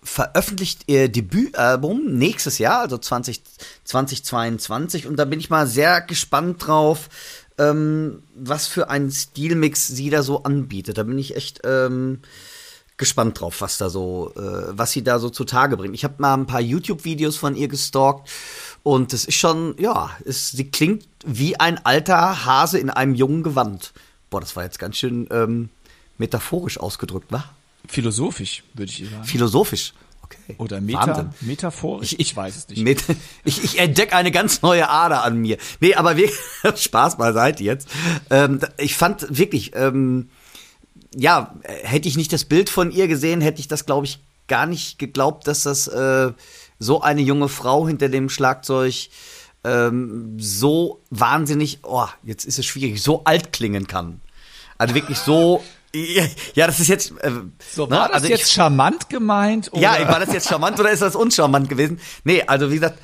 veröffentlicht 0.03 0.83
ihr 0.87 1.09
Debütalbum 1.09 2.17
nächstes 2.17 2.57
Jahr, 2.57 2.81
also 2.81 2.97
20, 2.97 3.41
2022. 3.83 5.07
Und 5.07 5.17
da 5.17 5.25
bin 5.25 5.39
ich 5.39 5.49
mal 5.49 5.67
sehr 5.67 6.01
gespannt 6.01 6.67
drauf, 6.67 7.09
ähm, 7.57 8.23
was 8.35 8.67
für 8.67 8.89
einen 8.89 9.11
Stilmix 9.11 9.87
sie 9.87 10.09
da 10.09 10.23
so 10.23 10.43
anbietet. 10.43 10.97
Da 10.97 11.03
bin 11.03 11.17
ich 11.17 11.35
echt 11.35 11.61
ähm, 11.63 12.19
gespannt 12.97 13.39
drauf, 13.39 13.61
was 13.61 13.77
da 13.77 13.89
so, 13.89 14.31
äh, 14.35 14.77
was 14.77 14.91
sie 14.91 15.03
da 15.03 15.19
so 15.19 15.29
zutage 15.29 15.77
bringt. 15.77 15.95
Ich 15.95 16.03
habe 16.03 16.15
mal 16.17 16.33
ein 16.33 16.47
paar 16.47 16.61
YouTube-Videos 16.61 17.37
von 17.37 17.55
ihr 17.55 17.67
gestalkt 17.67 18.29
und 18.83 19.13
es 19.13 19.25
ist 19.25 19.35
schon, 19.35 19.75
ja, 19.79 20.11
es, 20.25 20.51
sie 20.51 20.69
klingt 20.69 21.05
wie 21.25 21.59
ein 21.59 21.83
alter 21.85 22.45
Hase 22.45 22.79
in 22.79 22.89
einem 22.89 23.15
jungen 23.15 23.43
Gewand. 23.43 23.93
Boah, 24.29 24.41
das 24.41 24.55
war 24.55 24.63
jetzt 24.63 24.79
ganz 24.79 24.97
schön 24.97 25.27
ähm, 25.31 25.69
metaphorisch 26.17 26.79
ausgedrückt, 26.79 27.31
wa? 27.31 27.43
Philosophisch, 27.87 28.63
würde 28.73 28.91
ich 28.91 29.09
sagen. 29.09 29.23
Philosophisch. 29.23 29.93
Okay. 30.21 30.55
Oder 30.57 30.81
meta, 30.81 31.33
metaphorisch? 31.41 32.13
Ich, 32.13 32.19
ich 32.19 32.35
weiß 32.35 32.55
es 32.55 32.67
nicht. 32.69 33.03
Ich 33.43 33.63
ich 33.63 33.79
entdecke 33.79 34.15
eine 34.15 34.31
ganz 34.31 34.61
neue 34.61 34.89
Ader 34.89 35.23
an 35.23 35.37
mir. 35.37 35.57
Nee, 35.79 35.95
aber 35.95 36.17
wirklich, 36.17 36.39
Spaß 36.81 37.17
beiseite 37.17 37.63
jetzt. 37.63 37.87
Ähm, 38.29 38.59
ich 38.77 38.95
fand 38.95 39.37
wirklich, 39.37 39.75
ähm, 39.75 40.29
ja, 41.15 41.53
hätte 41.83 42.07
ich 42.07 42.17
nicht 42.17 42.33
das 42.33 42.45
Bild 42.45 42.69
von 42.69 42.91
ihr 42.91 43.07
gesehen, 43.07 43.41
hätte 43.41 43.59
ich 43.59 43.67
das, 43.67 43.85
glaube 43.85 44.05
ich, 44.05 44.19
gar 44.47 44.65
nicht 44.65 44.97
geglaubt, 44.97 45.47
dass 45.47 45.63
das 45.63 45.87
äh, 45.87 46.31
so 46.79 47.01
eine 47.01 47.21
junge 47.21 47.49
Frau 47.49 47.87
hinter 47.87 48.09
dem 48.09 48.29
Schlagzeug 48.29 49.09
ähm, 49.63 50.37
so 50.39 51.01
wahnsinnig, 51.09 51.79
oh, 51.83 52.07
jetzt 52.23 52.45
ist 52.45 52.59
es 52.59 52.65
schwierig, 52.65 53.01
so 53.01 53.23
alt 53.23 53.53
klingen 53.53 53.87
kann. 53.87 54.21
Also 54.77 54.95
wirklich 54.95 55.17
so 55.17 55.63
ja, 55.95 56.67
das 56.67 56.79
ist 56.79 56.87
jetzt. 56.87 57.11
Äh, 57.19 57.31
so, 57.71 57.89
war 57.89 58.03
ne? 58.03 58.07
das 58.07 58.23
also 58.23 58.27
jetzt 58.27 58.47
ich, 58.47 58.51
charmant 58.51 59.09
gemeint? 59.09 59.71
Oder? 59.71 59.81
Ja, 59.81 60.07
war 60.07 60.19
das 60.19 60.33
jetzt 60.33 60.49
charmant 60.49 60.79
oder 60.79 60.91
ist 60.91 61.01
das 61.01 61.15
uncharmant 61.15 61.69
gewesen? 61.69 61.99
Nee, 62.23 62.43
also 62.47 62.71
wie 62.71 62.75
gesagt, 62.75 62.99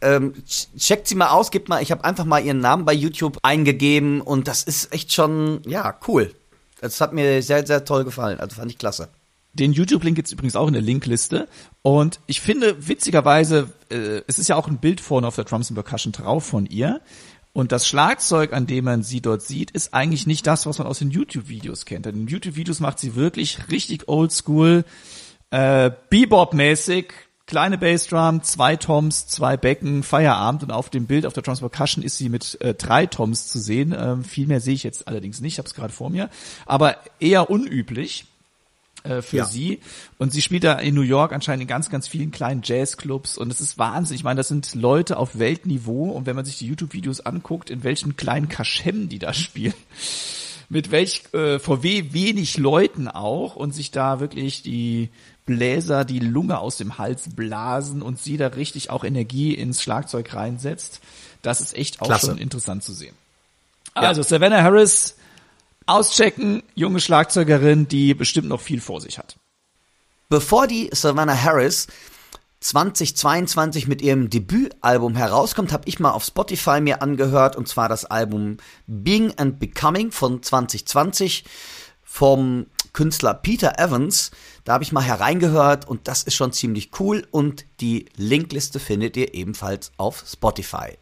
ähm, 0.00 0.34
checkt 0.78 1.08
sie 1.08 1.14
mal 1.14 1.28
aus, 1.28 1.50
gebt 1.50 1.68
mal, 1.68 1.82
ich 1.82 1.90
habe 1.90 2.04
einfach 2.04 2.24
mal 2.24 2.44
ihren 2.44 2.58
Namen 2.58 2.84
bei 2.84 2.92
YouTube 2.92 3.38
eingegeben 3.42 4.20
und 4.20 4.48
das 4.48 4.62
ist 4.62 4.92
echt 4.92 5.12
schon, 5.12 5.62
ja, 5.66 5.98
cool. 6.08 6.34
Das 6.80 7.00
hat 7.00 7.12
mir 7.12 7.42
sehr, 7.42 7.66
sehr 7.66 7.84
toll 7.84 8.04
gefallen. 8.04 8.38
Also 8.38 8.56
fand 8.56 8.70
ich 8.70 8.78
klasse. 8.78 9.08
Den 9.54 9.72
YouTube-Link 9.72 10.16
gibt's 10.16 10.32
übrigens 10.32 10.54
auch 10.54 10.66
in 10.66 10.74
der 10.74 10.82
Linkliste. 10.82 11.48
Und 11.80 12.20
ich 12.26 12.42
finde, 12.42 12.88
witzigerweise, 12.88 13.70
äh, 13.88 14.20
es 14.26 14.38
ist 14.38 14.48
ja 14.48 14.56
auch 14.56 14.68
ein 14.68 14.76
Bild 14.78 15.00
vorne 15.00 15.26
auf 15.26 15.36
der 15.36 15.44
Drums 15.44 15.70
and 15.70 15.82
Percussion 15.82 16.12
drauf 16.12 16.44
von 16.44 16.66
ihr. 16.66 17.00
Und 17.56 17.72
das 17.72 17.88
Schlagzeug, 17.88 18.52
an 18.52 18.66
dem 18.66 18.84
man 18.84 19.02
sie 19.02 19.22
dort 19.22 19.40
sieht, 19.40 19.70
ist 19.70 19.94
eigentlich 19.94 20.26
nicht 20.26 20.46
das, 20.46 20.66
was 20.66 20.76
man 20.76 20.86
aus 20.86 20.98
den 20.98 21.10
YouTube-Videos 21.10 21.86
kennt. 21.86 22.04
Denn 22.04 22.14
in 22.14 22.26
YouTube-Videos 22.26 22.80
macht 22.80 22.98
sie 22.98 23.14
wirklich 23.14 23.70
richtig 23.70 24.08
oldschool, 24.08 24.84
äh, 25.48 25.90
Bebop-mäßig, 26.10 27.14
kleine 27.46 27.78
Bassdrum, 27.78 28.42
zwei 28.42 28.76
Toms, 28.76 29.26
zwei 29.28 29.56
Becken, 29.56 30.02
Feierabend. 30.02 30.64
Und 30.64 30.70
auf 30.70 30.90
dem 30.90 31.06
Bild 31.06 31.24
auf 31.24 31.32
der 31.32 31.42
Drums 31.42 31.60
Percussion 31.60 32.04
ist 32.04 32.18
sie 32.18 32.28
mit 32.28 32.60
äh, 32.60 32.74
drei 32.74 33.06
Toms 33.06 33.46
zu 33.46 33.58
sehen. 33.58 33.96
Ähm, 33.98 34.22
viel 34.22 34.46
mehr 34.46 34.60
sehe 34.60 34.74
ich 34.74 34.82
jetzt 34.82 35.08
allerdings 35.08 35.40
nicht, 35.40 35.54
ich 35.54 35.58
habe 35.58 35.66
es 35.66 35.74
gerade 35.74 35.94
vor 35.94 36.10
mir, 36.10 36.28
aber 36.66 36.98
eher 37.20 37.48
unüblich 37.48 38.26
äh, 39.06 39.22
für 39.22 39.38
ja. 39.38 39.44
sie. 39.44 39.80
Und 40.18 40.32
sie 40.32 40.42
spielt 40.42 40.64
da 40.64 40.74
in 40.74 40.94
New 40.94 41.02
York 41.02 41.32
anscheinend 41.32 41.62
in 41.62 41.68
ganz, 41.68 41.90
ganz 41.90 42.08
vielen 42.08 42.30
kleinen 42.30 42.62
Jazzclubs 42.64 43.38
und 43.38 43.52
es 43.52 43.60
ist 43.60 43.78
Wahnsinn. 43.78 44.16
Ich 44.16 44.24
meine, 44.24 44.38
das 44.38 44.48
sind 44.48 44.74
Leute 44.74 45.16
auf 45.16 45.38
Weltniveau 45.38 46.10
und 46.10 46.26
wenn 46.26 46.36
man 46.36 46.44
sich 46.44 46.58
die 46.58 46.66
YouTube-Videos 46.66 47.20
anguckt, 47.20 47.70
in 47.70 47.84
welchen 47.84 48.16
kleinen 48.16 48.48
Kaschem 48.48 49.08
die 49.08 49.18
da 49.18 49.32
spielen, 49.34 49.74
mit 50.68 50.90
welch, 50.90 51.22
äh, 51.32 51.58
vor 51.58 51.82
we 51.82 52.12
wenig 52.12 52.58
Leuten 52.58 53.08
auch 53.08 53.56
und 53.56 53.74
sich 53.74 53.90
da 53.90 54.20
wirklich 54.20 54.62
die 54.62 55.10
Bläser 55.46 56.04
die 56.04 56.18
Lunge 56.18 56.58
aus 56.58 56.76
dem 56.76 56.98
Hals 56.98 57.34
blasen 57.34 58.02
und 58.02 58.18
sie 58.18 58.36
da 58.36 58.48
richtig 58.48 58.90
auch 58.90 59.04
Energie 59.04 59.54
ins 59.54 59.80
Schlagzeug 59.80 60.34
reinsetzt. 60.34 61.00
Das 61.40 61.60
ist 61.60 61.76
echt 61.76 62.02
auch 62.02 62.06
Klasse. 62.06 62.26
schon 62.26 62.38
interessant 62.38 62.82
zu 62.82 62.92
sehen. 62.92 63.14
Also 63.94 64.20
ja. 64.22 64.26
Savannah 64.26 64.62
Harris 64.62 65.16
Auschecken, 65.86 66.62
junge 66.74 67.00
Schlagzeugerin, 67.00 67.86
die 67.86 68.14
bestimmt 68.14 68.48
noch 68.48 68.60
viel 68.60 68.80
vor 68.80 69.00
sich 69.00 69.18
hat. 69.18 69.36
Bevor 70.28 70.66
die 70.66 70.90
Savannah 70.92 71.40
Harris 71.40 71.86
2022 72.60 73.86
mit 73.86 74.02
ihrem 74.02 74.28
Debütalbum 74.28 75.14
herauskommt, 75.14 75.72
habe 75.72 75.88
ich 75.88 76.00
mal 76.00 76.10
auf 76.10 76.24
Spotify 76.24 76.80
mir 76.80 77.02
angehört 77.02 77.54
und 77.54 77.68
zwar 77.68 77.88
das 77.88 78.04
Album 78.04 78.56
Being 78.88 79.32
and 79.36 79.60
Becoming 79.60 80.10
von 80.10 80.42
2020 80.42 81.44
vom 82.02 82.66
Künstler 82.92 83.34
Peter 83.34 83.78
Evans. 83.78 84.32
Da 84.64 84.72
habe 84.72 84.82
ich 84.82 84.90
mal 84.90 85.04
hereingehört 85.04 85.86
und 85.86 86.08
das 86.08 86.24
ist 86.24 86.34
schon 86.34 86.52
ziemlich 86.52 86.90
cool 86.98 87.24
und 87.30 87.66
die 87.80 88.06
Linkliste 88.16 88.80
findet 88.80 89.16
ihr 89.16 89.34
ebenfalls 89.34 89.92
auf 89.98 90.24
Spotify. 90.26 90.98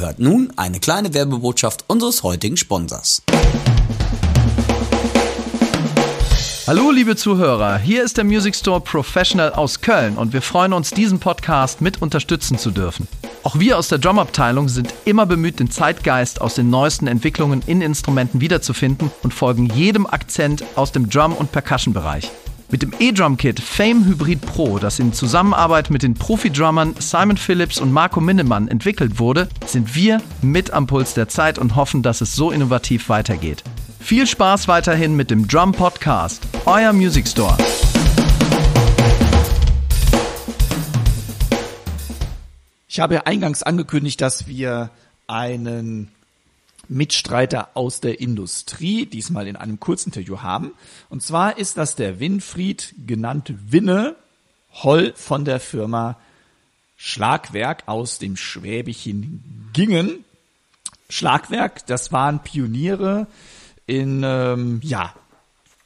Ihr 0.00 0.06
hört 0.06 0.18
nun 0.18 0.50
eine 0.56 0.80
kleine 0.80 1.12
Werbebotschaft 1.12 1.84
unseres 1.86 2.22
heutigen 2.22 2.56
Sponsors. 2.56 3.22
Hallo 6.66 6.90
liebe 6.90 7.16
Zuhörer, 7.16 7.76
hier 7.76 8.02
ist 8.02 8.16
der 8.16 8.24
Music 8.24 8.56
Store 8.56 8.80
Professional 8.80 9.52
aus 9.52 9.82
Köln 9.82 10.16
und 10.16 10.32
wir 10.32 10.40
freuen 10.40 10.72
uns, 10.72 10.90
diesen 10.90 11.20
Podcast 11.20 11.82
mit 11.82 12.00
unterstützen 12.00 12.56
zu 12.56 12.70
dürfen. 12.70 13.08
Auch 13.42 13.58
wir 13.58 13.76
aus 13.76 13.88
der 13.88 13.98
Drumabteilung 13.98 14.70
sind 14.70 14.94
immer 15.04 15.26
bemüht, 15.26 15.60
den 15.60 15.70
Zeitgeist 15.70 16.40
aus 16.40 16.54
den 16.54 16.70
neuesten 16.70 17.06
Entwicklungen 17.06 17.62
in 17.66 17.82
Instrumenten 17.82 18.40
wiederzufinden 18.40 19.10
und 19.22 19.34
folgen 19.34 19.66
jedem 19.66 20.06
Akzent 20.06 20.64
aus 20.76 20.92
dem 20.92 21.10
Drum- 21.10 21.36
und 21.36 21.52
Percussion-Bereich. 21.52 22.30
Mit 22.70 22.82
dem 22.82 22.92
E-Drum-Kit 23.00 23.58
Fame 23.58 24.04
Hybrid 24.04 24.42
Pro, 24.42 24.78
das 24.78 25.00
in 25.00 25.12
Zusammenarbeit 25.12 25.90
mit 25.90 26.04
den 26.04 26.14
Profi-Drummern 26.14 26.94
Simon 27.00 27.36
Phillips 27.36 27.80
und 27.80 27.92
Marco 27.92 28.20
Minnemann 28.20 28.68
entwickelt 28.68 29.18
wurde, 29.18 29.48
sind 29.66 29.96
wir 29.96 30.22
mit 30.40 30.70
am 30.70 30.86
Puls 30.86 31.14
der 31.14 31.26
Zeit 31.26 31.58
und 31.58 31.74
hoffen, 31.74 32.04
dass 32.04 32.20
es 32.20 32.36
so 32.36 32.52
innovativ 32.52 33.08
weitergeht. 33.08 33.64
Viel 33.98 34.24
Spaß 34.24 34.68
weiterhin 34.68 35.16
mit 35.16 35.32
dem 35.32 35.48
Drum 35.48 35.72
Podcast, 35.72 36.46
euer 36.64 36.92
Music 36.92 37.26
Store. 37.26 37.56
Ich 42.86 43.00
habe 43.00 43.14
ja 43.14 43.22
eingangs 43.24 43.64
angekündigt, 43.64 44.20
dass 44.20 44.46
wir 44.46 44.90
einen 45.26 46.12
Mitstreiter 46.90 47.70
aus 47.74 48.00
der 48.00 48.20
Industrie, 48.20 49.06
diesmal 49.06 49.46
in 49.46 49.56
einem 49.56 49.80
Kurzinterview 49.80 50.40
haben. 50.40 50.72
Und 51.08 51.22
zwar 51.22 51.56
ist 51.56 51.78
das 51.78 51.94
der 51.94 52.20
Winfried, 52.20 52.94
genannt 53.06 53.54
Winne 53.68 54.16
Holl 54.82 55.12
von 55.16 55.44
der 55.44 55.60
Firma 55.60 56.16
Schlagwerk 56.96 57.84
aus 57.86 58.18
dem 58.18 58.36
Schwäbischen 58.36 59.70
Gingen. 59.72 60.24
Schlagwerk, 61.08 61.86
das 61.86 62.12
waren 62.12 62.40
Pioniere 62.40 63.26
in 63.86 64.22
ähm, 64.24 64.80
ja 64.84 65.14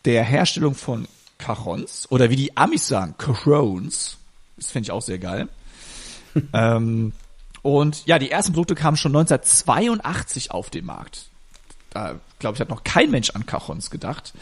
der 0.04 0.24
Herstellung 0.24 0.74
von 0.74 1.06
Cajons 1.38 2.10
oder 2.10 2.30
wie 2.30 2.36
die 2.36 2.56
Amis 2.56 2.88
sagen, 2.88 3.14
Cajones. 3.16 4.16
Das 4.56 4.70
finde 4.70 4.86
ich 4.86 4.90
auch 4.90 5.02
sehr 5.02 5.18
geil. 5.18 5.48
ähm, 6.52 7.12
und 7.64 8.04
ja, 8.04 8.18
die 8.18 8.30
ersten 8.30 8.52
Produkte 8.52 8.74
kamen 8.74 8.98
schon 8.98 9.16
1982 9.16 10.50
auf 10.50 10.68
den 10.68 10.84
Markt. 10.84 11.30
Da, 11.88 12.20
glaube 12.38 12.56
ich, 12.56 12.60
hat 12.60 12.68
noch 12.68 12.84
kein 12.84 13.10
Mensch 13.10 13.30
an 13.30 13.46
Cajons 13.46 13.90
gedacht. 13.90 14.34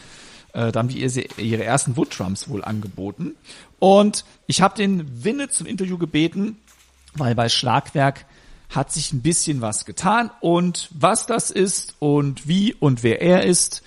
Äh, 0.51 0.73
da 0.73 0.79
haben 0.79 0.89
die 0.89 0.99
ihre 0.99 1.63
ersten 1.63 1.95
Wood-Drums 1.95 2.49
wohl 2.49 2.65
angeboten. 2.65 3.35
Und 3.79 4.25
ich 4.45 4.61
habe 4.61 4.75
den 4.75 5.23
Winne 5.23 5.47
zum 5.47 5.67
Interview 5.67 5.97
gebeten, 5.97 6.57
weil 7.13 7.33
bei 7.33 7.47
Schlagwerk 7.47 8.25
hat 8.69 8.91
sich 8.91 9.13
ein 9.13 9.21
bisschen 9.21 9.61
was 9.61 9.85
getan. 9.85 10.29
Und 10.41 10.89
was 10.91 11.25
das 11.25 11.49
ist 11.49 11.95
und 11.99 12.45
wie 12.45 12.73
und 12.73 13.03
wer 13.03 13.21
er 13.21 13.45
ist, 13.45 13.83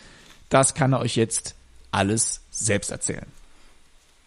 das 0.49 0.73
kann 0.73 0.95
er 0.95 1.01
euch 1.01 1.15
jetzt 1.15 1.57
alles 1.91 2.41
selbst 2.51 2.91
erzählen. 2.91 3.27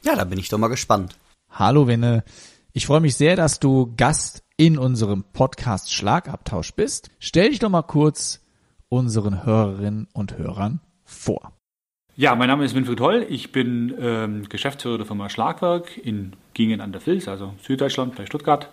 Ja, 0.04 0.16
da 0.16 0.24
bin 0.24 0.38
ich 0.38 0.50
doch 0.50 0.60
mal 0.60 0.68
gespannt. 0.68 1.18
Hallo 1.50 1.88
Winne. 1.88 2.24
Ich 2.74 2.86
freue 2.86 3.00
mich 3.02 3.16
sehr, 3.16 3.36
dass 3.36 3.60
du 3.60 3.92
Gast 3.98 4.44
in 4.60 4.78
unserem 4.78 5.24
Podcast 5.32 5.94
Schlagabtausch 5.94 6.74
bist. 6.74 7.10
Stell 7.20 7.50
dich 7.50 7.60
doch 7.60 7.70
mal 7.70 7.82
kurz 7.82 8.46
unseren 8.90 9.46
Hörerinnen 9.46 10.10
und 10.12 10.38
Hörern 10.38 10.82
vor. 11.06 11.54
Ja, 12.18 12.36
mein 12.36 12.50
Name 12.50 12.66
ist 12.66 12.76
Winfried 12.76 13.00
Holl. 13.00 13.26
Ich 13.30 13.54
bin 13.54 13.96
ähm, 14.02 14.50
Geschäftsführer 14.50 14.98
der 14.98 15.06
Firma 15.06 15.30
Schlagwerk 15.30 15.98
in 15.98 16.34
Gingen 16.54 16.82
an 16.82 16.92
der 16.92 17.06
Vils, 17.08 17.30
also 17.30 17.54
Süddeutschland 17.62 18.16
bei 18.16 18.26
Stuttgart. 18.26 18.68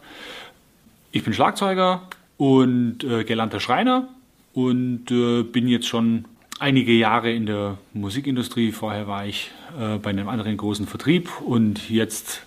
Ich 1.12 1.22
bin 1.22 1.32
Schlagzeuger 1.32 2.02
und 2.36 3.04
äh, 3.04 3.22
gelernter 3.22 3.60
Schreiner 3.60 4.08
und 4.54 5.12
äh, 5.12 5.44
bin 5.44 5.68
jetzt 5.68 5.86
schon 5.86 6.24
einige 6.58 6.94
Jahre 6.94 7.30
in 7.30 7.46
der 7.46 7.78
Musikindustrie. 7.92 8.72
Vorher 8.72 9.06
war 9.06 9.24
ich 9.24 9.52
äh, 9.78 9.98
bei 9.98 10.10
einem 10.10 10.28
anderen 10.28 10.56
großen 10.56 10.88
Vertrieb 10.88 11.30
und 11.42 11.88
jetzt 11.88 12.42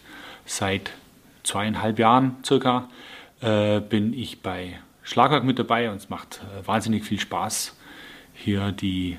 seit 0.45 0.91
zweieinhalb 1.43 1.99
Jahren 1.99 2.36
circa 2.43 2.89
äh, 3.41 3.80
bin 3.80 4.13
ich 4.13 4.41
bei 4.41 4.80
Schlagwerk 5.04 5.43
mit 5.43 5.60
dabei 5.60 5.89
und 5.89 5.97
es 5.97 6.10
macht 6.10 6.41
äh, 6.43 6.67
wahnsinnig 6.67 7.04
viel 7.04 7.19
Spaß, 7.19 7.75
hier 8.34 8.71
die, 8.71 9.17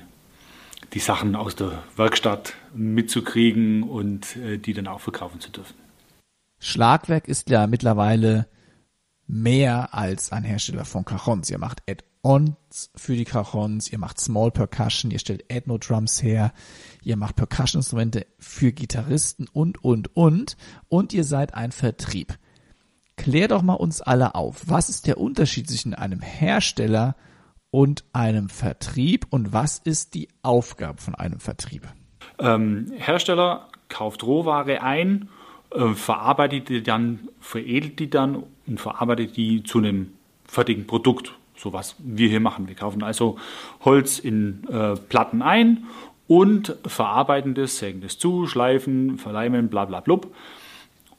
die 0.93 0.99
Sachen 0.99 1.35
aus 1.35 1.55
der 1.55 1.83
Werkstatt 1.95 2.53
mitzukriegen 2.73 3.83
und 3.83 4.35
äh, 4.37 4.57
die 4.57 4.73
dann 4.73 4.87
auch 4.87 5.01
verkaufen 5.01 5.39
zu 5.39 5.51
dürfen. 5.51 5.75
Schlagwerk 6.59 7.27
ist 7.27 7.49
ja 7.49 7.67
mittlerweile 7.67 8.47
mehr 9.27 9.93
als 9.93 10.31
ein 10.31 10.43
Hersteller 10.43 10.85
von 10.85 11.05
Cajons. 11.05 11.49
Ihr 11.49 11.57
macht 11.57 11.81
Add-ons 11.89 12.91
für 12.95 13.15
die 13.15 13.25
Cajons, 13.25 13.91
ihr 13.91 13.97
macht 13.97 14.19
Small 14.19 14.51
Percussion, 14.51 15.09
ihr 15.09 15.19
stellt 15.19 15.45
Ethno-Drums 15.49 16.21
her, 16.21 16.53
ihr 17.01 17.17
macht 17.17 17.35
Percussion-Instrumente 17.37 18.27
für 18.37 18.71
Gitarristen 18.71 19.47
und, 19.51 19.83
und, 19.83 20.15
und. 20.15 20.57
Und 20.89 21.13
ihr 21.13 21.23
seid 21.23 21.53
ein 21.53 21.71
Vertrieb 21.71 22.37
klär 23.21 23.47
doch 23.47 23.61
mal 23.61 23.75
uns 23.75 24.01
alle 24.01 24.33
auf. 24.33 24.63
Was 24.65 24.89
ist 24.89 25.05
der 25.05 25.19
Unterschied 25.19 25.69
zwischen 25.69 25.93
einem 25.93 26.21
Hersteller 26.21 27.15
und 27.69 28.03
einem 28.13 28.49
Vertrieb 28.49 29.27
und 29.29 29.53
was 29.53 29.77
ist 29.77 30.15
die 30.15 30.27
Aufgabe 30.41 30.99
von 30.99 31.13
einem 31.13 31.39
Vertrieb? 31.39 31.87
Ähm, 32.39 32.91
Hersteller 32.97 33.67
kauft 33.89 34.23
Rohware 34.23 34.81
ein, 34.81 35.29
äh, 35.69 35.89
verarbeitet 35.89 36.69
die 36.69 36.81
dann, 36.81 37.29
veredelt 37.39 37.99
die 37.99 38.09
dann 38.09 38.43
und 38.65 38.79
verarbeitet 38.79 39.37
die 39.37 39.61
zu 39.61 39.77
einem 39.77 40.13
fertigen 40.45 40.87
Produkt. 40.87 41.33
So 41.55 41.73
was 41.73 41.95
wir 41.99 42.27
hier 42.27 42.39
machen. 42.39 42.67
Wir 42.67 42.75
kaufen 42.75 43.03
also 43.03 43.37
Holz 43.85 44.17
in 44.17 44.67
äh, 44.67 44.95
Platten 44.95 45.43
ein 45.43 45.85
und 46.27 46.75
verarbeiten 46.87 47.53
das, 47.53 47.77
sägen 47.77 48.01
das 48.01 48.17
zu, 48.17 48.47
schleifen, 48.47 49.19
verleimen, 49.19 49.69
bla 49.69 49.85
bla 49.85 49.99
blub 49.99 50.33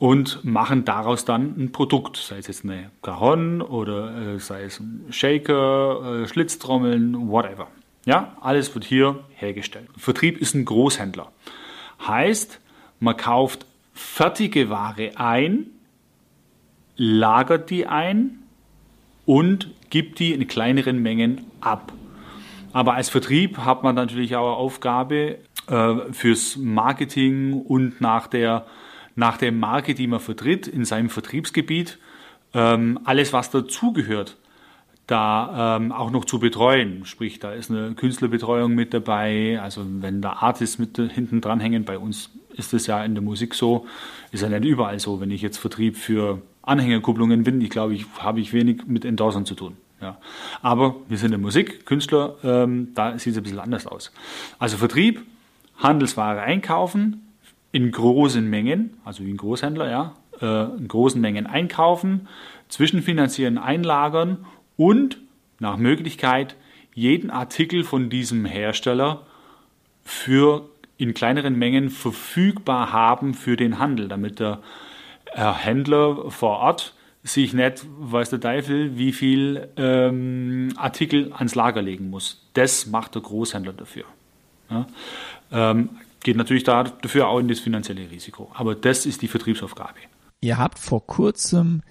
und 0.02 0.44
machen 0.44 0.84
daraus 0.84 1.24
dann 1.24 1.54
ein 1.56 1.70
Produkt, 1.70 2.16
sei 2.16 2.38
es 2.38 2.48
jetzt 2.48 2.64
eine 2.64 2.90
Cajon 3.02 3.62
oder 3.62 4.34
äh, 4.34 4.40
sei 4.40 4.64
es 4.64 4.80
ein 4.80 5.04
Shaker, 5.10 6.22
äh, 6.24 6.26
Schlitztrommeln, 6.26 7.28
whatever. 7.30 7.68
Ja, 8.04 8.36
alles 8.40 8.74
wird 8.74 8.84
hier 8.84 9.20
hergestellt. 9.36 9.88
Vertrieb 9.96 10.38
ist 10.38 10.56
ein 10.56 10.64
Großhändler. 10.64 11.30
Heißt, 12.04 12.58
man 12.98 13.16
kauft 13.16 13.64
fertige 13.94 14.70
Ware 14.70 15.12
ein, 15.14 15.66
lagert 16.96 17.70
die 17.70 17.86
ein 17.86 18.40
und 19.24 19.70
gibt 19.90 20.18
die 20.18 20.32
in 20.32 20.48
kleineren 20.48 21.00
Mengen 21.00 21.42
ab. 21.60 21.92
Aber 22.72 22.94
als 22.94 23.08
Vertrieb 23.08 23.58
hat 23.58 23.84
man 23.84 23.94
natürlich 23.94 24.34
auch 24.34 24.48
eine 24.48 24.56
Aufgabe 24.56 25.38
äh, 25.68 25.94
fürs 26.10 26.56
Marketing 26.56 27.52
und 27.52 28.00
nach 28.00 28.26
der 28.26 28.66
nach 29.14 29.36
der 29.36 29.52
Marke, 29.52 29.94
die 29.94 30.06
man 30.06 30.20
vertritt, 30.20 30.66
in 30.66 30.84
seinem 30.84 31.10
Vertriebsgebiet, 31.10 31.98
ähm, 32.54 32.98
alles, 33.04 33.32
was 33.32 33.50
dazugehört, 33.50 34.36
da 35.06 35.76
ähm, 35.76 35.92
auch 35.92 36.10
noch 36.10 36.24
zu 36.24 36.38
betreuen. 36.38 37.04
Sprich, 37.04 37.38
da 37.38 37.52
ist 37.52 37.70
eine 37.70 37.94
Künstlerbetreuung 37.94 38.74
mit 38.74 38.94
dabei. 38.94 39.60
Also 39.60 39.84
wenn 39.86 40.22
da 40.22 40.34
Artists 40.34 40.78
mit 40.78 40.96
hinten 40.96 41.40
dran 41.40 41.60
hängen, 41.60 41.84
bei 41.84 41.98
uns 41.98 42.30
ist 42.54 42.72
es 42.72 42.86
ja 42.86 43.04
in 43.04 43.14
der 43.14 43.22
Musik 43.22 43.54
so, 43.54 43.86
ist 44.30 44.42
ja 44.42 44.48
nicht 44.48 44.64
überall 44.64 44.98
so. 44.98 45.20
Wenn 45.20 45.30
ich 45.30 45.42
jetzt 45.42 45.58
Vertrieb 45.58 45.96
für 45.96 46.40
Anhängerkupplungen 46.62 47.42
bin, 47.42 47.60
ich 47.60 47.70
glaube, 47.70 47.94
ich 47.94 48.06
habe 48.18 48.40
ich 48.40 48.52
wenig 48.52 48.86
mit 48.86 49.04
Endorsern 49.04 49.44
zu 49.44 49.54
tun. 49.54 49.76
Ja. 50.00 50.18
Aber 50.62 50.96
wir 51.08 51.18
sind 51.18 51.32
in 51.32 51.40
Musik, 51.40 51.86
Künstler, 51.86 52.36
ähm, 52.42 52.88
da 52.94 53.18
sieht 53.18 53.32
es 53.32 53.36
ein 53.36 53.42
bisschen 53.42 53.60
anders 53.60 53.86
aus. 53.86 54.12
Also 54.58 54.76
Vertrieb, 54.76 55.22
Handelsware 55.78 56.40
einkaufen, 56.40 57.31
in 57.72 57.90
großen 57.90 58.48
Mengen, 58.48 58.98
also 59.04 59.24
wie 59.24 59.30
ein 59.30 59.36
Großhändler, 59.36 59.90
ja, 59.90 60.14
äh, 60.40 60.76
in 60.76 60.88
großen 60.88 61.20
Mengen 61.20 61.46
einkaufen, 61.46 62.28
zwischenfinanzieren, 62.68 63.58
einlagern 63.58 64.44
und 64.76 65.18
nach 65.58 65.76
Möglichkeit 65.76 66.56
jeden 66.94 67.30
Artikel 67.30 67.84
von 67.84 68.10
diesem 68.10 68.44
Hersteller 68.44 69.26
für 70.04 70.68
in 70.98 71.14
kleineren 71.14 71.58
Mengen 71.58 71.90
verfügbar 71.90 72.92
haben 72.92 73.34
für 73.34 73.56
den 73.56 73.78
Handel, 73.78 74.08
damit 74.08 74.38
der 74.40 74.60
Händler 75.34 76.30
vor 76.30 76.58
Ort 76.58 76.94
sich 77.22 77.52
nicht, 77.54 77.86
weiß 77.98 78.30
der 78.30 78.40
Teufel, 78.40 78.98
wie 78.98 79.12
viel 79.12 79.68
ähm, 79.76 80.70
Artikel 80.76 81.32
ans 81.32 81.54
Lager 81.54 81.80
legen 81.80 82.10
muss. 82.10 82.44
Das 82.54 82.86
macht 82.86 83.14
der 83.14 83.22
Großhändler 83.22 83.72
dafür. 83.72 84.04
Ja? 84.68 84.86
Ähm, 85.52 85.90
geht 86.22 86.36
natürlich 86.36 86.64
dafür 86.64 87.28
auch 87.28 87.38
in 87.38 87.48
das 87.48 87.60
finanzielle 87.60 88.10
Risiko. 88.10 88.50
Aber 88.54 88.74
das 88.74 89.06
ist 89.06 89.22
die 89.22 89.28
Vertriebsaufgabe. 89.28 89.98
Ihr 90.40 90.58
habt 90.58 90.78
vor 90.78 91.06
kurzem 91.06 91.82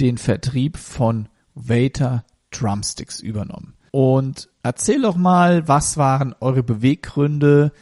den 0.00 0.18
Vertrieb 0.18 0.76
von 0.76 1.28
Waiter 1.54 2.24
Drumsticks 2.50 3.20
übernommen. 3.20 3.74
Und 3.90 4.48
erzähl 4.62 5.02
doch 5.02 5.16
mal, 5.16 5.68
was 5.68 5.96
waren 5.96 6.34
eure 6.40 6.62
Beweggründe, 6.62 7.72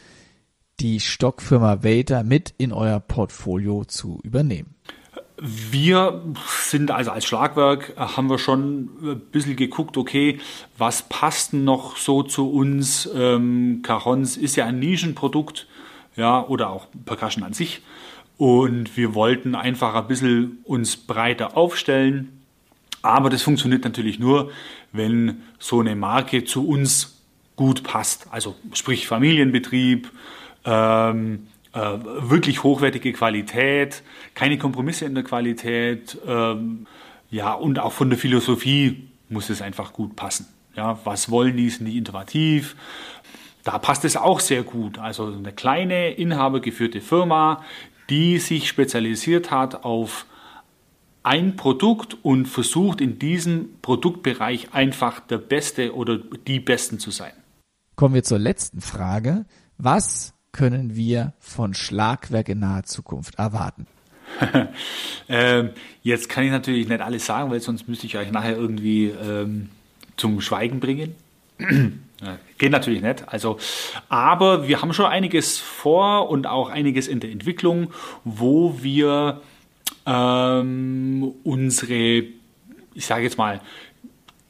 die 0.79 0.99
Stockfirma 0.99 1.83
Vader 1.83 2.23
mit 2.23 2.53
in 2.57 2.71
euer 2.71 2.99
Portfolio 2.99 3.85
zu 3.85 4.19
übernehmen? 4.23 4.75
Wir 5.37 6.23
sind 6.61 6.91
also 6.91 7.11
als 7.11 7.25
Schlagwerk 7.25 7.93
äh, 7.97 7.99
haben 7.99 8.29
wir 8.29 8.39
schon 8.39 8.89
ein 9.01 9.19
bisschen 9.31 9.57
geguckt, 9.57 9.97
okay, 9.97 10.39
was 10.77 11.03
passt 11.03 11.53
noch 11.53 11.97
so 11.97 12.23
zu 12.23 12.49
uns? 12.49 13.09
Ähm, 13.13 13.81
Carons 13.83 14.37
ist 14.37 14.55
ja 14.55 14.65
ein 14.65 14.79
Nischenprodukt, 14.79 15.67
ja, 16.15 16.45
oder 16.45 16.69
auch 16.69 16.87
Percussion 17.05 17.43
an 17.43 17.53
sich. 17.53 17.81
Und 18.37 18.97
wir 18.97 19.13
wollten 19.15 19.55
einfach 19.55 19.95
ein 19.95 20.07
bisschen 20.07 20.59
uns 20.63 20.97
breiter 20.97 21.55
aufstellen. 21.55 22.41
Aber 23.01 23.29
das 23.29 23.43
funktioniert 23.43 23.83
natürlich 23.83 24.19
nur, 24.19 24.51
wenn 24.91 25.43
so 25.59 25.79
eine 25.79 25.95
Marke 25.95 26.43
zu 26.43 26.67
uns 26.67 27.21
gut 27.55 27.83
passt. 27.83 28.27
Also 28.31 28.55
sprich 28.73 29.07
Familienbetrieb, 29.07 30.11
ähm, 30.65 31.47
äh, 31.73 31.79
wirklich 31.79 32.63
hochwertige 32.63 33.13
Qualität, 33.13 34.01
keine 34.33 34.57
Kompromisse 34.57 35.05
in 35.05 35.15
der 35.15 35.23
Qualität, 35.23 36.17
ähm, 36.27 36.87
ja, 37.29 37.53
und 37.53 37.79
auch 37.79 37.91
von 37.91 38.09
der 38.09 38.19
Philosophie 38.19 39.09
muss 39.29 39.49
es 39.49 39.61
einfach 39.61 39.93
gut 39.93 40.15
passen. 40.15 40.47
Ja, 40.75 40.99
was 41.03 41.29
wollen 41.29 41.57
die, 41.57 41.69
sind 41.69 41.85
die 41.85 41.97
innovativ? 41.97 42.75
Da 43.65 43.79
passt 43.79 44.05
es 44.05 44.15
auch 44.15 44.39
sehr 44.39 44.63
gut. 44.63 44.99
Also 44.99 45.25
eine 45.25 45.51
kleine 45.51 46.11
inhabergeführte 46.11 47.01
Firma, 47.01 47.63
die 48.09 48.37
sich 48.37 48.69
spezialisiert 48.69 49.49
hat 49.49 49.83
auf 49.83 50.27
ein 51.23 51.55
Produkt 51.55 52.15
und 52.21 52.45
versucht 52.45 53.01
in 53.01 53.17
diesem 53.17 53.69
Produktbereich 53.81 54.73
einfach 54.73 55.19
der 55.19 55.39
Beste 55.39 55.95
oder 55.95 56.19
die 56.19 56.59
Besten 56.59 56.99
zu 56.99 57.09
sein. 57.09 57.33
Kommen 57.95 58.13
wir 58.13 58.23
zur 58.23 58.37
letzten 58.37 58.81
Frage. 58.81 59.45
Was 59.79 60.35
können 60.51 60.95
wir 60.95 61.33
von 61.39 61.73
Schlagwerk 61.73 62.49
in 62.49 62.59
naher 62.59 62.83
Zukunft 62.83 63.39
erwarten? 63.39 63.87
ähm, 65.27 65.71
jetzt 66.03 66.29
kann 66.29 66.43
ich 66.43 66.51
natürlich 66.51 66.87
nicht 66.87 67.01
alles 67.01 67.25
sagen, 67.25 67.49
weil 67.49 67.61
sonst 67.61 67.87
müsste 67.87 68.05
ich 68.05 68.15
euch 68.15 68.31
nachher 68.31 68.55
irgendwie 68.55 69.07
ähm, 69.07 69.69
zum 70.17 70.39
Schweigen 70.39 70.79
bringen. 70.79 71.15
Geht 72.57 72.71
natürlich 72.71 73.01
nicht. 73.01 73.27
Also, 73.27 73.57
aber 74.07 74.67
wir 74.67 74.81
haben 74.81 74.93
schon 74.93 75.05
einiges 75.05 75.57
vor 75.59 76.29
und 76.29 76.47
auch 76.47 76.69
einiges 76.69 77.07
in 77.07 77.19
der 77.19 77.31
Entwicklung, 77.31 77.91
wo 78.23 78.81
wir 78.81 79.41
ähm, 80.05 81.33
unsere, 81.43 82.23
ich 82.93 83.05
sage 83.05 83.23
jetzt 83.23 83.37
mal, 83.37 83.61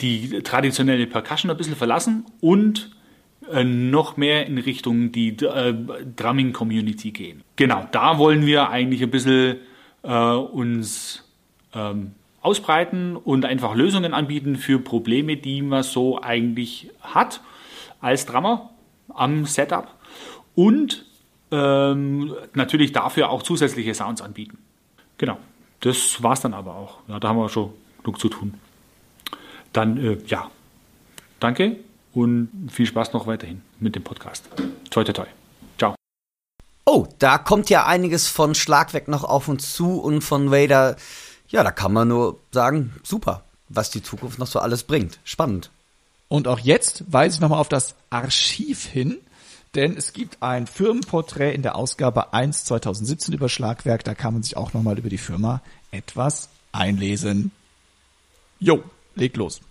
die 0.01 0.41
traditionelle 0.43 1.07
Percussion 1.07 1.49
ein 1.49 1.57
bisschen 1.57 1.75
verlassen 1.75 2.25
und 2.41 2.91
äh, 3.51 3.63
noch 3.63 4.17
mehr 4.17 4.45
in 4.45 4.57
Richtung 4.57 5.11
die 5.11 5.29
äh, 5.29 5.73
Drumming 6.15 6.53
Community 6.53 7.11
gehen. 7.11 7.41
Genau, 7.55 7.87
da 7.91 8.17
wollen 8.17 8.45
wir 8.45 8.69
eigentlich 8.69 9.01
ein 9.01 9.11
bisschen 9.11 9.57
äh, 10.03 10.33
uns 10.33 11.23
ähm, 11.73 12.11
ausbreiten 12.41 13.15
und 13.15 13.45
einfach 13.45 13.73
Lösungen 13.73 14.13
anbieten 14.13 14.57
für 14.57 14.79
Probleme, 14.79 15.37
die 15.37 15.63
man 15.63 15.81
so 15.81 16.21
eigentlich 16.21 16.91
hat 17.01 17.41
als 18.01 18.25
Drummer 18.25 18.69
am 19.09 19.45
Setup 19.45 19.87
und 20.55 21.05
ähm, 21.51 22.33
natürlich 22.53 22.91
dafür 22.91 23.29
auch 23.29 23.43
zusätzliche 23.43 23.93
Sounds 23.93 24.21
anbieten. 24.21 24.57
Genau, 25.17 25.37
das 25.81 26.21
war 26.23 26.33
es 26.33 26.41
dann 26.41 26.53
aber 26.53 26.75
auch. 26.75 26.99
Ja, 27.07 27.19
da 27.19 27.29
haben 27.29 27.37
wir 27.37 27.49
schon 27.49 27.73
genug 28.03 28.19
zu 28.19 28.29
tun. 28.29 28.55
Dann, 29.73 29.97
äh, 29.97 30.17
ja, 30.27 30.49
danke 31.39 31.77
und 32.13 32.49
viel 32.71 32.85
Spaß 32.85 33.13
noch 33.13 33.27
weiterhin 33.27 33.61
mit 33.79 33.95
dem 33.95 34.03
Podcast. 34.03 34.49
Toi, 34.89 35.03
toi, 35.03 35.13
toi. 35.13 35.25
Ciao. 35.77 35.95
Oh, 36.85 37.07
da 37.19 37.37
kommt 37.37 37.69
ja 37.69 37.85
einiges 37.85 38.27
von 38.27 38.55
Schlagwerk 38.55 39.07
noch 39.07 39.23
auf 39.23 39.47
uns 39.47 39.73
zu 39.73 39.99
und 39.99 40.21
von 40.21 40.51
Vader. 40.51 40.95
Ja, 41.49 41.63
da 41.63 41.71
kann 41.71 41.93
man 41.93 42.07
nur 42.07 42.39
sagen, 42.51 42.93
super, 43.03 43.43
was 43.69 43.91
die 43.91 44.01
Zukunft 44.01 44.39
noch 44.39 44.47
so 44.47 44.59
alles 44.59 44.83
bringt. 44.83 45.19
Spannend. 45.23 45.69
Und 46.27 46.47
auch 46.47 46.59
jetzt 46.59 47.03
weise 47.11 47.35
ich 47.35 47.41
nochmal 47.41 47.59
auf 47.59 47.69
das 47.69 47.95
Archiv 48.09 48.85
hin, 48.85 49.17
denn 49.75 49.95
es 49.97 50.13
gibt 50.13 50.41
ein 50.41 50.67
Firmenporträt 50.67 51.53
in 51.53 51.61
der 51.61 51.75
Ausgabe 51.75 52.33
1 52.33 52.65
2017 52.65 53.33
über 53.33 53.49
Schlagwerk. 53.49 54.03
Da 54.03 54.15
kann 54.15 54.33
man 54.33 54.43
sich 54.43 54.57
auch 54.57 54.73
nochmal 54.73 54.97
über 54.97 55.09
die 55.09 55.17
Firma 55.17 55.61
etwas 55.91 56.49
einlesen. 56.71 57.51
Jo, 58.59 58.83
leg 59.15 59.35
los. 59.35 59.61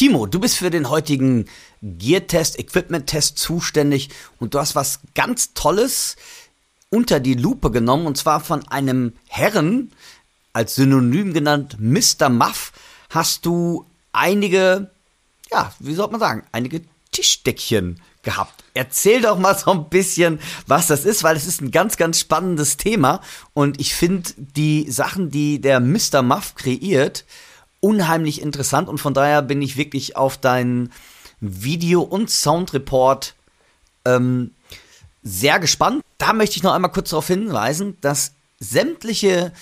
Timo, 0.00 0.24
du 0.24 0.40
bist 0.40 0.56
für 0.56 0.70
den 0.70 0.88
heutigen 0.88 1.44
Gear-Test, 1.82 2.58
Equipment-Test 2.58 3.36
zuständig 3.36 4.08
und 4.38 4.54
du 4.54 4.58
hast 4.58 4.74
was 4.74 5.00
ganz 5.14 5.52
Tolles 5.52 6.16
unter 6.88 7.20
die 7.20 7.34
Lupe 7.34 7.70
genommen 7.70 8.06
und 8.06 8.16
zwar 8.16 8.40
von 8.40 8.66
einem 8.68 9.12
Herren, 9.28 9.92
als 10.54 10.76
Synonym 10.76 11.34
genannt 11.34 11.76
Mr. 11.78 12.30
Muff, 12.30 12.72
hast 13.10 13.44
du 13.44 13.84
einige, 14.10 14.90
ja, 15.52 15.70
wie 15.80 15.92
soll 15.92 16.10
man 16.10 16.20
sagen, 16.20 16.44
einige 16.50 16.80
Tischdeckchen 17.12 18.00
gehabt. 18.22 18.64
Erzähl 18.72 19.20
doch 19.20 19.38
mal 19.38 19.58
so 19.58 19.70
ein 19.70 19.90
bisschen, 19.90 20.40
was 20.66 20.86
das 20.86 21.04
ist, 21.04 21.24
weil 21.24 21.36
es 21.36 21.46
ist 21.46 21.60
ein 21.60 21.72
ganz, 21.72 21.98
ganz 21.98 22.18
spannendes 22.18 22.78
Thema 22.78 23.20
und 23.52 23.78
ich 23.78 23.94
finde 23.94 24.30
die 24.38 24.90
Sachen, 24.90 25.30
die 25.30 25.60
der 25.60 25.78
Mr. 25.78 26.22
Muff 26.22 26.54
kreiert, 26.54 27.26
unheimlich 27.80 28.40
interessant 28.40 28.88
und 28.88 28.98
von 28.98 29.14
daher 29.14 29.42
bin 29.42 29.62
ich 29.62 29.76
wirklich 29.76 30.16
auf 30.16 30.36
deinen 30.36 30.92
Video- 31.40 32.02
und 32.02 32.30
Soundreport 32.30 33.34
ähm, 34.04 34.52
sehr 35.22 35.58
gespannt. 35.58 36.02
Da 36.18 36.32
möchte 36.32 36.56
ich 36.56 36.62
noch 36.62 36.74
einmal 36.74 36.92
kurz 36.92 37.10
darauf 37.10 37.26
hinweisen, 37.26 37.96
dass 38.00 38.32
sämtliche 38.58 39.52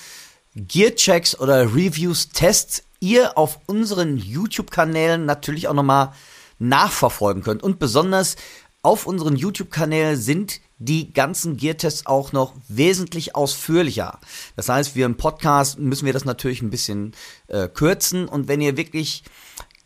Gearchecks 0.55 1.39
oder 1.39 1.75
Reviews, 1.75 2.31
Tests 2.31 2.83
ihr 3.01 3.39
auf 3.39 3.61
unseren 3.67 4.17
YouTube-Kanälen 4.17 5.25
natürlich 5.25 5.69
auch 5.69 5.75
nochmal 5.75 6.13
nachverfolgen 6.59 7.43
könnt. 7.43 7.63
Und 7.63 7.79
besonders 7.79 8.37
auf 8.83 9.07
unseren 9.07 9.37
YouTube-Kanälen 9.37 10.17
sind 10.17 10.61
die 10.79 11.13
ganzen 11.13 11.57
Gear-Tests 11.57 12.07
auch 12.07 12.33
noch 12.33 12.55
wesentlich 12.69 13.35
ausführlicher. 13.35 14.19
Das 14.57 14.69
heißt, 14.69 14.95
wir 14.95 15.07
im 15.07 15.17
Podcast 15.17 15.79
müssen 15.79 16.07
wir 16.07 16.13
das 16.13 16.25
natürlich 16.25 16.63
ein 16.63 16.71
bisschen 16.71 17.13
äh, 17.49 17.69
kürzen 17.69 18.29
und 18.29 18.49
wenn 18.49 18.61
ihr 18.61 18.77
wirklich 18.77 19.25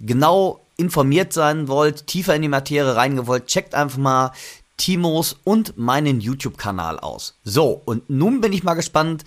genau 0.00 0.60
informiert 0.76 1.32
sein 1.32 1.68
wollt, 1.68 2.06
tiefer 2.06 2.34
in 2.34 2.42
die 2.42 2.48
Materie 2.48 2.94
reingewollt, 2.96 3.46
checkt 3.46 3.74
einfach 3.74 3.98
mal 3.98 4.32
Timos 4.76 5.36
und 5.44 5.78
meinen 5.78 6.20
YouTube-Kanal 6.20 6.98
aus. 6.98 7.36
So, 7.44 7.80
und 7.84 8.10
nun 8.10 8.40
bin 8.40 8.52
ich 8.52 8.62
mal 8.62 8.74
gespannt. 8.74 9.24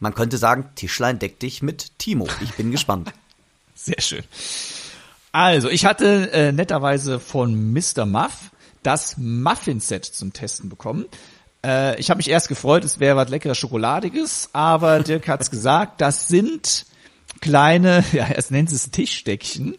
Man 0.00 0.14
könnte 0.14 0.38
sagen, 0.38 0.70
Tischlein 0.74 1.18
deck 1.18 1.38
dich 1.38 1.62
mit 1.62 1.98
Timo. 1.98 2.26
Ich 2.40 2.54
bin 2.54 2.70
gespannt. 2.70 3.12
Sehr 3.74 4.00
schön. 4.00 4.24
Also, 5.30 5.68
ich 5.68 5.84
hatte 5.84 6.32
äh, 6.32 6.52
netterweise 6.52 7.20
von 7.20 7.72
Mr. 7.72 8.06
Muff 8.06 8.50
das 8.88 9.18
Muffin-Set 9.18 10.06
zum 10.06 10.32
Testen 10.32 10.70
bekommen. 10.70 11.04
Äh, 11.62 12.00
ich 12.00 12.08
habe 12.08 12.16
mich 12.16 12.30
erst 12.30 12.48
gefreut, 12.48 12.84
es 12.84 13.00
wäre 13.00 13.16
was 13.16 13.28
leckeres 13.28 13.58
Schokoladiges, 13.58 14.48
aber 14.54 15.00
Dirk 15.00 15.28
hat's 15.28 15.50
gesagt, 15.50 16.00
das 16.00 16.28
sind 16.28 16.86
kleine, 17.42 18.02
ja, 18.12 18.24
er 18.24 18.42
nennt 18.48 18.72
es 18.72 18.90
Tischdeckchen. 18.90 19.76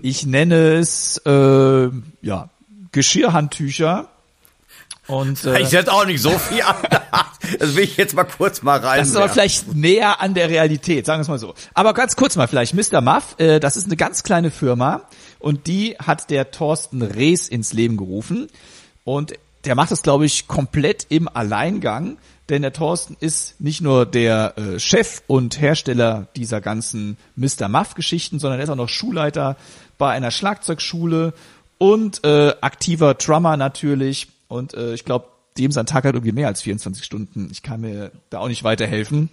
Ich 0.00 0.26
nenne 0.26 0.74
es 0.74 1.20
äh, 1.26 1.90
ja 2.22 2.50
Geschirrhandtücher. 2.92 4.10
Und 5.06 5.44
äh, 5.44 5.60
ich 5.60 5.72
hätte 5.72 5.92
auch 5.92 6.04
nicht 6.04 6.22
so 6.22 6.30
viel 6.38 6.62
anders. 6.62 7.02
Das 7.60 7.76
will 7.76 7.84
ich 7.84 7.96
jetzt 7.96 8.14
mal 8.16 8.24
kurz 8.24 8.62
mal 8.62 8.80
rein. 8.80 8.98
Das 8.98 9.08
ist 9.08 9.16
aber 9.16 9.28
vielleicht 9.28 9.72
näher 9.72 10.20
an 10.20 10.34
der 10.34 10.48
Realität, 10.48 11.06
sagen 11.06 11.20
wir 11.20 11.22
es 11.22 11.28
mal 11.28 11.38
so. 11.38 11.54
Aber 11.74 11.94
ganz 11.94 12.16
kurz 12.16 12.34
mal 12.34 12.48
vielleicht, 12.48 12.74
Mr. 12.74 13.00
Muff, 13.00 13.36
äh, 13.38 13.60
das 13.60 13.76
ist 13.76 13.86
eine 13.86 13.96
ganz 13.96 14.24
kleine 14.24 14.50
Firma 14.50 15.02
und 15.38 15.68
die 15.68 15.96
hat 15.96 16.30
der 16.30 16.50
Thorsten 16.50 17.02
Rees 17.02 17.48
ins 17.48 17.72
Leben 17.72 17.96
gerufen. 17.96 18.48
Und 19.04 19.34
der 19.64 19.76
macht 19.76 19.92
das, 19.92 20.02
glaube 20.02 20.26
ich, 20.26 20.48
komplett 20.48 21.06
im 21.08 21.28
Alleingang. 21.28 22.18
Denn 22.48 22.62
der 22.62 22.72
Thorsten 22.72 23.16
ist 23.18 23.60
nicht 23.60 23.80
nur 23.80 24.06
der 24.06 24.54
äh, 24.56 24.78
Chef 24.78 25.22
und 25.26 25.60
Hersteller 25.60 26.28
dieser 26.36 26.60
ganzen 26.60 27.16
Mr. 27.34 27.68
Muff-Geschichten, 27.68 28.38
sondern 28.38 28.60
er 28.60 28.64
ist 28.64 28.70
auch 28.70 28.76
noch 28.76 28.88
Schulleiter 28.88 29.56
bei 29.98 30.10
einer 30.10 30.30
Schlagzeugschule 30.30 31.32
und 31.78 32.24
äh, 32.24 32.54
aktiver 32.60 33.14
Drummer 33.14 33.56
natürlich. 33.56 34.28
Und 34.48 34.74
äh, 34.74 34.94
ich 34.94 35.04
glaube, 35.04 35.28
dem 35.58 35.72
sein 35.72 35.86
Tag 35.86 36.04
hat 36.04 36.14
irgendwie 36.14 36.32
mehr 36.32 36.48
als 36.48 36.62
24 36.62 37.04
Stunden. 37.04 37.48
Ich 37.50 37.62
kann 37.62 37.80
mir 37.80 38.12
da 38.30 38.40
auch 38.40 38.48
nicht 38.48 38.64
weiterhelfen. 38.64 39.30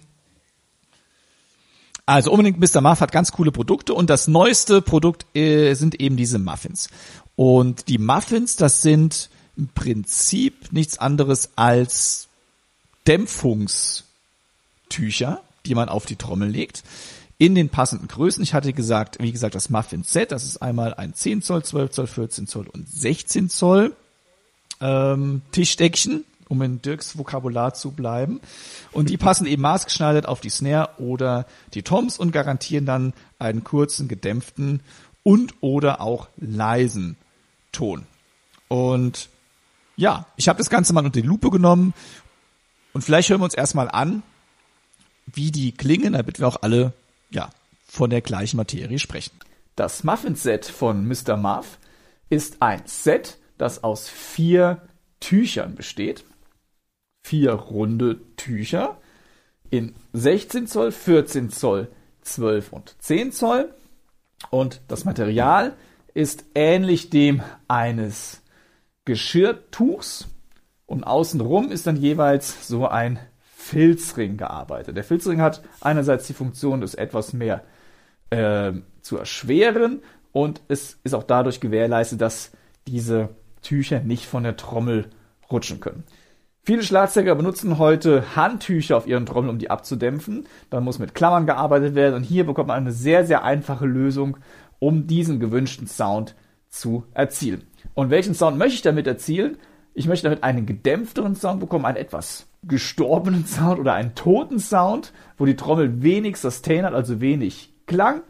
Also 2.06 2.30
unbedingt 2.30 2.60
Mr. 2.60 2.82
Muff 2.82 3.00
hat 3.00 3.12
ganz 3.12 3.32
coole 3.32 3.52
Produkte 3.52 3.94
und 3.94 4.10
das 4.10 4.28
neueste 4.28 4.82
Produkt 4.82 5.24
äh, 5.34 5.72
sind 5.74 5.98
eben 6.00 6.16
diese 6.16 6.38
Muffins. 6.38 6.88
Und 7.34 7.88
die 7.88 7.98
Muffins, 7.98 8.56
das 8.56 8.82
sind 8.82 9.30
im 9.56 9.68
Prinzip 9.68 10.70
nichts 10.72 10.98
anderes 10.98 11.50
als 11.56 12.28
Dämpfungstücher, 13.06 15.40
die 15.64 15.74
man 15.74 15.88
auf 15.88 16.04
die 16.04 16.16
Trommel 16.16 16.50
legt. 16.50 16.82
In 17.36 17.54
den 17.54 17.70
passenden 17.70 18.06
Größen. 18.06 18.42
Ich 18.42 18.54
hatte 18.54 18.72
gesagt, 18.72 19.16
wie 19.20 19.32
gesagt, 19.32 19.54
das 19.54 19.70
Muffin 19.70 20.04
Set, 20.04 20.30
das 20.30 20.44
ist 20.44 20.58
einmal 20.58 20.94
ein 20.94 21.14
10 21.14 21.42
Zoll, 21.42 21.64
12 21.64 21.90
Zoll, 21.90 22.06
14 22.06 22.46
Zoll 22.46 22.68
und 22.68 22.88
16 22.88 23.48
Zoll 23.48 23.96
ähm, 24.84 25.40
Tischdeckchen, 25.50 26.24
um 26.48 26.60
in 26.60 26.82
Dirks 26.82 27.16
Vokabular 27.16 27.72
zu 27.74 27.90
bleiben. 27.90 28.40
Und 28.92 29.08
die 29.08 29.16
passen 29.16 29.46
eben 29.46 29.62
maßgeschneidert 29.62 30.26
auf 30.26 30.40
die 30.40 30.50
Snare 30.50 30.90
oder 30.98 31.46
die 31.72 31.82
Toms 31.82 32.18
und 32.18 32.32
garantieren 32.32 32.84
dann 32.84 33.14
einen 33.38 33.64
kurzen, 33.64 34.08
gedämpften 34.08 34.80
und 35.22 35.54
oder 35.62 36.02
auch 36.02 36.28
leisen 36.36 37.16
Ton. 37.72 38.06
Und 38.68 39.30
ja, 39.96 40.26
ich 40.36 40.48
habe 40.48 40.58
das 40.58 40.70
Ganze 40.70 40.92
mal 40.92 41.04
unter 41.04 41.20
die 41.20 41.26
Lupe 41.26 41.50
genommen 41.50 41.94
und 42.92 43.02
vielleicht 43.02 43.30
hören 43.30 43.40
wir 43.40 43.46
uns 43.46 43.54
erstmal 43.54 43.88
an, 43.90 44.22
wie 45.26 45.50
die 45.50 45.72
klingen, 45.72 46.12
damit 46.12 46.38
wir 46.38 46.46
auch 46.46 46.62
alle 46.62 46.92
ja 47.30 47.48
von 47.86 48.10
der 48.10 48.20
gleichen 48.20 48.58
Materie 48.58 48.98
sprechen. 48.98 49.32
Das 49.76 50.04
Muffin-Set 50.04 50.66
von 50.66 51.08
Mr. 51.08 51.36
Muff 51.36 51.78
ist 52.28 52.60
ein 52.60 52.82
Set, 52.86 53.38
das 53.58 53.84
aus 53.84 54.08
vier 54.08 54.82
Tüchern 55.20 55.74
besteht. 55.74 56.24
Vier 57.22 57.52
runde 57.52 58.20
Tücher 58.36 58.98
in 59.70 59.94
16 60.12 60.66
Zoll, 60.66 60.92
14 60.92 61.50
Zoll, 61.50 61.88
12 62.22 62.72
und 62.72 62.96
10 62.98 63.32
Zoll. 63.32 63.74
Und 64.50 64.80
das 64.88 65.04
Material 65.04 65.74
ist 66.12 66.44
ähnlich 66.54 67.10
dem 67.10 67.42
eines 67.66 68.42
Geschirrtuchs. 69.04 70.28
Und 70.86 71.04
außenrum 71.04 71.72
ist 71.72 71.86
dann 71.86 71.96
jeweils 71.96 72.68
so 72.68 72.86
ein 72.86 73.18
Filzring 73.56 74.36
gearbeitet. 74.36 74.96
Der 74.96 75.04
Filzring 75.04 75.40
hat 75.40 75.62
einerseits 75.80 76.26
die 76.26 76.34
Funktion, 76.34 76.82
das 76.82 76.94
etwas 76.94 77.32
mehr 77.32 77.64
äh, 78.28 78.72
zu 79.00 79.16
erschweren 79.16 80.02
und 80.34 80.60
es 80.66 80.98
ist 81.04 81.14
auch 81.14 81.22
dadurch 81.22 81.60
gewährleistet, 81.60 82.20
dass 82.20 82.50
diese 82.88 83.30
Tücher 83.64 84.00
nicht 84.00 84.26
von 84.26 84.44
der 84.44 84.56
Trommel 84.56 85.10
rutschen 85.50 85.80
können. 85.80 86.04
Viele 86.62 86.82
Schlagzeuger 86.82 87.34
benutzen 87.34 87.78
heute 87.78 88.36
Handtücher 88.36 88.96
auf 88.96 89.06
ihren 89.06 89.26
Trommeln, 89.26 89.50
um 89.50 89.58
die 89.58 89.68
abzudämpfen. 89.68 90.46
Dann 90.70 90.84
muss 90.84 90.98
mit 90.98 91.14
Klammern 91.14 91.44
gearbeitet 91.44 91.94
werden 91.94 92.14
und 92.14 92.22
hier 92.22 92.46
bekommt 92.46 92.68
man 92.68 92.78
eine 92.78 92.92
sehr, 92.92 93.26
sehr 93.26 93.44
einfache 93.44 93.84
Lösung, 93.84 94.38
um 94.78 95.06
diesen 95.06 95.40
gewünschten 95.40 95.86
Sound 95.86 96.34
zu 96.70 97.04
erzielen. 97.12 97.64
Und 97.92 98.08
welchen 98.08 98.34
Sound 98.34 98.56
möchte 98.56 98.76
ich 98.76 98.82
damit 98.82 99.06
erzielen? 99.06 99.58
Ich 99.92 100.08
möchte 100.08 100.24
damit 100.24 100.42
einen 100.42 100.64
gedämpfteren 100.64 101.34
Sound 101.34 101.60
bekommen, 101.60 101.84
einen 101.84 101.98
etwas 101.98 102.46
gestorbenen 102.62 103.46
Sound 103.46 103.78
oder 103.78 103.92
einen 103.92 104.14
toten 104.14 104.58
Sound, 104.58 105.12
wo 105.36 105.44
die 105.44 105.56
Trommel 105.56 106.02
wenig 106.02 106.38
Sustain 106.38 106.86
hat, 106.86 106.94
also 106.94 107.20
wenig 107.20 107.74
Klang. 107.86 108.22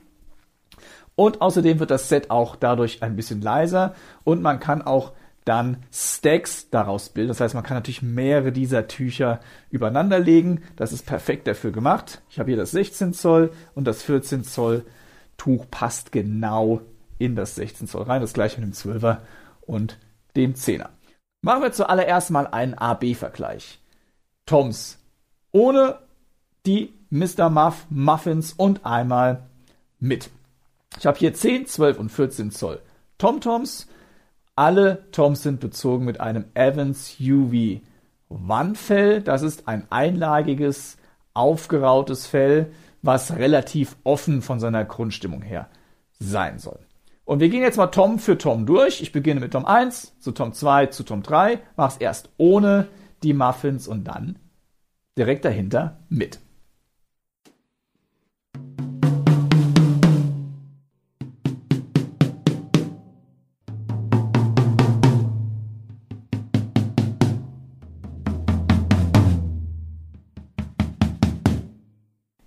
Und 1.14 1.40
außerdem 1.40 1.78
wird 1.78 1.92
das 1.92 2.08
Set 2.08 2.30
auch 2.30 2.56
dadurch 2.56 3.02
ein 3.02 3.14
bisschen 3.14 3.40
leiser 3.40 3.94
und 4.24 4.42
man 4.42 4.58
kann 4.58 4.82
auch 4.82 5.12
dann 5.44 5.84
Stacks 5.92 6.70
daraus 6.70 7.10
bilden. 7.10 7.28
Das 7.28 7.40
heißt, 7.40 7.54
man 7.54 7.64
kann 7.64 7.76
natürlich 7.76 8.02
mehrere 8.02 8.52
dieser 8.52 8.88
Tücher 8.88 9.40
übereinander 9.70 10.18
legen. 10.18 10.62
Das 10.76 10.92
ist 10.92 11.04
perfekt 11.04 11.46
dafür 11.46 11.70
gemacht. 11.70 12.22
Ich 12.30 12.38
habe 12.38 12.50
hier 12.50 12.56
das 12.56 12.70
16 12.70 13.12
Zoll 13.12 13.52
und 13.74 13.86
das 13.86 14.02
14 14.02 14.44
Zoll 14.44 14.84
Tuch 15.36 15.66
passt 15.70 16.12
genau 16.12 16.80
in 17.18 17.36
das 17.36 17.56
16 17.56 17.88
Zoll 17.88 18.04
rein. 18.04 18.20
Das 18.20 18.32
gleiche 18.32 18.60
mit 18.60 18.68
dem 18.68 18.92
12er 18.92 19.18
und 19.62 19.98
dem 20.36 20.54
10er. 20.54 20.88
Machen 21.42 21.62
wir 21.62 21.72
zuallererst 21.72 22.30
mal 22.30 22.46
einen 22.46 22.74
A-B-Vergleich. 22.74 23.80
Toms 24.46 24.98
ohne 25.52 26.00
die 26.66 26.92
Mr. 27.10 27.48
Muff 27.48 27.86
Muffins 27.90 28.52
und 28.54 28.84
einmal 28.84 29.44
mit. 30.00 30.30
Ich 30.98 31.06
habe 31.06 31.18
hier 31.18 31.32
10, 31.32 31.66
12 31.66 31.98
und 31.98 32.08
14 32.10 32.50
Zoll 32.50 32.80
Tom-Toms. 33.18 33.88
Alle 34.56 35.10
Toms 35.10 35.42
sind 35.42 35.58
bezogen 35.58 36.04
mit 36.04 36.20
einem 36.20 36.44
Evans 36.54 37.16
UV 37.20 37.80
One-Fell. 38.28 39.20
Das 39.20 39.42
ist 39.42 39.66
ein 39.66 39.86
einlagiges, 39.90 40.96
aufgerautes 41.34 42.26
Fell, 42.26 42.72
was 43.02 43.36
relativ 43.36 43.96
offen 44.04 44.42
von 44.42 44.60
seiner 44.60 44.84
Grundstimmung 44.84 45.42
her 45.42 45.68
sein 46.20 46.58
soll. 46.58 46.78
Und 47.24 47.40
wir 47.40 47.48
gehen 47.48 47.62
jetzt 47.62 47.78
mal 47.78 47.88
Tom 47.88 48.18
für 48.18 48.38
Tom 48.38 48.64
durch. 48.66 49.00
Ich 49.00 49.10
beginne 49.10 49.40
mit 49.40 49.52
Tom 49.52 49.64
1, 49.64 50.20
zu 50.20 50.30
Tom 50.30 50.52
2, 50.52 50.86
zu 50.86 51.02
Tom 51.02 51.22
3, 51.22 51.58
mach's 51.76 51.96
erst 51.96 52.30
ohne 52.36 52.86
die 53.22 53.32
Muffins 53.32 53.88
und 53.88 54.04
dann 54.04 54.38
direkt 55.16 55.44
dahinter 55.44 55.98
mit. 56.08 56.38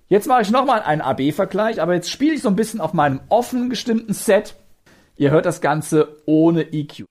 Jetzt 0.10 0.28
mache 0.28 0.42
ich 0.42 0.52
nochmal 0.52 0.82
einen 0.82 1.02
AB-Vergleich, 1.02 1.82
aber 1.82 1.94
jetzt 1.94 2.10
spiele 2.10 2.34
ich 2.34 2.42
so 2.42 2.48
ein 2.48 2.56
bisschen 2.56 2.80
auf 2.80 2.94
meinem 2.94 3.20
offen 3.28 3.70
gestimmten 3.70 4.14
Set. 4.14 4.56
Ihr 5.18 5.32
hört 5.32 5.46
das 5.46 5.60
Ganze 5.60 6.22
ohne 6.26 6.72
EQ. 6.72 7.06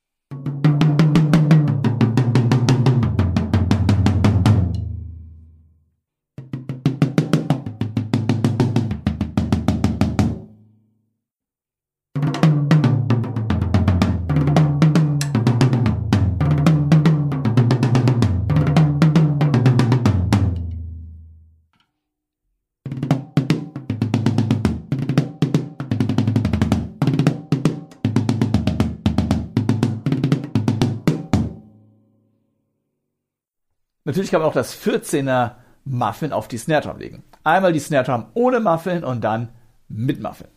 Natürlich 34.27 34.33
kann 34.33 34.41
man 34.41 34.51
auch 34.51 34.55
das 34.55 34.77
14er 34.77 35.53
Muffin 35.85 36.33
auf 36.33 36.49
die 36.49 36.59
Snare 36.59 36.83
Drum 36.83 36.99
legen. 36.99 37.22
Einmal 37.45 37.72
die 37.72 37.79
Snare 37.79 38.03
Drum 38.03 38.27
ohne 38.35 38.59
Muffin 38.59 39.05
und 39.05 39.22
dann 39.22 39.51
mit 39.87 40.20
Muffin. 40.20 40.49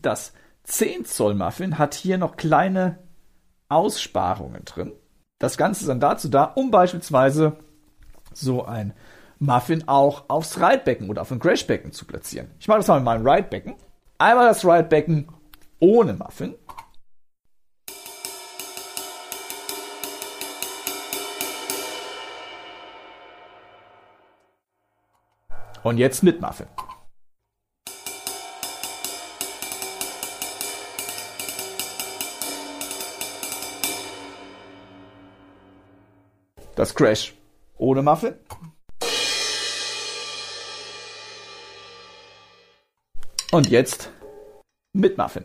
Das 0.00 0.32
10 0.64 1.04
Zoll 1.04 1.34
Muffin 1.34 1.76
hat 1.76 1.92
hier 1.92 2.16
noch 2.16 2.38
kleine 2.38 3.00
Aussparungen 3.68 4.64
drin. 4.64 4.92
Das 5.38 5.58
Ganze 5.58 5.82
ist 5.82 5.88
dann 5.88 6.00
dazu 6.00 6.30
da, 6.30 6.44
um 6.44 6.70
beispielsweise 6.70 7.58
so 8.36 8.64
ein 8.64 8.92
Muffin 9.38 9.86
auch 9.88 10.24
aufs 10.28 10.58
Ridebecken 10.58 11.10
oder 11.10 11.22
auf 11.22 11.30
ein 11.30 11.38
Crashbecken 11.38 11.92
zu 11.92 12.06
platzieren. 12.06 12.50
Ich 12.58 12.68
mache 12.68 12.78
das 12.78 12.88
mal 12.88 12.96
mit 12.96 13.04
meinem 13.04 13.26
Ridebecken. 13.26 13.74
Einmal 14.18 14.48
das 14.48 14.64
Ridebecken 14.64 15.28
ohne 15.78 16.14
Muffin. 16.14 16.54
Und 25.82 25.98
jetzt 25.98 26.22
mit 26.22 26.40
Muffin. 26.40 26.66
Das 36.74 36.94
Crash 36.94 37.35
ohne 37.78 38.02
Muffin. 38.02 38.34
Und 43.52 43.70
jetzt 43.70 44.10
mit 44.92 45.16
Muffin. 45.18 45.44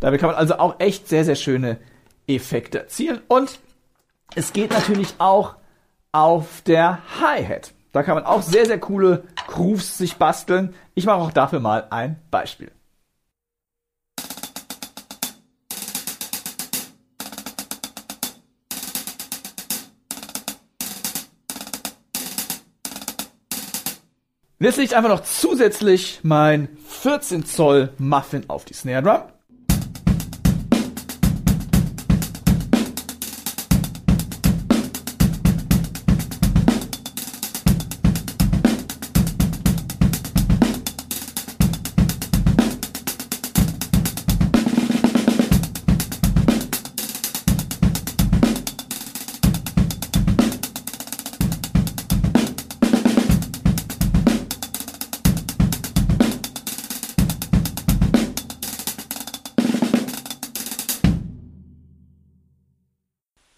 Damit 0.00 0.20
kann 0.20 0.30
man 0.30 0.36
also 0.36 0.56
auch 0.58 0.80
echt 0.80 1.08
sehr, 1.08 1.24
sehr 1.24 1.36
schöne 1.36 1.78
Effekte 2.26 2.80
erzielen. 2.80 3.20
Und 3.28 3.60
es 4.34 4.52
geht 4.52 4.72
natürlich 4.72 5.14
auch 5.18 5.56
auf 6.10 6.62
der 6.62 6.98
Hi-Hat. 7.20 7.72
Da 7.92 8.02
kann 8.02 8.16
man 8.16 8.24
auch 8.24 8.42
sehr, 8.42 8.66
sehr 8.66 8.80
coole 8.80 9.24
Grooves 9.46 9.98
sich 9.98 10.16
basteln. 10.16 10.74
Ich 10.94 11.06
mache 11.06 11.20
auch 11.20 11.32
dafür 11.32 11.60
mal 11.60 11.86
ein 11.90 12.20
Beispiel. 12.30 12.72
Jetzt 24.62 24.76
lege 24.76 24.90
ich 24.90 24.96
einfach 24.96 25.08
noch 25.08 25.24
zusätzlich 25.24 26.20
mein 26.22 26.68
14 26.86 27.44
Zoll 27.44 27.92
Muffin 27.98 28.44
auf 28.48 28.64
die 28.64 28.74
Snare 28.74 29.02
Drum. 29.02 29.22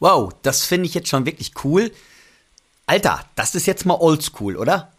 Wow, 0.05 0.35
das 0.43 0.67
finde 0.67 0.87
ich 0.87 0.93
jetzt 0.93 1.09
schon 1.09 1.25
wirklich 1.25 1.53
cool. 1.65 1.91
Alter, 2.85 3.25
das 3.37 3.55
ist 3.55 3.65
jetzt 3.65 3.87
mal 3.87 3.95
oldschool, 3.99 4.59
oder? 4.59 4.93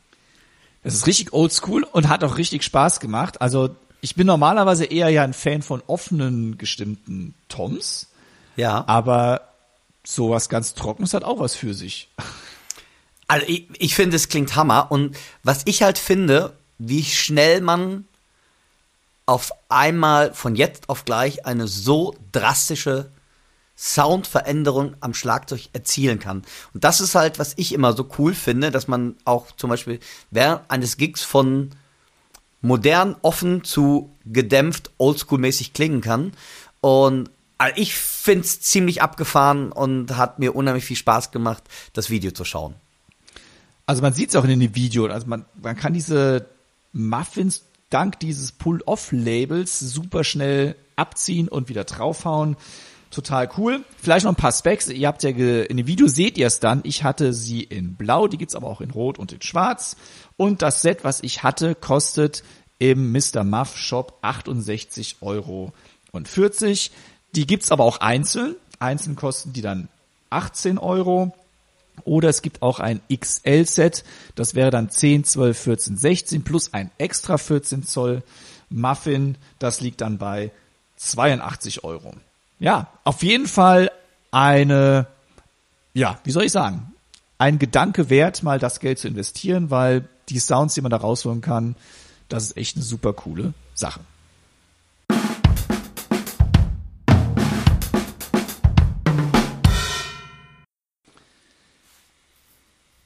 Das 0.83 0.95
ist 0.95 1.05
richtig 1.05 1.31
oldschool 1.31 1.83
und 1.83 2.09
hat 2.09 2.23
auch 2.23 2.39
richtig 2.39 2.63
Spaß 2.63 2.99
gemacht. 2.99 3.39
Also 3.39 3.75
ich 4.01 4.15
bin 4.15 4.25
normalerweise 4.25 4.85
eher 4.85 5.09
ja 5.09 5.21
ein 5.21 5.35
Fan 5.35 5.61
von 5.61 5.83
offenen 5.85 6.57
gestimmten 6.57 7.35
Toms. 7.49 8.07
Ja. 8.55 8.83
Aber 8.87 9.41
sowas 10.03 10.49
ganz 10.49 10.73
Trockenes 10.73 11.13
hat 11.13 11.23
auch 11.23 11.39
was 11.39 11.53
für 11.53 11.75
sich. 11.75 12.09
Also 13.27 13.45
ich, 13.47 13.67
ich 13.77 13.93
finde, 13.93 14.15
es 14.15 14.27
klingt 14.27 14.55
Hammer. 14.55 14.91
Und 14.91 15.15
was 15.43 15.61
ich 15.65 15.83
halt 15.83 15.99
finde, 15.99 16.53
wie 16.79 17.03
schnell 17.03 17.61
man 17.61 18.07
auf 19.27 19.51
einmal 19.69 20.33
von 20.33 20.55
jetzt 20.55 20.89
auf 20.89 21.05
gleich 21.05 21.45
eine 21.45 21.67
so 21.67 22.15
drastische 22.31 23.11
Soundveränderung 23.77 24.95
am 25.01 25.13
Schlagzeug 25.13 25.69
erzielen 25.73 26.19
kann. 26.19 26.43
Und 26.73 26.83
das 26.83 27.01
ist 27.01 27.15
halt, 27.15 27.39
was 27.39 27.53
ich 27.57 27.73
immer 27.73 27.93
so 27.93 28.07
cool 28.17 28.33
finde, 28.33 28.71
dass 28.71 28.87
man 28.87 29.15
auch 29.25 29.51
zum 29.51 29.69
Beispiel 29.69 29.99
während 30.31 30.61
eines 30.69 30.97
Gigs 30.97 31.23
von 31.23 31.71
modern, 32.61 33.15
offen 33.21 33.63
zu 33.63 34.09
gedämpft, 34.25 34.91
oldschool-mäßig 34.97 35.73
klingen 35.73 36.01
kann. 36.01 36.31
Und 36.81 37.29
also 37.57 37.73
ich 37.77 37.95
finde 37.95 38.41
es 38.41 38.61
ziemlich 38.61 39.01
abgefahren 39.01 39.71
und 39.71 40.17
hat 40.17 40.39
mir 40.39 40.55
unheimlich 40.55 40.85
viel 40.85 40.97
Spaß 40.97 41.31
gemacht, 41.31 41.63
das 41.93 42.09
Video 42.09 42.31
zu 42.31 42.43
schauen. 42.43 42.75
Also 43.85 44.01
man 44.01 44.13
sieht 44.13 44.29
es 44.29 44.35
auch 44.35 44.43
in 44.45 44.59
dem 44.59 44.75
Video. 44.75 45.05
Also 45.07 45.27
man, 45.27 45.45
man 45.61 45.75
kann 45.75 45.93
diese 45.93 46.47
Muffins 46.91 47.63
dank 47.89 48.19
dieses 48.19 48.51
Pull-Off-Labels 48.51 49.79
super 49.79 50.23
schnell 50.23 50.75
abziehen 50.95 51.47
und 51.47 51.69
wieder 51.69 51.83
draufhauen. 51.83 52.57
Total 53.11 53.49
cool. 53.57 53.83
Vielleicht 54.01 54.25
noch 54.25 54.33
ein 54.33 54.37
paar 54.37 54.51
Specs. 54.51 54.89
Ihr 54.89 55.07
habt 55.07 55.23
ja 55.23 55.29
in 55.29 55.77
dem 55.77 55.87
Video 55.87 56.07
seht 56.07 56.37
ihr 56.37 56.47
es 56.47 56.59
dann. 56.59 56.81
Ich 56.83 57.03
hatte 57.03 57.33
sie 57.33 57.63
in 57.63 57.95
Blau, 57.95 58.27
die 58.27 58.37
gibt's 58.37 58.55
aber 58.55 58.67
auch 58.67 58.81
in 58.81 58.91
Rot 58.91 59.17
und 59.17 59.31
in 59.31 59.41
Schwarz. 59.41 59.95
Und 60.37 60.61
das 60.61 60.81
Set, 60.81 61.03
was 61.03 61.23
ich 61.23 61.43
hatte, 61.43 61.75
kostet 61.75 62.43
im 62.77 63.11
Mr. 63.11 63.43
Muff 63.43 63.77
Shop 63.77 64.17
68 64.21 65.17
Euro 65.21 65.71
und 66.11 66.27
40. 66.27 66.91
Die 67.35 67.47
gibt's 67.47 67.71
aber 67.71 67.85
auch 67.85 67.97
einzeln. 67.97 68.55
Einzeln 68.79 69.15
kosten 69.15 69.53
die 69.53 69.61
dann 69.61 69.87
18 70.29 70.77
Euro. 70.77 71.33
Oder 72.03 72.29
es 72.29 72.41
gibt 72.41 72.61
auch 72.61 72.79
ein 72.79 72.99
XL-Set, 73.13 74.03
das 74.35 74.53
wäre 74.53 74.69
dann 74.69 74.89
10, 74.89 75.23
12, 75.23 75.57
14, 75.57 75.97
16 75.97 76.43
plus 76.43 76.73
ein 76.73 76.91
extra 76.97 77.37
14 77.37 77.83
Zoll 77.83 78.21
Muffin, 78.69 79.37
das 79.59 79.79
liegt 79.79 80.01
dann 80.01 80.17
bei 80.17 80.51
82 80.97 81.83
Euro. 81.85 82.13
Ja, 82.59 82.87
auf 83.03 83.21
jeden 83.21 83.47
Fall 83.47 83.91
eine, 84.31 85.07
ja, 85.93 86.19
wie 86.23 86.31
soll 86.31 86.43
ich 86.43 86.53
sagen, 86.53 86.93
ein 87.37 87.59
Gedanke 87.59 88.09
wert, 88.09 88.43
mal 88.43 88.59
das 88.59 88.79
Geld 88.79 88.97
zu 88.97 89.09
investieren, 89.09 89.71
weil 89.71 90.07
die 90.29 90.39
Sounds, 90.39 90.73
die 90.73 90.81
man 90.81 90.89
da 90.89 90.97
rausholen 90.97 91.41
kann, 91.41 91.75
das 92.29 92.43
ist 92.45 92.57
echt 92.57 92.77
eine 92.77 92.85
super 92.85 93.11
coole 93.11 93.53
Sache. 93.73 93.99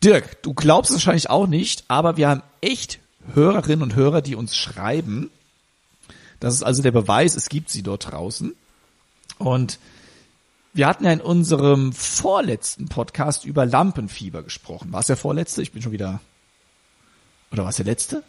Dirk, 0.04 0.44
du 0.44 0.54
glaubst 0.54 0.92
es 0.92 0.98
wahrscheinlich 0.98 1.30
auch 1.30 1.48
nicht, 1.48 1.86
aber 1.88 2.18
wir 2.18 2.30
haben 2.30 2.44
echt 2.62 3.00
Hörerinnen 3.34 3.82
und 3.82 3.96
Hörer, 3.96 4.22
die 4.22 4.36
uns 4.36 4.56
schreiben. 4.56 5.32
Das 6.40 6.54
ist 6.54 6.64
also 6.64 6.84
der 6.84 6.92
Beweis, 6.92 7.36
es 7.36 7.50
gibt 7.50 7.70
sie 7.70 7.82
dort 7.82 8.12
draußen. 8.12 8.56
Und 9.38 9.80
wir 10.74 10.88
hatten 10.88 11.06
ja 11.06 11.12
in 11.12 11.22
unserem 11.22 11.94
vorletzten 11.94 12.88
Podcast 12.90 13.46
über 13.46 13.66
Lampenfieber 13.66 14.44
gesprochen. 14.44 14.92
War 14.92 15.00
es 15.02 15.08
der 15.08 15.18
vorletzte? 15.18 15.62
Ich 15.62 15.72
bin 15.72 15.82
schon 15.82 15.92
wieder. 15.92 16.20
Oder 17.52 17.64
war 17.64 17.70
es 17.70 17.78
der 17.78 17.86
letzte? 17.86 18.24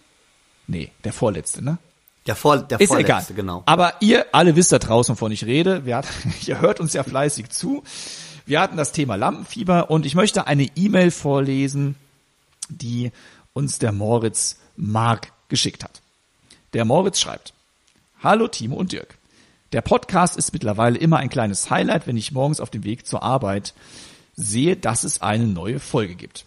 Nee, 0.66 0.90
der 1.04 1.12
vorletzte, 1.12 1.62
ne? 1.62 1.78
Der, 2.26 2.36
Vor 2.36 2.58
der 2.58 2.78
Ist 2.78 2.88
vorletzte, 2.88 3.32
egal. 3.32 3.34
genau. 3.34 3.62
Aber 3.66 3.94
ihr 4.00 4.26
alle 4.32 4.54
wisst 4.54 4.72
da 4.72 4.78
draußen, 4.78 5.14
wovon 5.14 5.32
ich 5.32 5.44
rede. 5.46 5.86
Wir 5.86 5.96
hat, 5.96 6.06
ihr 6.46 6.60
hört 6.60 6.78
uns 6.78 6.92
ja 6.92 7.02
fleißig 7.02 7.48
zu. 7.48 7.82
Wir 8.46 8.60
hatten 8.60 8.76
das 8.76 8.92
Thema 8.92 9.16
Lampenfieber 9.16 9.90
und 9.90 10.06
ich 10.06 10.14
möchte 10.14 10.46
eine 10.46 10.64
E-Mail 10.76 11.10
vorlesen, 11.10 11.96
die 12.68 13.10
uns 13.52 13.78
der 13.78 13.92
Moritz 13.92 14.58
Mark 14.76 15.32
geschickt 15.48 15.82
hat. 15.82 16.02
Der 16.72 16.84
Moritz 16.84 17.20
schreibt, 17.20 17.52
Hallo 18.22 18.48
Timo 18.48 18.76
und 18.76 18.92
Dirk. 18.92 19.16
Der 19.72 19.82
Podcast 19.82 20.36
ist 20.36 20.52
mittlerweile 20.52 20.98
immer 20.98 21.18
ein 21.18 21.28
kleines 21.28 21.70
Highlight, 21.70 22.08
wenn 22.08 22.16
ich 22.16 22.32
morgens 22.32 22.60
auf 22.60 22.70
dem 22.70 22.82
Weg 22.82 23.06
zur 23.06 23.22
Arbeit 23.22 23.72
sehe, 24.34 24.76
dass 24.76 25.04
es 25.04 25.22
eine 25.22 25.46
neue 25.46 25.78
Folge 25.78 26.16
gibt. 26.16 26.44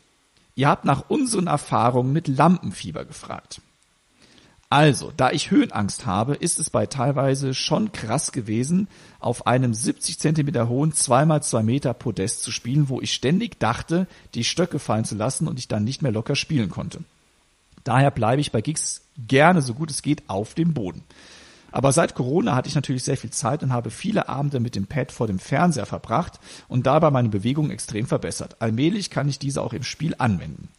Ihr 0.56 0.68
habt 0.68 0.84
nach 0.84 1.10
unseren 1.10 1.48
Erfahrungen 1.48 2.12
mit 2.12 2.28
Lampenfieber 2.28 3.06
gefragt. 3.06 3.62
Also, 4.70 5.14
da 5.16 5.32
ich 5.32 5.52
Höhenangst 5.52 6.06
habe, 6.06 6.34
ist 6.34 6.60
es 6.60 6.70
bei 6.70 6.86
teilweise 6.86 7.54
schon 7.54 7.92
krass 7.92 8.32
gewesen, 8.32 8.88
auf 9.20 9.48
einem 9.48 9.74
70 9.74 10.20
Zentimeter 10.20 10.68
hohen 10.68 10.92
2x2 10.92 11.64
Meter 11.64 11.94
Podest 11.94 12.44
zu 12.44 12.52
spielen, 12.52 12.90
wo 12.90 13.00
ich 13.00 13.14
ständig 13.14 13.60
dachte, 13.60 14.08
die 14.34 14.44
Stöcke 14.44 14.80
fallen 14.80 15.06
zu 15.06 15.16
lassen 15.16 15.48
und 15.48 15.60
ich 15.60 15.68
dann 15.68 15.84
nicht 15.84 16.02
mehr 16.02 16.12
locker 16.12 16.36
spielen 16.36 16.70
konnte. 16.70 17.04
Daher 17.84 18.12
bleibe 18.12 18.42
ich 18.42 18.52
bei 18.52 18.62
Gigs 18.62 19.02
gerne 19.28 19.62
so 19.62 19.76
gut 19.76 19.92
es 19.92 20.02
geht 20.02 20.24
auf 20.28 20.56
dem 20.56 20.74
Boden. 20.74 21.04
Aber 21.74 21.92
seit 21.92 22.14
Corona 22.14 22.56
hatte 22.56 22.70
ich 22.70 22.76
natürlich 22.76 23.04
sehr 23.04 23.18
viel 23.18 23.32
Zeit 23.32 23.64
und 23.64 23.74
habe 23.74 23.90
viele 23.90 24.30
Abende 24.30 24.60
mit 24.60 24.76
dem 24.76 24.86
Pad 24.86 25.12
vor 25.12 25.26
dem 25.26 25.40
Fernseher 25.40 25.88
verbracht 25.88 26.40
und 26.68 26.86
dabei 26.86 27.10
meine 27.10 27.30
Bewegung 27.30 27.72
extrem 27.72 28.06
verbessert. 28.06 28.58
Allmählich 28.60 29.10
kann 29.10 29.28
ich 29.28 29.40
diese 29.40 29.64
auch 29.64 29.74
im 29.74 29.82
Spiel 29.82 30.14
anwenden. 30.20 30.70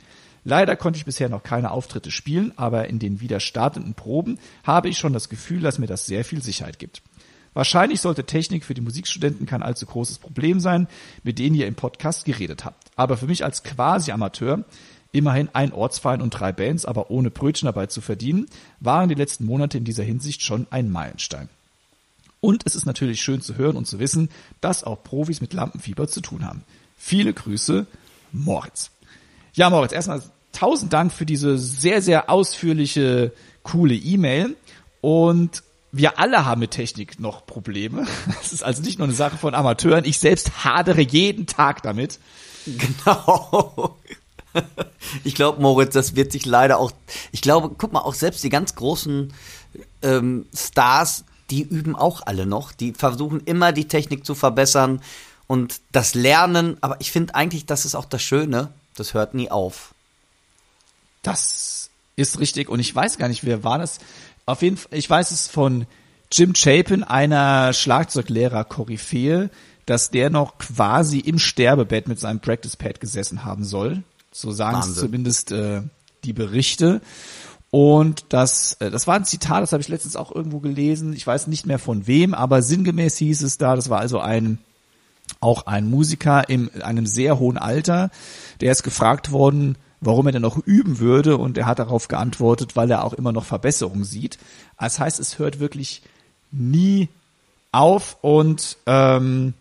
Leider 0.45 0.76
konnte 0.76 0.99
ich 0.99 1.05
bisher 1.05 1.28
noch 1.28 1.42
keine 1.42 1.72
Auftritte 1.72 2.12
spielen, 2.12 2.53
aber 2.55 2.88
in 2.88 3.01
den 3.01 3.20
wieder 3.20 3.40
startenden 3.40 3.95
Proben 3.95 4.38
habe 4.62 4.88
ich 4.88 4.97
schon 4.97 5.12
das 5.12 5.28
Gefühl, 5.28 5.62
dass 5.62 5.80
mir 5.80 5.88
das 5.88 6.07
sehr 6.07 6.24
viel 6.24 6.42
Sicherheit 6.45 6.78
gibt. 6.78 7.03
Wahrscheinlich 7.55 8.01
sollte 8.01 8.24
Technik 8.24 8.64
für 8.64 8.74
die 8.74 8.80
Musikstudenten 8.80 9.47
kein 9.47 9.64
allzu 9.64 9.86
großes 9.86 10.18
Problem 10.18 10.61
sein, 10.61 10.86
mit 11.24 11.40
denen 11.40 11.57
ihr 11.57 11.66
im 11.66 11.74
Podcast 11.74 12.24
geredet 12.24 12.64
habt. 12.64 12.90
Aber 12.95 13.16
für 13.16 13.26
mich 13.26 13.45
als 13.45 13.64
Quasi-Amateur, 13.64 14.64
immerhin 15.14 15.48
ein 15.52 15.72
Ortsverein 15.72 16.20
und 16.20 16.30
drei 16.30 16.52
Bands, 16.52 16.84
aber 16.84 17.10
ohne 17.10 17.30
Brötchen 17.30 17.66
dabei 17.66 17.86
zu 17.86 18.00
verdienen, 18.00 18.46
waren 18.80 19.08
die 19.08 19.14
letzten 19.14 19.44
Monate 19.44 19.78
in 19.78 19.84
dieser 19.84 20.02
Hinsicht 20.02 20.42
schon 20.42 20.66
ein 20.70 20.90
Meilenstein. 20.90 21.48
Und 22.40 22.66
es 22.66 22.74
ist 22.74 22.84
natürlich 22.84 23.22
schön 23.22 23.40
zu 23.40 23.56
hören 23.56 23.76
und 23.76 23.86
zu 23.86 23.98
wissen, 23.98 24.28
dass 24.60 24.84
auch 24.84 25.02
Profis 25.02 25.40
mit 25.40 25.54
Lampenfieber 25.54 26.08
zu 26.08 26.20
tun 26.20 26.44
haben. 26.44 26.62
Viele 26.98 27.32
Grüße, 27.32 27.86
Moritz. 28.32 28.90
Ja, 29.54 29.70
Moritz, 29.70 29.92
erstmal 29.92 30.20
tausend 30.52 30.92
Dank 30.92 31.12
für 31.12 31.24
diese 31.24 31.56
sehr, 31.56 32.02
sehr 32.02 32.28
ausführliche, 32.28 33.32
coole 33.62 33.94
E-Mail. 33.94 34.56
Und 35.00 35.62
wir 35.92 36.18
alle 36.18 36.44
haben 36.44 36.60
mit 36.60 36.72
Technik 36.72 37.20
noch 37.20 37.46
Probleme. 37.46 38.06
Es 38.42 38.52
ist 38.52 38.64
also 38.64 38.82
nicht 38.82 38.98
nur 38.98 39.06
eine 39.06 39.14
Sache 39.14 39.38
von 39.38 39.54
Amateuren. 39.54 40.04
Ich 40.04 40.18
selbst 40.18 40.64
hadere 40.64 41.00
jeden 41.00 41.46
Tag 41.46 41.82
damit. 41.82 42.18
Genau. 42.66 43.98
Ich 45.22 45.34
glaube, 45.34 45.61
Moritz, 45.61 45.92
das 45.92 46.16
wird 46.16 46.32
sich 46.32 46.44
leider 46.44 46.78
auch. 46.78 46.90
Ich 47.30 47.40
glaube, 47.40 47.74
guck 47.76 47.92
mal, 47.92 48.00
auch 48.00 48.14
selbst 48.14 48.42
die 48.42 48.48
ganz 48.48 48.74
großen 48.74 49.32
ähm, 50.02 50.46
Stars, 50.55 51.24
die 51.50 51.62
üben 51.62 51.94
auch 51.94 52.22
alle 52.26 52.46
noch. 52.46 52.72
Die 52.72 52.92
versuchen 52.92 53.40
immer 53.40 53.72
die 53.72 53.86
Technik 53.86 54.24
zu 54.24 54.34
verbessern 54.34 55.02
und 55.46 55.80
das 55.92 56.14
Lernen. 56.14 56.78
Aber 56.80 57.00
ich 57.00 57.12
finde 57.12 57.34
eigentlich, 57.34 57.66
das 57.66 57.84
ist 57.84 57.94
auch 57.94 58.07
das 58.07 58.22
Schöne 58.22 58.72
Das 58.96 59.14
hört 59.14 59.34
nie 59.34 59.50
auf. 59.50 59.94
Das 61.22 61.90
ist 62.16 62.38
richtig 62.38 62.68
und 62.68 62.80
ich 62.80 62.94
weiß 62.94 63.18
gar 63.18 63.28
nicht, 63.28 63.44
wer 63.44 63.62
war 63.64 63.78
das. 63.78 63.98
Auf 64.46 64.62
jeden 64.62 64.76
Fall, 64.76 64.96
ich 64.96 65.09
weiß 65.09 65.30
es 65.30 65.48
von 65.48 65.86
Jim 66.30 66.55
Chapin, 66.55 67.02
einer 67.02 67.72
Schlagzeuglehrer 67.72 68.64
Koryphäe, 68.64 69.50
dass 69.86 70.11
der 70.11 70.30
noch 70.30 70.59
quasi 70.59 71.18
im 71.18 71.38
Sterbebett 71.38 72.09
mit 72.09 72.18
seinem 72.18 72.40
Practice 72.40 72.76
Pad 72.76 73.00
gesessen 73.00 73.44
haben 73.44 73.64
soll. 73.64 74.02
So 74.37 74.51
sagen 74.51 74.80
es 74.80 74.97
zumindest 74.97 75.53
äh, 75.53 75.82
die 76.24 76.32
Berichte. 76.32 77.01
Und 77.70 78.26
das, 78.30 78.74
äh, 78.80 78.91
das 78.91 79.07
war 79.07 79.14
ein 79.14 79.24
Zitat, 79.24 79.62
das 79.62 79.72
habe 79.72 79.80
ich 79.80 79.87
letztens 79.87 80.16
auch 80.16 80.35
irgendwo 80.35 80.59
gelesen. 80.59 81.12
Ich 81.12 81.24
weiß 81.24 81.47
nicht 81.47 81.66
mehr 81.66 81.78
von 81.78 82.09
wem, 82.09 82.35
aber 82.35 82.61
sinngemäß 82.61 83.16
hieß 83.18 83.43
es 83.43 83.59
da, 83.59 83.76
das 83.76 83.91
war 83.91 84.01
also 84.01 84.18
ein 84.18 84.59
auch 85.41 85.66
ein 85.66 85.89
Musiker 85.89 86.49
in 86.49 86.82
einem 86.82 87.07
sehr 87.07 87.39
hohen 87.39 87.57
Alter, 87.57 88.11
der 88.61 88.72
ist 88.72 88.82
gefragt 88.82 89.30
worden, 89.30 89.78
warum 90.01 90.26
er 90.26 90.32
denn 90.32 90.43
noch 90.43 90.59
üben 90.59 90.99
würde 90.99 91.39
und 91.39 91.57
er 91.57 91.66
hat 91.66 91.78
darauf 91.78 92.09
geantwortet, 92.09 92.76
weil 92.76 92.91
er 92.91 93.05
auch 93.05 93.14
immer 93.14 93.32
noch 93.32 93.45
Verbesserungen 93.45 94.05
sieht. 94.05 94.39
Das 94.78 94.99
heißt, 94.99 95.20
es 95.20 95.39
hört 95.39 95.61
wirklich 95.61 96.03
nie 96.51 97.09
auf 97.72 98.18
und 98.20 98.76
ähm, 98.85 99.55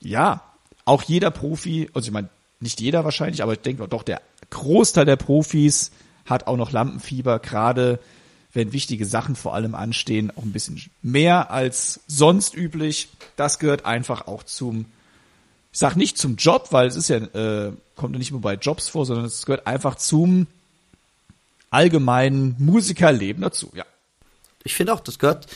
ja, 0.00 0.42
auch 0.84 1.02
jeder 1.02 1.30
Profi, 1.30 1.88
also 1.94 2.08
ich 2.08 2.12
meine, 2.12 2.28
nicht 2.62 2.80
jeder 2.80 3.04
wahrscheinlich, 3.04 3.42
aber 3.42 3.52
ich 3.52 3.60
denke 3.60 3.86
doch, 3.88 4.02
der 4.02 4.20
Großteil 4.50 5.04
der 5.04 5.16
Profis 5.16 5.90
hat 6.24 6.46
auch 6.46 6.56
noch 6.56 6.72
Lampenfieber, 6.72 7.38
gerade 7.38 7.98
wenn 8.52 8.72
wichtige 8.72 9.06
Sachen 9.06 9.34
vor 9.34 9.54
allem 9.54 9.74
anstehen, 9.74 10.30
auch 10.30 10.42
ein 10.42 10.52
bisschen 10.52 10.82
mehr 11.00 11.50
als 11.50 12.00
sonst 12.06 12.54
üblich. 12.54 13.08
Das 13.36 13.58
gehört 13.58 13.86
einfach 13.86 14.26
auch 14.26 14.42
zum, 14.42 14.86
ich 15.72 15.78
sag 15.78 15.96
nicht 15.96 16.18
zum 16.18 16.36
Job, 16.36 16.68
weil 16.70 16.86
es 16.86 16.96
ist 16.96 17.08
ja, 17.08 17.16
äh, 17.16 17.72
kommt 17.96 18.14
ja 18.14 18.18
nicht 18.18 18.30
nur 18.30 18.42
bei 18.42 18.54
Jobs 18.54 18.88
vor, 18.88 19.06
sondern 19.06 19.24
es 19.24 19.46
gehört 19.46 19.66
einfach 19.66 19.94
zum 19.94 20.46
allgemeinen 21.70 22.54
Musikerleben 22.58 23.42
dazu, 23.42 23.70
ja. 23.74 23.84
Ich 24.64 24.74
finde 24.74 24.92
auch, 24.92 25.00
das 25.00 25.18
gehört 25.18 25.48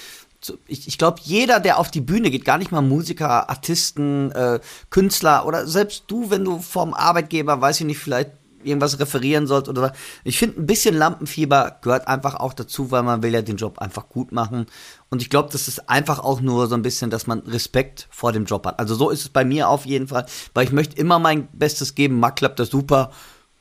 ich, 0.66 0.86
ich 0.86 0.98
glaube, 0.98 1.20
jeder, 1.22 1.60
der 1.60 1.78
auf 1.78 1.90
die 1.90 2.00
Bühne 2.00 2.30
geht, 2.30 2.44
gar 2.44 2.58
nicht 2.58 2.72
mal 2.72 2.82
Musiker, 2.82 3.50
Artisten, 3.50 4.30
äh, 4.32 4.60
Künstler 4.90 5.46
oder 5.46 5.66
selbst 5.66 6.04
du, 6.08 6.30
wenn 6.30 6.44
du 6.44 6.58
vom 6.58 6.94
Arbeitgeber, 6.94 7.60
weiß 7.60 7.80
ich 7.80 7.86
nicht, 7.86 7.98
vielleicht 7.98 8.30
irgendwas 8.66 8.98
referieren 8.98 9.46
sollst 9.46 9.68
oder 9.68 9.92
ich 10.24 10.38
finde 10.38 10.60
ein 10.60 10.66
bisschen 10.66 10.96
Lampenfieber 10.96 11.78
gehört 11.82 12.08
einfach 12.08 12.34
auch 12.34 12.52
dazu, 12.52 12.90
weil 12.90 13.02
man 13.02 13.22
will 13.22 13.32
ja 13.32 13.42
den 13.42 13.56
Job 13.56 13.78
einfach 13.78 14.08
gut 14.08 14.32
machen 14.32 14.66
und 15.08 15.22
ich 15.22 15.30
glaube, 15.30 15.48
das 15.52 15.68
ist 15.68 15.88
einfach 15.88 16.18
auch 16.18 16.40
nur 16.40 16.66
so 16.66 16.74
ein 16.74 16.82
bisschen, 16.82 17.10
dass 17.10 17.26
man 17.26 17.40
Respekt 17.40 18.08
vor 18.10 18.32
dem 18.32 18.44
Job 18.44 18.66
hat. 18.66 18.78
Also 18.78 18.94
so 18.94 19.10
ist 19.10 19.20
es 19.20 19.28
bei 19.28 19.44
mir 19.44 19.68
auf 19.68 19.86
jeden 19.86 20.08
Fall, 20.08 20.26
weil 20.52 20.64
ich 20.64 20.72
möchte 20.72 20.96
immer 20.96 21.18
mein 21.18 21.48
Bestes 21.52 21.94
geben. 21.94 22.18
Mal 22.18 22.32
klappt 22.32 22.58
das 22.58 22.70
super, 22.70 23.12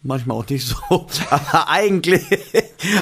manchmal 0.01 0.37
auch 0.37 0.49
nicht 0.49 0.67
so, 0.67 0.75
aber 1.29 1.69
eigentlich, 1.69 2.25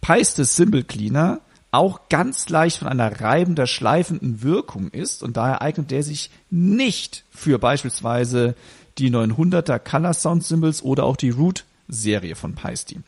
Peiste 0.00 0.46
Symbol 0.46 0.82
Cleaner 0.82 1.40
auch 1.76 2.08
ganz 2.08 2.48
leicht 2.48 2.78
von 2.78 2.88
einer 2.88 3.20
reibender, 3.20 3.66
schleifenden 3.66 4.42
Wirkung 4.42 4.88
ist 4.88 5.22
und 5.22 5.36
daher 5.36 5.60
eignet 5.60 5.90
der 5.90 6.02
sich 6.02 6.30
nicht 6.48 7.24
für 7.30 7.58
beispielsweise 7.58 8.54
die 8.96 9.10
900er 9.10 9.78
Color 9.78 10.14
Sound 10.14 10.42
Symbols 10.42 10.82
oder 10.82 11.04
auch 11.04 11.16
die 11.16 11.30
Root 11.30 11.64
Serie 11.86 12.34
von 12.34 12.54
Peisty. 12.54 13.00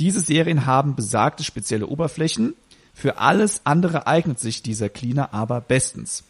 Diese 0.00 0.20
Serien 0.20 0.66
haben 0.66 0.96
besagte 0.96 1.44
spezielle 1.44 1.86
Oberflächen. 1.86 2.54
Für 2.92 3.18
alles 3.18 3.60
andere 3.64 4.08
eignet 4.08 4.40
sich 4.40 4.62
dieser 4.62 4.88
Cleaner 4.88 5.32
aber 5.32 5.60
bestens. 5.60 6.24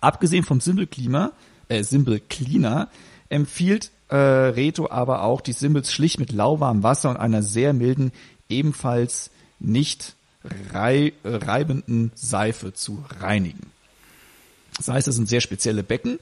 Abgesehen 0.00 0.44
vom 0.44 0.60
Symbol 0.60 0.86
Cleaner, 0.86 1.32
äh, 1.68 1.82
Symbol 1.82 2.20
Cleaner 2.20 2.88
empfiehlt 3.28 3.90
äh, 4.08 4.16
Reto 4.16 4.88
aber 4.88 5.22
auch 5.22 5.40
die 5.40 5.52
Symbols 5.52 5.92
schlicht 5.92 6.20
mit 6.20 6.30
lauwarmem 6.30 6.84
Wasser 6.84 7.10
und 7.10 7.16
einer 7.16 7.42
sehr 7.42 7.72
milden, 7.72 8.12
ebenfalls 8.48 9.30
nicht 9.58 10.14
rei 10.72 11.12
reibenden 11.24 12.12
Seife 12.14 12.72
zu 12.72 13.04
reinigen. 13.20 13.70
Das 14.76 14.88
heißt, 14.88 15.08
es 15.08 15.16
sind 15.16 15.28
sehr 15.28 15.40
spezielle 15.40 15.82
Becken 15.82 16.18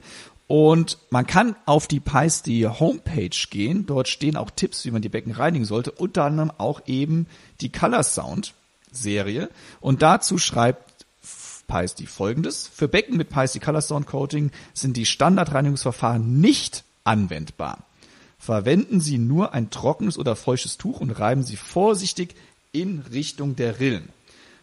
und 0.47 0.97
man 1.11 1.27
kann 1.27 1.55
auf 1.65 1.87
die 1.87 1.99
Peisty 1.99 2.61
Homepage 2.61 3.29
gehen. 3.51 3.85
Dort 3.85 4.07
stehen 4.07 4.35
auch 4.35 4.49
Tipps, 4.49 4.83
wie 4.83 4.91
man 4.91 5.01
die 5.03 5.09
Becken 5.09 5.31
reinigen 5.31 5.63
sollte. 5.63 5.91
Unter 5.91 6.25
anderem 6.25 6.51
auch 6.57 6.81
eben 6.87 7.27
die 7.61 7.71
Color 7.71 8.03
Sound 8.03 8.55
Serie. 8.91 9.49
Und 9.79 10.01
dazu 10.01 10.39
schreibt 10.39 11.05
Peisty 11.67 12.07
folgendes. 12.07 12.67
Für 12.67 12.87
Becken 12.87 13.15
mit 13.15 13.29
Peisty 13.29 13.59
Color 13.59 13.81
Sound 13.81 14.07
Coating 14.07 14.49
sind 14.73 14.97
die 14.97 15.05
Standardreinigungsverfahren 15.05 16.41
nicht 16.41 16.83
anwendbar. 17.03 17.83
Verwenden 18.39 19.01
Sie 19.01 19.19
nur 19.19 19.53
ein 19.53 19.69
trockenes 19.69 20.17
oder 20.17 20.35
feuchtes 20.35 20.77
Tuch 20.77 20.99
und 20.99 21.11
reiben 21.11 21.43
Sie 21.43 21.57
vorsichtig 21.57 22.35
in 22.71 23.03
Richtung 23.11 23.55
der 23.55 23.79
Rillen. 23.79 24.09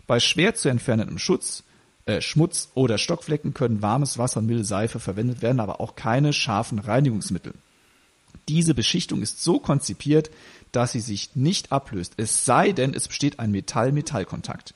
Bei 0.06 0.20
schwer 0.20 0.54
zu 0.54 0.68
entfernendem 0.68 1.18
Schutz, 1.18 1.64
äh, 2.04 2.20
Schmutz 2.20 2.70
oder 2.74 2.98
Stockflecken 2.98 3.54
können 3.54 3.82
warmes 3.82 4.18
Wasser 4.18 4.40
und 4.40 4.46
milde 4.46 4.64
Seife 4.64 5.00
verwendet 5.00 5.42
werden, 5.42 5.60
aber 5.60 5.80
auch 5.80 5.96
keine 5.96 6.32
scharfen 6.32 6.78
Reinigungsmittel. 6.78 7.54
Diese 8.48 8.74
Beschichtung 8.74 9.22
ist 9.22 9.42
so 9.42 9.58
konzipiert, 9.58 10.30
dass 10.70 10.92
sie 10.92 11.00
sich 11.00 11.34
nicht 11.34 11.72
ablöst, 11.72 12.14
es 12.16 12.44
sei 12.44 12.72
denn, 12.72 12.94
es 12.94 13.08
besteht 13.08 13.40
ein 13.40 13.50
Metall-Metall-Kontakt. 13.50 14.74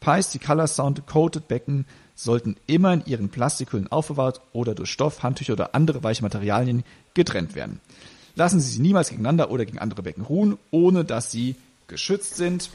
Pies, 0.00 0.30
die 0.30 0.40
Color 0.40 0.66
Sound 0.66 1.06
Coated 1.06 1.46
Becken 1.46 1.86
sollten 2.16 2.56
immer 2.66 2.92
in 2.92 3.06
ihren 3.06 3.28
Plastikhüllen 3.28 3.90
aufbewahrt 3.90 4.40
oder 4.52 4.74
durch 4.74 4.90
Stoff, 4.90 5.22
Handtücher 5.22 5.52
oder 5.52 5.74
andere 5.76 6.02
weiche 6.02 6.22
Materialien 6.22 6.82
getrennt 7.14 7.54
werden. 7.54 7.80
Lassen 8.34 8.60
Sie 8.60 8.70
sie 8.70 8.80
niemals 8.80 9.10
gegeneinander 9.10 9.50
oder 9.50 9.64
gegen 9.64 9.78
andere 9.78 10.02
Becken 10.02 10.24
ruhen, 10.24 10.58
ohne 10.70 11.04
dass 11.04 11.30
sie 11.30 11.54
geschützt 11.92 12.36
sind. 12.36 12.70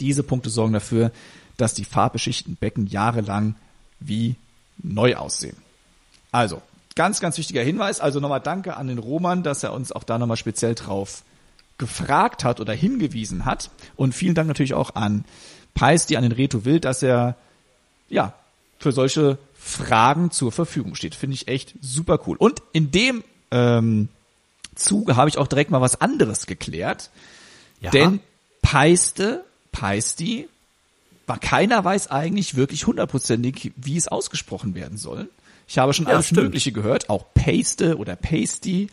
Diese 0.00 0.22
Punkte 0.22 0.50
sorgen 0.50 0.72
dafür, 0.72 1.12
dass 1.56 1.74
die 1.74 1.84
farbbeschichteten 1.84 2.56
Becken 2.56 2.86
jahrelang 2.86 3.54
wie 4.00 4.36
neu 4.82 5.16
aussehen. 5.16 5.56
Also, 6.32 6.60
ganz, 6.96 7.20
ganz 7.20 7.38
wichtiger 7.38 7.62
Hinweis. 7.62 8.00
Also 8.00 8.20
nochmal 8.20 8.40
danke 8.40 8.76
an 8.76 8.88
den 8.88 8.98
Roman, 8.98 9.42
dass 9.42 9.62
er 9.62 9.72
uns 9.72 9.92
auch 9.92 10.04
da 10.04 10.18
nochmal 10.18 10.36
speziell 10.36 10.74
drauf 10.74 11.22
gefragt 11.78 12.44
hat 12.44 12.60
oder 12.60 12.72
hingewiesen 12.72 13.44
hat. 13.44 13.70
Und 13.96 14.14
vielen 14.14 14.34
Dank 14.34 14.48
natürlich 14.48 14.74
auch 14.74 14.94
an 14.94 15.24
Peisti, 15.74 16.16
an 16.16 16.22
den 16.22 16.32
Reto 16.32 16.64
Wild, 16.64 16.84
dass 16.84 17.02
er 17.02 17.36
ja 18.08 18.34
für 18.78 18.92
solche 18.92 19.38
Fragen 19.54 20.30
zur 20.30 20.52
Verfügung 20.52 20.94
steht. 20.94 21.14
Finde 21.14 21.34
ich 21.34 21.48
echt 21.48 21.74
super 21.80 22.20
cool. 22.26 22.36
Und 22.36 22.62
in 22.72 22.90
dem 22.90 23.24
ähm, 23.50 24.08
Zuge 24.74 25.16
habe 25.16 25.28
ich 25.28 25.38
auch 25.38 25.46
direkt 25.46 25.70
mal 25.70 25.80
was 25.80 26.00
anderes 26.00 26.46
geklärt. 26.46 27.10
Ja. 27.80 27.90
Denn 27.90 28.20
Peiste, 28.62 29.44
Peisti, 29.72 30.48
war 31.26 31.38
keiner 31.38 31.84
weiß 31.84 32.10
eigentlich 32.10 32.54
wirklich 32.54 32.86
hundertprozentig, 32.86 33.72
wie 33.76 33.96
es 33.96 34.08
ausgesprochen 34.08 34.74
werden 34.74 34.98
soll. 34.98 35.28
Ich 35.66 35.78
habe 35.78 35.94
schon 35.94 36.06
Ja, 36.06 36.14
alles 36.14 36.26
stimmt. 36.26 36.42
Mögliche 36.42 36.72
gehört, 36.72 37.08
auch 37.08 37.24
Paste 37.34 37.96
oder 37.96 38.16
Pasty. 38.16 38.88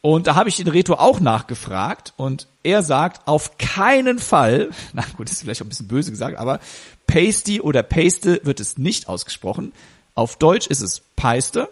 Und 0.00 0.26
da 0.26 0.34
habe 0.34 0.48
ich 0.48 0.56
den 0.56 0.66
Reto 0.66 0.94
auch 0.94 1.20
nachgefragt 1.20 2.12
und 2.16 2.48
er 2.64 2.82
sagt, 2.82 3.28
auf 3.28 3.56
keinen 3.58 4.18
Fall, 4.18 4.70
na 4.92 5.04
gut, 5.16 5.28
das 5.28 5.36
ist 5.36 5.42
vielleicht 5.42 5.62
auch 5.62 5.66
ein 5.66 5.68
bisschen 5.68 5.88
böse 5.88 6.10
gesagt, 6.10 6.38
aber 6.38 6.58
Pasty 7.06 7.60
oder 7.60 7.84
Paste 7.84 8.40
wird 8.42 8.58
es 8.58 8.78
nicht 8.78 9.08
ausgesprochen. 9.08 9.72
Auf 10.14 10.36
Deutsch 10.36 10.66
ist 10.66 10.80
es 10.80 11.02
Peiste 11.14 11.68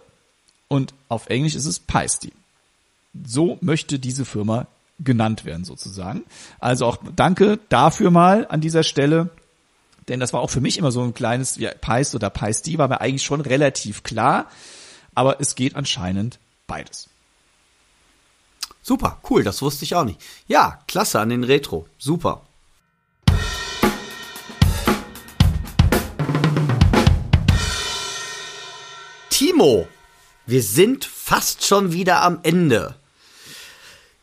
und 0.68 0.94
auf 1.08 1.28
Englisch 1.28 1.56
ist 1.56 1.66
es 1.66 1.80
Peisty. 1.80 2.32
So 3.26 3.58
möchte 3.60 3.98
diese 3.98 4.24
Firma 4.24 4.68
genannt 5.02 5.44
werden 5.44 5.64
sozusagen. 5.64 6.24
Also 6.58 6.86
auch 6.86 6.98
danke 7.16 7.58
dafür 7.68 8.10
mal 8.10 8.46
an 8.48 8.60
dieser 8.60 8.82
Stelle. 8.82 9.30
Denn 10.08 10.20
das 10.20 10.32
war 10.32 10.40
auch 10.40 10.50
für 10.50 10.60
mich 10.60 10.78
immer 10.78 10.92
so 10.92 11.02
ein 11.02 11.14
kleines, 11.14 11.56
ja, 11.56 11.70
Peist 11.80 12.14
oder 12.14 12.30
Peisty 12.30 12.78
war 12.78 12.88
mir 12.88 13.00
eigentlich 13.00 13.22
schon 13.22 13.40
relativ 13.40 14.02
klar. 14.02 14.46
Aber 15.14 15.40
es 15.40 15.54
geht 15.54 15.76
anscheinend 15.76 16.38
beides. 16.66 17.08
Super, 18.82 19.20
cool, 19.28 19.44
das 19.44 19.62
wusste 19.62 19.84
ich 19.84 19.94
auch 19.94 20.04
nicht. 20.04 20.20
Ja, 20.46 20.80
klasse 20.86 21.20
an 21.20 21.28
den 21.28 21.44
Retro. 21.44 21.86
Super. 21.98 22.42
Timo, 29.28 29.88
wir 30.46 30.62
sind 30.62 31.04
fast 31.04 31.64
schon 31.64 31.92
wieder 31.92 32.22
am 32.22 32.40
Ende. 32.42 32.99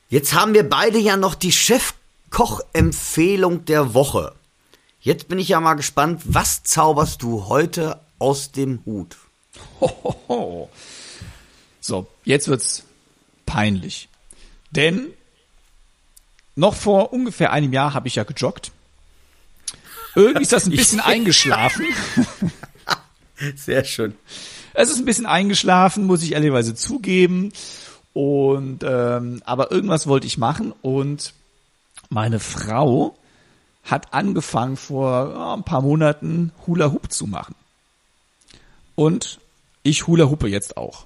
Jetzt 0.10 0.34
haben 0.34 0.54
wir 0.54 0.70
beide 0.70 1.00
ja 1.00 1.18
noch 1.18 1.36
die 1.36 1.52
Chefkoch-Empfehlung 1.52 3.66
der 3.66 3.94
Woche. 3.94 4.34
Jetzt 5.02 5.28
bin 5.28 5.40
ich 5.40 5.50
ja 5.50 5.60
mal 5.60 5.74
gespannt, 5.74 6.22
was 6.26 6.64
zauberst 6.64 7.22
du 7.22 7.48
heute 7.48 8.00
aus 8.20 8.52
dem 8.52 8.80
Hut? 8.86 9.18
Hohoho. 9.82 10.70
So, 11.82 12.08
jetzt 12.24 12.48
wird's 12.48 12.84
peinlich. 13.46 14.08
Denn 14.72 15.08
noch 16.56 16.76
vor 16.76 17.14
ungefähr 17.14 17.52
einem 17.52 17.74
Jahr 17.74 17.94
habe 17.94 18.08
ich 18.08 18.16
ja 18.16 18.24
gejoggt. 18.24 18.72
Irgendwie 20.16 20.44
ist 20.44 20.54
das 20.54 20.66
ein 20.66 20.72
bisschen 20.72 21.00
eingeschlafen. 21.00 21.86
Sehr 23.56 23.84
schön. 23.84 24.16
Es 24.74 24.90
ist 24.90 25.00
ein 25.00 25.06
bisschen 25.06 25.26
eingeschlafen, 25.26 26.06
muss 26.06 26.24
ich 26.24 26.34
ehrlicherweise 26.34 26.76
zugeben. 26.76 27.52
Und 28.18 28.80
ähm, 28.82 29.44
aber 29.46 29.72
irgendwas 29.72 30.08
wollte 30.08 30.26
ich 30.26 30.40
machen 30.40 30.74
und 30.82 31.36
meine 32.10 32.40
Frau 32.40 33.16
hat 33.84 34.12
angefangen 34.12 34.76
vor 34.76 35.30
ja, 35.30 35.54
ein 35.54 35.62
paar 35.62 35.84
Monaten 35.84 36.52
Hula 36.66 36.92
Hoop 36.92 37.12
zu 37.12 37.28
machen. 37.28 37.54
Und 38.96 39.38
ich 39.84 40.08
Hula 40.08 40.32
Hoope 40.32 40.48
jetzt 40.48 40.78
auch. 40.78 41.06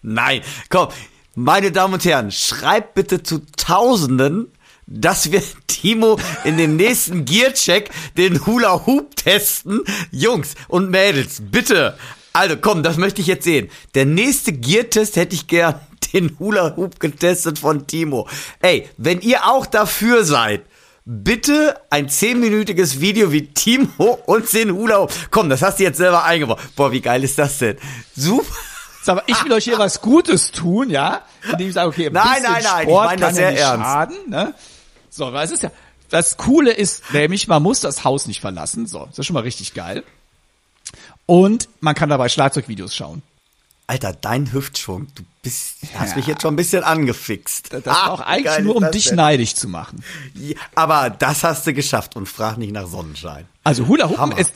Nein, 0.00 0.42
komm, 0.68 0.90
meine 1.34 1.72
Damen 1.72 1.94
und 1.94 2.04
Herren, 2.04 2.30
schreibt 2.30 2.94
bitte 2.94 3.24
zu 3.24 3.44
Tausenden, 3.56 4.52
dass 4.86 5.32
wir 5.32 5.42
Timo 5.66 6.16
in 6.44 6.58
dem 6.58 6.76
nächsten 6.76 7.24
Gearcheck 7.24 7.90
den 8.16 8.46
Hula 8.46 8.86
Hoop 8.86 9.16
testen. 9.16 9.80
Jungs 10.12 10.54
und 10.68 10.90
Mädels, 10.90 11.42
bitte. 11.50 11.98
Also 12.32 12.56
komm, 12.56 12.84
das 12.84 12.98
möchte 12.98 13.20
ich 13.20 13.26
jetzt 13.26 13.42
sehen. 13.42 13.68
Der 13.96 14.06
nächste 14.06 14.52
Gear-Test 14.52 15.16
hätte 15.16 15.34
ich 15.34 15.48
gern 15.48 15.80
den 16.12 16.36
Hula 16.38 16.76
Hoop 16.76 17.00
getestet 17.00 17.58
von 17.58 17.86
Timo. 17.86 18.28
Ey, 18.60 18.88
wenn 18.96 19.20
ihr 19.20 19.46
auch 19.46 19.66
dafür 19.66 20.24
seid, 20.24 20.62
bitte 21.04 21.80
ein 21.90 22.08
zehnminütiges 22.08 23.00
Video 23.00 23.32
wie 23.32 23.46
Timo 23.46 24.18
und 24.26 24.52
den 24.52 24.72
Hula 24.72 25.00
Hoop. 25.00 25.12
Komm, 25.30 25.48
das 25.48 25.62
hast 25.62 25.78
du 25.78 25.84
jetzt 25.84 25.98
selber 25.98 26.24
eingebaut. 26.24 26.58
Boah, 26.76 26.92
wie 26.92 27.00
geil 27.00 27.24
ist 27.24 27.38
das 27.38 27.58
denn? 27.58 27.78
Super. 28.14 28.46
Sag 29.02 29.16
mal, 29.16 29.24
ich 29.26 29.42
will 29.44 29.52
euch 29.52 29.64
hier 29.64 29.78
was 29.78 30.02
Gutes 30.02 30.50
tun, 30.50 30.90
ja? 30.90 31.22
Indem 31.50 31.68
ich 31.68 31.74
sage, 31.74 31.88
okay, 31.88 32.06
ein 32.08 32.12
Nein, 32.12 32.24
bisschen 32.42 32.52
nein, 32.52 32.62
nein, 32.62 32.82
ich 32.82 32.82
Sport 32.82 33.06
meine 33.06 33.20
das 33.20 33.34
sehr 33.36 33.52
ja 33.52 33.70
ernst. 33.70 33.84
schaden, 33.86 34.16
ne? 34.26 34.54
So, 35.08 35.32
weil 35.32 35.46
es 35.46 35.50
ist 35.50 35.62
ja, 35.62 35.70
das 36.10 36.36
Coole 36.36 36.72
ist 36.72 37.02
nämlich, 37.12 37.48
man 37.48 37.62
muss 37.62 37.80
das 37.80 38.04
Haus 38.04 38.26
nicht 38.26 38.40
verlassen. 38.40 38.86
So, 38.86 39.06
das 39.06 39.18
ist 39.18 39.26
schon 39.26 39.34
mal 39.34 39.44
richtig 39.44 39.72
geil. 39.72 40.04
Und 41.26 41.68
man 41.80 41.94
kann 41.94 42.08
dabei 42.10 42.28
Schlagzeugvideos 42.28 42.94
schauen. 42.94 43.22
Alter, 43.88 44.12
dein 44.12 44.52
Hüftschwung, 44.52 45.06
du 45.14 45.22
bist, 45.42 45.76
hast 45.94 46.14
mich 46.14 46.26
jetzt 46.26 46.42
schon 46.42 46.52
ein 46.52 46.56
bisschen 46.56 46.84
angefixt. 46.84 47.72
Das 47.72 47.86
war 47.86 48.12
auch 48.12 48.20
Ah, 48.20 48.24
eigentlich 48.26 48.58
nur, 48.60 48.76
um 48.76 48.90
dich 48.90 49.06
denn? 49.06 49.16
neidisch 49.16 49.54
zu 49.54 49.66
machen. 49.66 50.04
Ja, 50.34 50.56
aber 50.74 51.08
das 51.08 51.42
hast 51.42 51.66
du 51.66 51.72
geschafft 51.72 52.14
und 52.14 52.26
frag 52.28 52.58
nicht 52.58 52.72
nach 52.72 52.86
Sonnenschein. 52.86 53.46
Also 53.64 53.88
Hula 53.88 54.10
Hammer. 54.18 54.38
ist, 54.38 54.52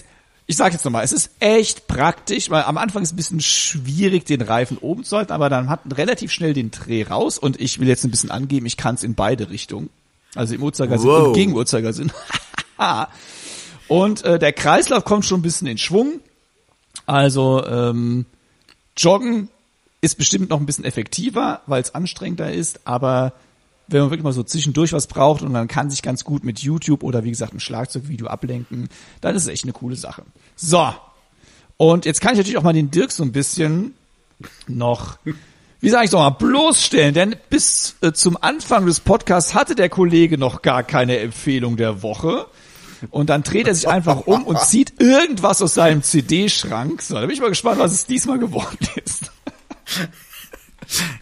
ich 0.47 0.57
sage 0.59 0.75
jetzt 0.75 0.85
nochmal, 0.85 1.03
es 1.03 1.13
ist 1.13 1.31
echt 1.41 1.87
praktisch, 1.87 2.51
weil 2.51 2.65
am 2.65 2.77
Anfang 2.77 3.03
ist 3.03 3.09
es 3.09 3.13
ein 3.15 3.17
bisschen 3.17 3.41
schwierig, 3.41 4.27
den 4.27 4.43
Reifen 4.43 4.77
oben 4.77 5.03
zu 5.03 5.17
halten, 5.17 5.33
aber 5.33 5.49
dann 5.49 5.71
hat 5.71 5.87
man 5.87 5.93
relativ 5.93 6.31
schnell 6.31 6.53
den 6.53 6.71
Dreh 6.71 7.03
raus 7.05 7.39
und 7.39 7.59
ich 7.59 7.81
will 7.81 7.89
jetzt 7.89 8.05
ein 8.05 8.11
bisschen 8.11 8.31
angeben, 8.31 8.67
ich 8.67 8.77
kann 8.77 8.97
es 8.97 9.03
in 9.03 9.15
beide 9.15 9.49
Richtungen. 9.49 9.89
Also 10.35 10.55
im 10.55 10.63
Uhrzeigersinn 10.63 11.09
Wow. 11.09 11.27
und 11.29 11.33
gegen 11.33 11.55
Uhrzeigersinn. 11.55 12.13
und 13.89 14.25
äh, 14.25 14.39
der 14.39 14.53
Kreislauf 14.53 15.05
kommt 15.05 15.25
schon 15.25 15.41
ein 15.41 15.43
bisschen 15.43 15.67
in 15.69 15.79
Schwung. 15.79 16.21
Also 17.07 17.65
ähm, 17.67 18.27
Joggen 18.97 19.49
ist 20.01 20.17
bestimmt 20.19 20.51
noch 20.51 20.59
ein 20.61 20.67
bisschen 20.67 20.85
effektiver, 20.85 21.61
weil 21.67 21.81
es 21.81 21.95
anstrengender 21.95 22.53
ist, 22.53 22.87
aber 22.87 23.33
wenn 23.89 24.01
man 24.01 24.11
wirklich 24.11 24.25
mal 24.25 24.33
so 24.33 24.43
zwischendurch 24.43 24.93
was 24.93 25.07
braucht 25.07 25.43
und 25.43 25.53
man 25.53 25.69
kann 25.69 25.91
sich 25.91 26.03
ganz 26.03 26.25
gut 26.25 26.45
mit 26.45 26.61
YouTube 26.61 27.03
oder 27.03 27.25
wie 27.25 27.31
gesagt 27.31 27.55
ein 27.55 27.61
Schlagzeugvideo 27.61 28.27
ablenken, 28.27 28.89
dann 29.21 29.37
ist 29.37 29.43
es 29.43 29.49
echt 29.49 29.65
eine 29.65 29.73
coole 29.73 29.97
Sache. 29.97 30.23
So. 30.57 30.93
Und 31.77 32.05
jetzt 32.05 32.21
kann 32.21 32.33
ich 32.33 32.39
natürlich 32.39 32.59
auch 32.59 32.63
mal 32.63 32.73
den 32.73 32.91
Dirk 32.91 33.13
so 33.13 33.23
ein 33.23 33.33
bisschen 33.33 33.95
noch, 34.67 35.19
wie 35.81 35.91
sage 35.91 36.05
ich 36.05 36.11
doch 36.11 36.21
mal, 36.21 36.31
bloßstellen, 36.31 37.15
denn 37.15 37.37
bis 37.51 37.97
äh, 38.03 38.13
zum 38.13 38.37
Anfang 38.41 38.87
des 38.87 39.01
Podcasts 39.01 39.55
hatte 39.55 39.75
der 39.75 39.89
Kollege 39.89 40.39
noch 40.39 40.63
gar 40.63 40.83
keine 40.83 41.19
Empfehlung 41.19 41.77
der 41.77 42.03
Woche. 42.03 42.47
Und 43.11 43.31
dann 43.31 43.43
dreht 43.43 43.67
er 43.67 43.75
sich 43.75 43.89
einfach 43.89 44.27
um 44.27 44.45
und 44.45 44.61
zieht 44.67 45.01
irgendwas 45.01 45.63
aus 45.63 45.75
seinem 45.75 46.03
CD-Schrank. 46.03 47.03
So, 47.03 47.15
da 47.15 47.21
bin 47.23 47.31
ich 47.31 47.41
mal 47.41 47.49
gespannt, 47.49 47.79
was 47.79 47.93
es 47.93 48.07
diesmal 48.07 48.39
geworden 48.39 48.79
ist. 49.05 49.31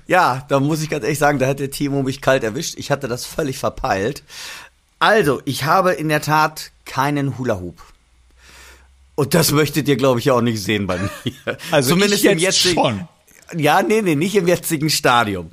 Ja, 0.07 0.45
da 0.49 0.61
muss 0.61 0.83
ich 0.83 0.91
ganz 0.91 1.05
ehrlich 1.05 1.19
sagen, 1.19 1.39
da 1.39 1.47
hat 1.47 1.61
der 1.61 1.71
Timo 1.71 2.03
mich 2.03 2.21
kalt 2.21 2.43
erwischt. 2.43 2.75
Ich 2.79 2.91
hatte 2.91 3.09
das 3.09 3.25
völlig 3.25 3.59
verpeilt. 3.59 4.25
Also, 4.99 5.41
ich 5.45 5.65
habe 5.65 5.93
in 5.93 6.09
der 6.09 6.21
Tat 6.21 6.73
keinen 6.85 7.39
Hula 7.39 7.61
Hoop. 7.61 7.81
Und 9.15 9.35
das 9.35 9.53
möchtet 9.53 9.87
ihr, 9.89 9.97
glaube 9.97 10.19
ich, 10.21 10.31
auch 10.31 10.41
nicht 10.41 10.63
sehen 10.63 10.87
bei 10.87 10.99
mir. 10.99 11.57
Also 11.71 11.97
ich 11.97 12.25
im 12.25 12.39
jetzt 12.39 12.65
jetzigen, 12.65 12.75
schon. 12.75 13.09
Ja, 13.57 13.83
nee, 13.83 14.03
nee, 14.03 14.15
nicht 14.15 14.35
im 14.35 14.49
jetzigen 14.49 14.91
Stadium. 14.91 15.51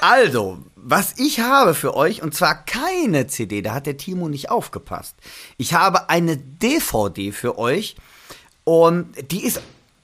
Also, 0.00 0.58
was 0.90 1.14
ich 1.18 1.40
habe 1.40 1.74
für 1.74 1.94
euch, 1.94 2.22
und 2.22 2.34
zwar 2.34 2.64
keine 2.64 3.26
CD, 3.26 3.60
da 3.60 3.74
hat 3.74 3.86
der 3.86 3.98
Timo 3.98 4.28
nicht 4.28 4.50
aufgepasst. 4.50 5.16
Ich 5.58 5.74
habe 5.74 6.08
eine 6.08 6.38
DVD 6.38 7.32
für 7.32 7.58
euch 7.58 7.96
und 8.64 9.12
die 9.30 9.44
ist, 9.44 9.60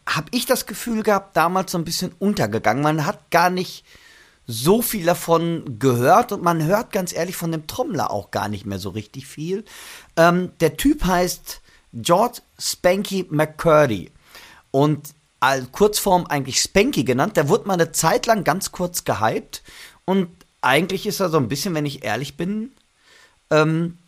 habe 0.07 0.27
ich 0.33 0.45
das 0.45 0.67
Gefühl 0.67 1.03
gehabt, 1.03 1.37
damals 1.37 1.73
so 1.73 1.79
ein 1.79 1.85
bisschen 1.85 2.13
untergegangen. 2.19 2.83
Man 2.83 3.07
hat 3.07 3.31
gar 3.31 3.49
nicht 3.49 3.85
so 4.47 4.83
viel 4.83 5.07
davon 5.07 5.79
gehört 5.79 6.33
und 6.33 6.43
man 6.43 6.63
hört 6.63 6.93
ganz 6.93 7.15
ehrlich 7.15 7.37
von 7.37 7.51
dem 7.51 7.67
Trommler 7.67 8.11
auch 8.11 8.31
gar 8.31 8.49
nicht 8.49 8.67
mehr 8.67 8.79
so 8.79 8.91
richtig 8.91 9.27
viel. 9.27 9.65
Ähm, 10.19 10.53
der 10.61 10.77
Typ 10.77 11.05
heißt 11.05 11.63
George 11.95 12.41
Spanky 12.59 13.27
McCurdy 13.31 14.11
und 14.71 15.15
als 15.41 15.73
Kurzform 15.73 16.27
eigentlich 16.27 16.61
Spanky 16.61 17.05
genannt. 17.05 17.39
Der 17.39 17.49
wurde 17.49 17.69
mal 17.69 17.75
eine 17.75 17.93
Zeit 17.93 18.27
lang 18.27 18.45
ganz 18.45 18.71
kurz 18.71 19.05
gehypt 19.05 19.63
und 20.05 20.29
eigentlich 20.65 21.07
ist 21.07 21.21
er 21.21 21.29
so 21.29 21.37
ein 21.39 21.49
bisschen, 21.49 21.75
wenn 21.75 21.87
ich 21.87 22.05
ehrlich 22.05 22.37
bin, 22.37 22.73
ähm, 23.51 23.99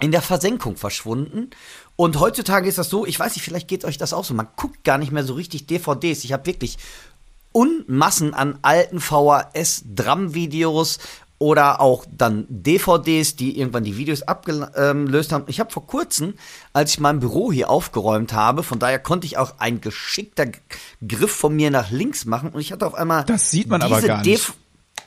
in 0.00 0.10
der 0.10 0.22
Versenkung 0.22 0.76
verschwunden. 0.76 1.50
Und 1.96 2.18
heutzutage 2.18 2.68
ist 2.68 2.78
das 2.78 2.88
so, 2.88 3.04
ich 3.06 3.20
weiß 3.20 3.34
nicht, 3.36 3.44
vielleicht 3.44 3.68
geht 3.68 3.84
euch 3.84 3.98
das 3.98 4.12
auch 4.12 4.24
so, 4.24 4.34
man 4.34 4.48
guckt 4.56 4.82
gar 4.84 4.98
nicht 4.98 5.12
mehr 5.12 5.24
so 5.24 5.34
richtig 5.34 5.66
DVDs. 5.66 6.24
Ich 6.24 6.32
habe 6.32 6.46
wirklich 6.46 6.78
Unmassen 7.52 8.32
an 8.32 8.58
alten 8.62 9.00
VHS-Drum-Videos 9.00 10.98
oder 11.38 11.80
auch 11.80 12.04
dann 12.10 12.46
DVDs, 12.48 13.34
die 13.34 13.58
irgendwann 13.58 13.84
die 13.84 13.96
Videos 13.96 14.22
abgelöst 14.22 15.32
haben. 15.32 15.44
Ich 15.48 15.58
habe 15.58 15.70
vor 15.70 15.86
kurzem, 15.86 16.34
als 16.72 16.92
ich 16.92 17.00
mein 17.00 17.18
Büro 17.18 17.50
hier 17.50 17.70
aufgeräumt 17.70 18.34
habe, 18.34 18.62
von 18.62 18.78
daher 18.78 18.98
konnte 18.98 19.26
ich 19.26 19.38
auch 19.38 19.54
ein 19.58 19.80
geschickter 19.80 20.46
Griff 21.06 21.32
von 21.32 21.56
mir 21.56 21.70
nach 21.70 21.90
links 21.90 22.26
machen 22.26 22.50
und 22.50 22.60
ich 22.60 22.72
hatte 22.72 22.86
auf 22.86 22.94
einmal 22.94 23.24
Das 23.24 23.50
sieht 23.50 23.68
man 23.68 23.80
aber 23.82 24.02
gar 24.02 24.22
nicht. 24.22 24.44
DV 24.44 24.52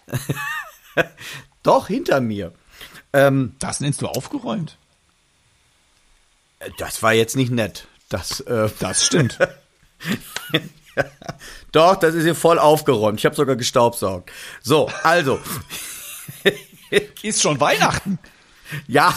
Doch, 1.64 1.88
hinter 1.88 2.22
mir. 2.22 2.54
Ähm, 3.14 3.56
Das 3.60 3.80
nennst 3.80 4.02
du 4.02 4.08
aufgeräumt. 4.08 4.78
das 6.78 7.02
war 7.04 7.14
jetzt 7.14 7.36
nicht 7.36 7.52
nett. 7.52 7.88
Das, 8.10 8.40
äh, 8.42 8.70
Das 8.80 9.06
stimmt. 9.06 9.38
doch, 11.72 11.96
das 11.96 12.14
ist 12.16 12.24
hier 12.24 12.36
voll 12.36 12.60
aufgeräumt. 12.60 13.20
Ich 13.20 13.26
habe 13.26 13.36
sogar 13.36 13.56
gestaubsaugt. 13.56 14.32
So, 14.62 14.90
also. 15.04 15.40
Ist 17.24 17.42
schon 17.42 17.60
Weihnachten. 17.60 18.20
Ja, 18.88 19.16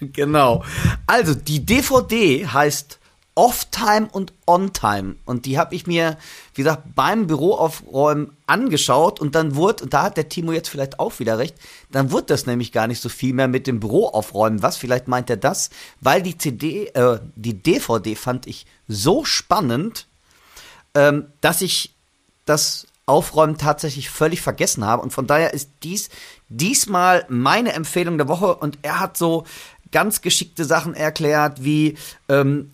genau. 0.00 0.64
Also, 1.06 1.34
die 1.34 1.64
DVD 1.66 2.46
heißt 2.46 2.98
Off-Time 3.38 4.08
und 4.10 4.32
On-Time. 4.48 5.14
Und 5.24 5.46
die 5.46 5.60
habe 5.60 5.72
ich 5.76 5.86
mir, 5.86 6.18
wie 6.54 6.62
gesagt, 6.64 6.96
beim 6.96 7.28
Büroaufräumen 7.28 8.36
angeschaut. 8.48 9.20
Und 9.20 9.36
dann 9.36 9.54
wurde, 9.54 9.84
und 9.84 9.94
da 9.94 10.02
hat 10.02 10.16
der 10.16 10.28
Timo 10.28 10.50
jetzt 10.50 10.68
vielleicht 10.68 10.98
auch 10.98 11.20
wieder 11.20 11.38
recht, 11.38 11.54
dann 11.92 12.10
wurde 12.10 12.26
das 12.26 12.46
nämlich 12.46 12.72
gar 12.72 12.88
nicht 12.88 13.00
so 13.00 13.08
viel 13.08 13.32
mehr 13.32 13.46
mit 13.46 13.68
dem 13.68 13.78
Büroaufräumen. 13.78 14.60
Was, 14.60 14.76
vielleicht 14.76 15.06
meint 15.06 15.30
er 15.30 15.36
das? 15.36 15.70
Weil 16.00 16.20
die 16.20 16.36
CD, 16.36 16.88
äh, 16.88 17.20
die 17.36 17.62
DVD 17.62 18.16
fand 18.16 18.48
ich 18.48 18.66
so 18.88 19.24
spannend, 19.24 20.08
ähm, 20.94 21.26
dass 21.40 21.62
ich 21.62 21.94
das 22.44 22.88
Aufräumen 23.06 23.56
tatsächlich 23.56 24.10
völlig 24.10 24.40
vergessen 24.42 24.84
habe. 24.84 25.00
Und 25.00 25.12
von 25.12 25.28
daher 25.28 25.54
ist 25.54 25.70
dies 25.84 26.08
diesmal 26.48 27.24
meine 27.28 27.72
Empfehlung 27.72 28.18
der 28.18 28.26
Woche. 28.26 28.56
Und 28.56 28.80
er 28.82 28.98
hat 28.98 29.16
so 29.16 29.44
ganz 29.92 30.22
geschickte 30.22 30.64
Sachen 30.64 30.94
erklärt, 30.94 31.62
wie 31.62 31.96
ähm, 32.28 32.72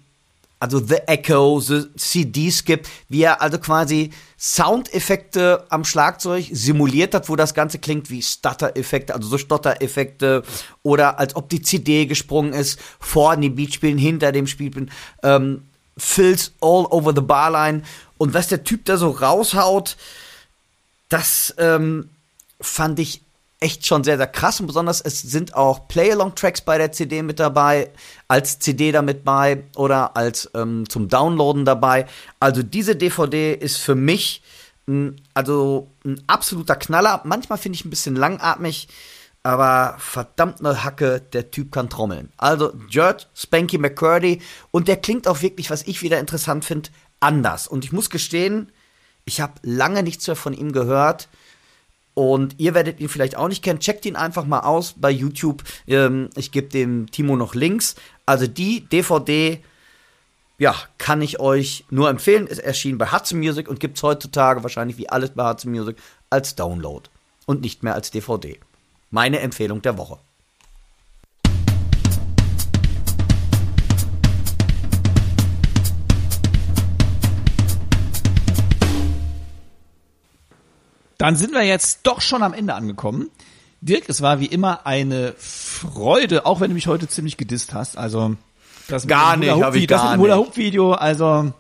also 0.65 0.79
The 0.79 1.07
Echo, 1.07 1.61
The 1.61 1.91
CD-Skip, 1.95 2.89
wie 3.11 3.23
er 3.23 3.43
also 3.43 3.59
quasi 3.59 4.11
Soundeffekte 4.39 5.67
am 5.69 5.85
Schlagzeug 5.85 6.47
simuliert 6.51 7.15
hat, 7.15 7.29
wo 7.29 7.37
das 7.37 7.53
Ganze 7.53 7.79
klingt 7.79 8.09
wie 8.09 8.23
Stutter-Effekte, 8.23 9.15
also 9.15 9.29
so 9.29 9.37
Stotter-Effekte 9.37 10.43
oder 10.83 11.19
als 11.19 11.37
ob 11.37 11.51
die 11.51 11.61
CD 11.61 12.07
gesprungen 12.07 12.55
ist, 12.55 12.81
vor 12.99 13.37
dem 13.37 13.55
Beat 13.55 13.75
spielen, 13.75 13.99
hinter 13.99 14.33
dem 14.33 14.47
Spielen, 14.47 14.91
ähm, 15.23 15.65
Fills 15.97 16.53
all 16.61 16.87
over 16.87 17.13
the 17.15 17.21
barline 17.21 17.83
und 18.17 18.35
was 18.35 18.49
der 18.49 18.65
Typ 18.65 18.87
da 18.87 18.97
so 18.97 19.11
raushaut, 19.11 19.97
das 21.09 21.55
ähm, 21.59 22.09
fand 22.61 22.99
ich 22.99 23.21
echt 23.65 23.87
schon 23.87 24.05
sehr, 24.05 24.19
sehr 24.19 24.27
krass 24.27 24.61
und 24.61 24.67
besonders 24.67 25.01
es 25.01 25.23
sind 25.23 25.55
auch 25.55 25.89
Play-Along-Tracks 25.89 26.61
bei 26.61 26.77
der 26.77 26.93
CD 26.93 27.23
mit 27.23 27.41
dabei, 27.41 27.91
als 28.29 28.59
CD 28.59 28.93
damit 28.93 29.25
bei 29.25 29.65
oder 29.75 30.19
als 30.19 30.51
ähm, 30.55 30.87
zum 30.87 31.09
Downloaden 31.09 31.65
dabei. 31.65 32.07
Also 32.41 32.63
diese 32.63 32.95
DVD 32.95 33.55
ist 33.55 33.79
für 33.79 33.95
mich 33.95 34.43
ein, 34.87 35.19
also 35.33 35.89
ein 36.05 36.23
absoluter 36.27 36.77
Knaller. 36.77 37.23
Manchmal 37.25 37.57
finde 37.57 37.77
ich 37.77 37.87
ein 37.87 37.91
bisschen 37.91 38.17
langatmig, 38.17 38.89
aber 39.43 39.97
verdammt 39.99 40.61
ne 40.61 40.85
Hacke, 40.85 41.23
der 41.33 41.51
Typ 41.51 41.73
kann 41.73 41.89
trommeln. 41.89 42.31
Also 42.37 42.75
George 42.91 43.25
Spanky 43.35 43.79
McCurdy 43.79 44.43
und 44.73 44.89
der 44.89 44.99
klingt 44.99 45.27
auch 45.27 45.41
wirklich, 45.41 45.71
was 45.71 45.85
ich 45.85 46.03
wieder 46.03 46.21
interessant 46.21 46.67
finde, 46.67 46.91
anders. 47.19 47.67
Und 47.67 47.87
ich 47.87 47.93
muss 47.93 48.11
gestehen, 48.11 48.71
ich 49.25 49.41
habe 49.41 49.55
lange 49.63 50.03
nichts 50.03 50.27
mehr 50.27 50.37
von 50.37 50.53
ihm 50.53 50.73
gehört. 50.73 51.31
Und 52.15 52.61
ihr 52.61 52.75
werdet 52.75 53.01
ihn 53.01 53.09
vielleicht 53.09 53.37
auch 53.37 53.49
nicht 53.49 53.63
kennen. 53.63 53.81
Checkt 53.81 54.07
ihn 54.07 54.17
einfach 54.17 54.47
mal 54.47 54.61
aus 54.61 54.95
bei 54.97 55.11
YouTube. 55.11 55.65
Ähm, 55.87 56.31
ich 56.37 56.53
gebe 56.53 56.69
dem 56.69 57.11
Timo 57.11 57.37
noch 57.37 57.55
Links. 57.55 57.97
Also 58.25 58.47
die 58.47 58.87
DVD, 58.87 59.61
ja, 60.59 60.77
kann 60.99 61.21
ich 61.23 61.41
euch 61.41 61.85
nur 61.91 62.09
empfehlen. 62.09 62.47
Es 62.49 62.59
erschien 62.59 62.99
bei 62.99 63.11
Hudson 63.11 63.41
Music 63.41 63.69
und 63.69 63.81
gibt 63.81 63.97
es 63.97 64.03
heutzutage 64.05 64.63
wahrscheinlich 64.63 64.97
wie 64.97 65.09
alles 65.09 65.31
bei 65.31 65.49
Hudson 65.49 65.73
Music 65.73 65.97
als 66.31 66.55
Download 66.55 67.09
und 67.47 67.63
nicht 67.63 67.83
mehr 67.83 67.95
als 67.95 68.13
DVD. 68.13 68.59
Meine 69.11 69.41
Empfehlung 69.41 69.83
der 69.83 69.99
Woche. 69.99 70.19
Dann 81.25 81.37
sind 81.37 81.53
wir 81.55 81.63
jetzt 81.63 82.01
doch 82.03 82.21
schon 82.21 82.43
am 82.43 82.53
Ende 82.53 82.75
angekommen. 82.75 83.31
Dirk, 83.81 84.05
es 84.09 84.21
war 84.21 84.41
wie 84.41 84.45
immer 84.47 84.87
eine 84.87 85.33
Freude, 85.39 86.45
auch 86.45 86.61
wenn 86.61 86.69
du 86.69 86.75
mich 86.75 86.87
heute 86.87 87.09
ziemlich 87.09 87.39
gedisst 87.39 87.73
hast. 87.73 87.97
Also 87.97 88.37
das 88.89 89.05
mit 89.05 89.09
Gar 89.11 89.39
nicht, 89.39 89.49
Hula-Hoop- 89.51 89.63
hab 89.65 89.75
ich 89.75 89.87
das 89.87 90.03
gar 90.03 90.11
mit 90.11 90.19
dem 90.19 90.21
Hula 90.21 90.37
Hoop 90.37 90.57
Video, 90.59 90.93
also 90.93 91.51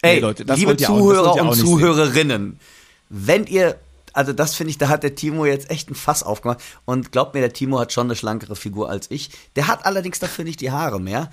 Ey, 0.00 0.14
Nee, 0.16 0.20
Leute, 0.20 0.44
das 0.44 0.60
liebe 0.60 0.76
das 0.76 0.86
Zuhörer 0.86 1.30
auch 1.32 1.40
und. 1.40 1.54
Zuhörerinnen, 1.56 2.60
wenn 3.08 3.46
ihr, 3.46 3.80
also 4.16 4.32
das 4.32 4.54
finde 4.54 4.70
ich, 4.70 4.78
da 4.78 4.88
hat 4.88 5.02
der 5.02 5.14
Timo 5.14 5.44
jetzt 5.44 5.70
echt 5.70 5.90
ein 5.90 5.94
Fass 5.94 6.22
aufgemacht. 6.22 6.60
Und 6.86 7.12
glaubt 7.12 7.34
mir, 7.34 7.40
der 7.40 7.52
Timo 7.52 7.78
hat 7.78 7.92
schon 7.92 8.06
eine 8.06 8.16
schlankere 8.16 8.56
Figur 8.56 8.88
als 8.88 9.10
ich. 9.10 9.30
Der 9.56 9.66
hat 9.66 9.84
allerdings 9.84 10.18
dafür 10.18 10.44
nicht 10.44 10.60
die 10.62 10.70
Haare 10.70 11.00
mehr. 11.00 11.30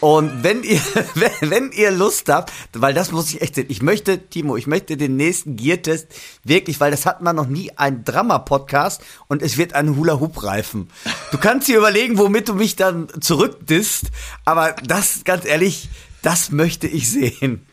Und 0.00 0.42
wenn 0.42 0.62
ihr, 0.62 0.80
wenn, 1.40 1.72
ihr 1.72 1.90
Lust 1.90 2.30
habt, 2.30 2.50
weil 2.72 2.94
das 2.94 3.12
muss 3.12 3.28
ich 3.28 3.42
echt 3.42 3.56
sehen, 3.56 3.66
ich 3.68 3.82
möchte, 3.82 4.18
Timo, 4.18 4.56
ich 4.56 4.66
möchte 4.66 4.96
den 4.96 5.16
nächsten 5.16 5.56
Gear-Test 5.56 6.08
wirklich, 6.42 6.80
weil 6.80 6.90
das 6.90 7.04
hat 7.04 7.20
man 7.20 7.36
noch 7.36 7.46
nie, 7.46 7.70
ein 7.76 8.02
Drama-Podcast 8.04 9.02
und 9.28 9.42
es 9.42 9.58
wird 9.58 9.74
ein 9.74 9.96
Hula-Hoop-Reifen. 9.96 10.90
Du 11.32 11.38
kannst 11.38 11.68
dir 11.68 11.76
überlegen, 11.76 12.16
womit 12.16 12.48
du 12.48 12.54
mich 12.54 12.76
dann 12.76 13.08
zurückdisst, 13.20 14.06
aber 14.46 14.72
das, 14.84 15.24
ganz 15.24 15.44
ehrlich, 15.44 15.90
das 16.22 16.50
möchte 16.50 16.86
ich 16.86 17.10
sehen. 17.10 17.66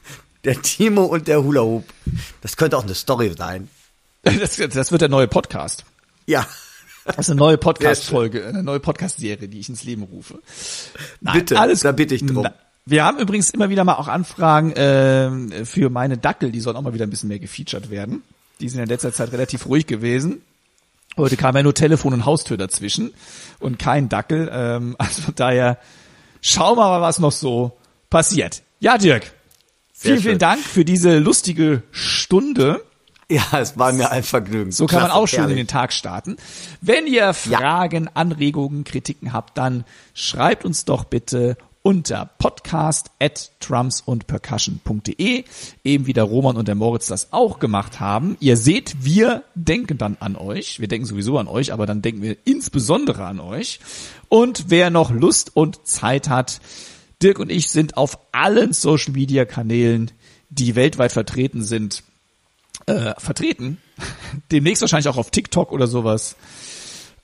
Der 0.43 0.61
Timo 0.61 1.03
und 1.03 1.27
der 1.27 1.43
Hula 1.43 1.61
Hoop. 1.61 1.85
Das 2.41 2.57
könnte 2.57 2.77
auch 2.77 2.83
eine 2.83 2.95
Story 2.95 3.33
sein. 3.37 3.69
Das, 4.23 4.57
das 4.57 4.91
wird 4.91 5.01
der 5.01 5.09
neue 5.09 5.27
Podcast. 5.27 5.85
Ja. 6.25 6.47
Das 7.05 7.17
ist 7.19 7.29
eine 7.31 7.39
neue 7.39 7.57
Podcast-Folge, 7.57 8.45
eine 8.45 8.61
neue 8.61 8.79
Podcast-Serie, 8.79 9.47
die 9.47 9.59
ich 9.59 9.69
ins 9.69 9.83
Leben 9.83 10.03
rufe. 10.03 10.39
Nein, 11.21 11.39
Bitte, 11.39 11.55
da 11.55 11.91
bitte 11.91 12.13
ich 12.13 12.25
drum. 12.25 12.43
Na, 12.43 12.53
Wir 12.85 13.03
haben 13.03 13.17
übrigens 13.17 13.49
immer 13.49 13.69
wieder 13.69 13.83
mal 13.83 13.95
auch 13.95 14.07
Anfragen 14.07 14.73
ähm, 14.75 15.65
für 15.65 15.89
meine 15.89 16.17
Dackel, 16.17 16.51
die 16.51 16.59
sollen 16.59 16.75
auch 16.75 16.81
mal 16.81 16.93
wieder 16.93 17.07
ein 17.07 17.09
bisschen 17.09 17.29
mehr 17.29 17.39
gefeatured 17.39 17.89
werden. 17.89 18.21
Die 18.59 18.69
sind 18.69 18.81
in 18.81 18.87
letzter 18.87 19.11
Zeit 19.11 19.31
relativ 19.31 19.65
ruhig 19.65 19.87
gewesen. 19.87 20.41
Heute 21.17 21.35
kam 21.35 21.55
ja 21.55 21.63
nur 21.63 21.73
Telefon 21.73 22.13
und 22.13 22.25
Haustür 22.25 22.57
dazwischen 22.57 23.13
und 23.59 23.79
kein 23.79 24.09
Dackel. 24.09 24.49
Ähm, 24.51 24.95
also 24.99 25.23
von 25.23 25.35
daher 25.35 25.79
schauen 26.41 26.77
wir 26.77 26.89
mal, 26.89 27.01
was 27.01 27.19
noch 27.19 27.31
so 27.31 27.77
passiert. 28.09 28.61
Ja, 28.79 28.97
Dirk, 28.97 29.31
vielen, 29.93 30.15
schön. 30.15 30.23
vielen 30.23 30.39
Dank 30.39 30.61
für 30.61 30.85
diese 30.85 31.17
lustige 31.17 31.83
Stunde. 31.91 32.83
Ja, 33.31 33.59
es 33.59 33.77
war 33.77 33.93
mir 33.93 34.11
ein 34.11 34.23
Vergnügen. 34.23 34.71
So 34.71 34.87
kann 34.87 35.01
man 35.01 35.11
Klasse, 35.11 35.21
auch 35.21 35.27
schön 35.27 35.49
in 35.51 35.57
den 35.57 35.67
Tag 35.67 35.93
starten. 35.93 36.37
Wenn 36.81 37.05
ihr 37.05 37.33
Fragen, 37.33 38.09
Anregungen, 38.11 38.83
Kritiken 38.83 39.33
habt, 39.33 39.55
dann 39.57 39.85
schreibt 40.15 40.65
uns 40.65 40.83
doch 40.85 41.03
bitte 41.03 41.55
unter 41.83 42.29
podcast 42.39 43.11
at 43.19 43.51
drums 43.59 44.01
und 44.01 44.27
percussion.de, 44.27 45.43
eben 45.83 46.07
wie 46.07 46.13
der 46.13 46.23
Roman 46.23 46.57
und 46.57 46.67
der 46.67 46.75
Moritz 46.75 47.07
das 47.07 47.31
auch 47.31 47.59
gemacht 47.59 47.99
haben. 47.99 48.35
Ihr 48.39 48.57
seht, 48.57 48.95
wir 49.01 49.43
denken 49.55 49.97
dann 49.97 50.17
an 50.19 50.35
euch. 50.35 50.79
Wir 50.79 50.87
denken 50.87 51.05
sowieso 51.05 51.37
an 51.37 51.47
euch, 51.47 51.71
aber 51.71 51.85
dann 51.85 52.01
denken 52.01 52.21
wir 52.21 52.35
insbesondere 52.45 53.25
an 53.25 53.39
euch. 53.39 53.79
Und 54.27 54.65
wer 54.69 54.89
noch 54.89 55.11
Lust 55.11 55.55
und 55.55 55.85
Zeit 55.85 56.29
hat, 56.29 56.61
Dirk 57.21 57.39
und 57.39 57.51
ich 57.51 57.69
sind 57.69 57.95
auf 57.95 58.17
allen 58.31 58.73
Social 58.73 59.13
Media 59.13 59.45
Kanälen, 59.45 60.11
die 60.49 60.75
weltweit 60.75 61.11
vertreten 61.11 61.63
sind, 61.63 62.03
äh, 62.89 63.13
vertreten. 63.17 63.77
Demnächst 64.51 64.81
wahrscheinlich 64.81 65.07
auch 65.07 65.17
auf 65.17 65.31
TikTok 65.31 65.71
oder 65.71 65.87
sowas. 65.87 66.35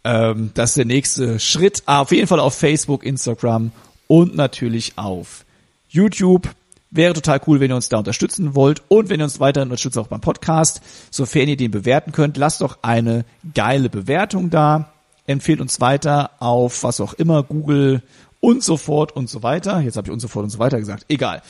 Ähm, 0.03 0.51
das 0.53 0.71
ist 0.71 0.77
der 0.77 0.85
nächste 0.85 1.39
Schritt. 1.39 1.83
Ah, 1.85 2.01
auf 2.01 2.11
jeden 2.11 2.27
Fall 2.27 2.39
auf 2.39 2.55
Facebook, 2.55 3.03
Instagram 3.03 3.71
und 4.07 4.35
natürlich 4.35 4.97
auf 4.97 5.45
YouTube. 5.89 6.49
Wäre 6.91 7.13
total 7.13 7.41
cool, 7.47 7.59
wenn 7.59 7.71
ihr 7.71 7.75
uns 7.75 7.89
da 7.89 7.97
unterstützen 7.97 8.55
wollt 8.55 8.83
und 8.87 9.09
wenn 9.09 9.19
ihr 9.19 9.25
uns 9.25 9.39
weiterhin 9.39 9.67
unterstützt 9.67 9.97
auch 9.97 10.07
beim 10.07 10.21
Podcast. 10.21 10.81
Sofern 11.09 11.49
ihr 11.49 11.57
den 11.57 11.71
bewerten 11.71 12.11
könnt, 12.11 12.37
lasst 12.37 12.61
doch 12.61 12.77
eine 12.83 13.25
geile 13.53 13.89
Bewertung 13.89 14.49
da. 14.49 14.93
Empfehlt 15.27 15.59
uns 15.59 15.81
weiter 15.81 16.31
auf 16.39 16.83
was 16.83 17.01
auch 17.01 17.13
immer, 17.13 17.41
Google 17.41 18.03
und 18.39 18.63
so 18.63 18.77
fort 18.77 19.15
und 19.15 19.29
so 19.29 19.41
weiter. 19.41 19.79
Jetzt 19.79 19.97
habe 19.97 20.07
ich 20.07 20.13
und 20.13 20.19
so 20.19 20.27
fort 20.27 20.43
und 20.43 20.51
so 20.51 20.59
weiter 20.59 20.77
gesagt. 20.77 21.05
Egal. 21.09 21.41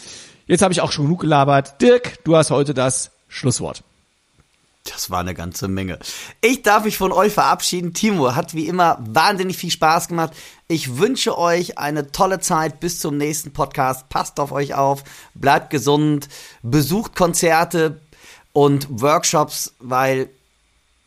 Jetzt 0.48 0.62
habe 0.62 0.72
ich 0.72 0.82
auch 0.82 0.92
schon 0.92 1.06
genug 1.06 1.22
gelabert. 1.22 1.82
Dirk, 1.82 2.24
du 2.24 2.38
hast 2.38 2.52
heute 2.52 2.74
das 2.74 3.12
Schlusswort. 3.28 3.84
Das 4.86 5.10
war 5.10 5.20
eine 5.20 5.34
ganze 5.34 5.68
Menge. 5.68 5.98
Ich 6.42 6.62
darf 6.62 6.84
mich 6.84 6.98
von 6.98 7.12
euch 7.12 7.34
verabschieden. 7.34 7.94
Timo 7.94 8.36
hat 8.36 8.54
wie 8.54 8.68
immer 8.68 9.00
wahnsinnig 9.02 9.58
viel 9.58 9.72
Spaß 9.72 10.08
gemacht. 10.08 10.34
Ich 10.68 10.98
wünsche 10.98 11.38
euch 11.38 11.80
eine 11.80 12.12
tolle 12.12 12.40
Zeit 12.40 12.80
bis 12.80 13.00
zum 13.00 13.18
nächsten 13.18 13.52
Podcast. 13.52 14.10
Passt 14.10 14.40
auf 14.40 14.52
euch 14.52 14.76
auf, 14.76 15.04
bleibt 15.34 15.72
gesund, 15.72 16.30
besucht 16.62 17.16
Konzerte 17.16 18.00
und 18.54 19.02
Workshops, 19.02 19.74
weil 19.80 20.30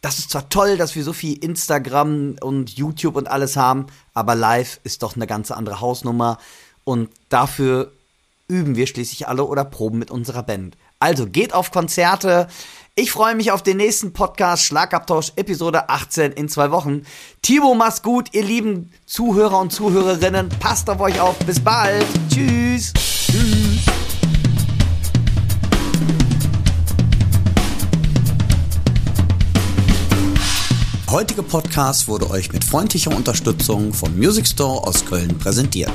das 0.01 0.19
ist 0.19 0.31
zwar 0.31 0.49
toll, 0.49 0.77
dass 0.77 0.97
wir 0.97 1.05
so 1.05 1.13
viel 1.13 1.43
Instagram 1.43 2.37
und 2.41 2.71
YouTube 2.71 3.17
und 3.17 3.29
alles 3.29 3.57
haben, 3.57 3.87
aber 4.13 4.35
live 4.35 4.81
ist 4.85 5.03
doch 5.03 5.17
eine 5.17 5.27
ganz 5.27 5.51
andere 5.51 5.81
Hausnummer 5.81 6.39
und 6.85 7.11
dafür 7.29 7.93
üben 8.49 8.77
wir 8.77 8.87
schließlich 8.87 9.29
alle 9.29 9.45
oder 9.45 9.65
proben 9.65 9.99
mit 9.99 10.11
unserer 10.11 10.43
Band. 10.43 10.77
Also 11.01 11.27
geht 11.27 11.55
auf 11.55 11.71
Konzerte. 11.71 12.49
Ich 13.01 13.13
freue 13.13 13.37
mich 13.37 13.53
auf 13.53 13.63
den 13.63 13.77
nächsten 13.77 14.13
Podcast 14.13 14.65
Schlagabtausch 14.65 15.31
Episode 15.37 15.89
18 15.89 16.33
in 16.33 16.49
zwei 16.49 16.73
Wochen. 16.73 17.03
Timo, 17.43 17.77
mach's 17.77 18.03
gut, 18.03 18.31
ihr 18.33 18.43
lieben 18.43 18.91
Zuhörer 19.07 19.61
und 19.61 19.73
Zuhörerinnen. 19.73 20.49
Passt 20.59 20.91
auf 20.91 20.99
euch 20.99 21.21
auf. 21.21 21.39
Bis 21.47 21.61
bald. 21.61 22.05
Tschüss. 22.29 22.93
Tschüss. 22.95 23.87
heutige 31.09 31.45
Podcast 31.45 32.09
wurde 32.09 32.29
euch 32.31 32.53
mit 32.53 32.65
freundlicher 32.65 33.15
Unterstützung 33.15 33.93
vom 33.93 34.17
Music 34.17 34.47
Store 34.47 34.85
aus 34.85 35.05
Köln 35.05 35.39
präsentiert. 35.39 35.93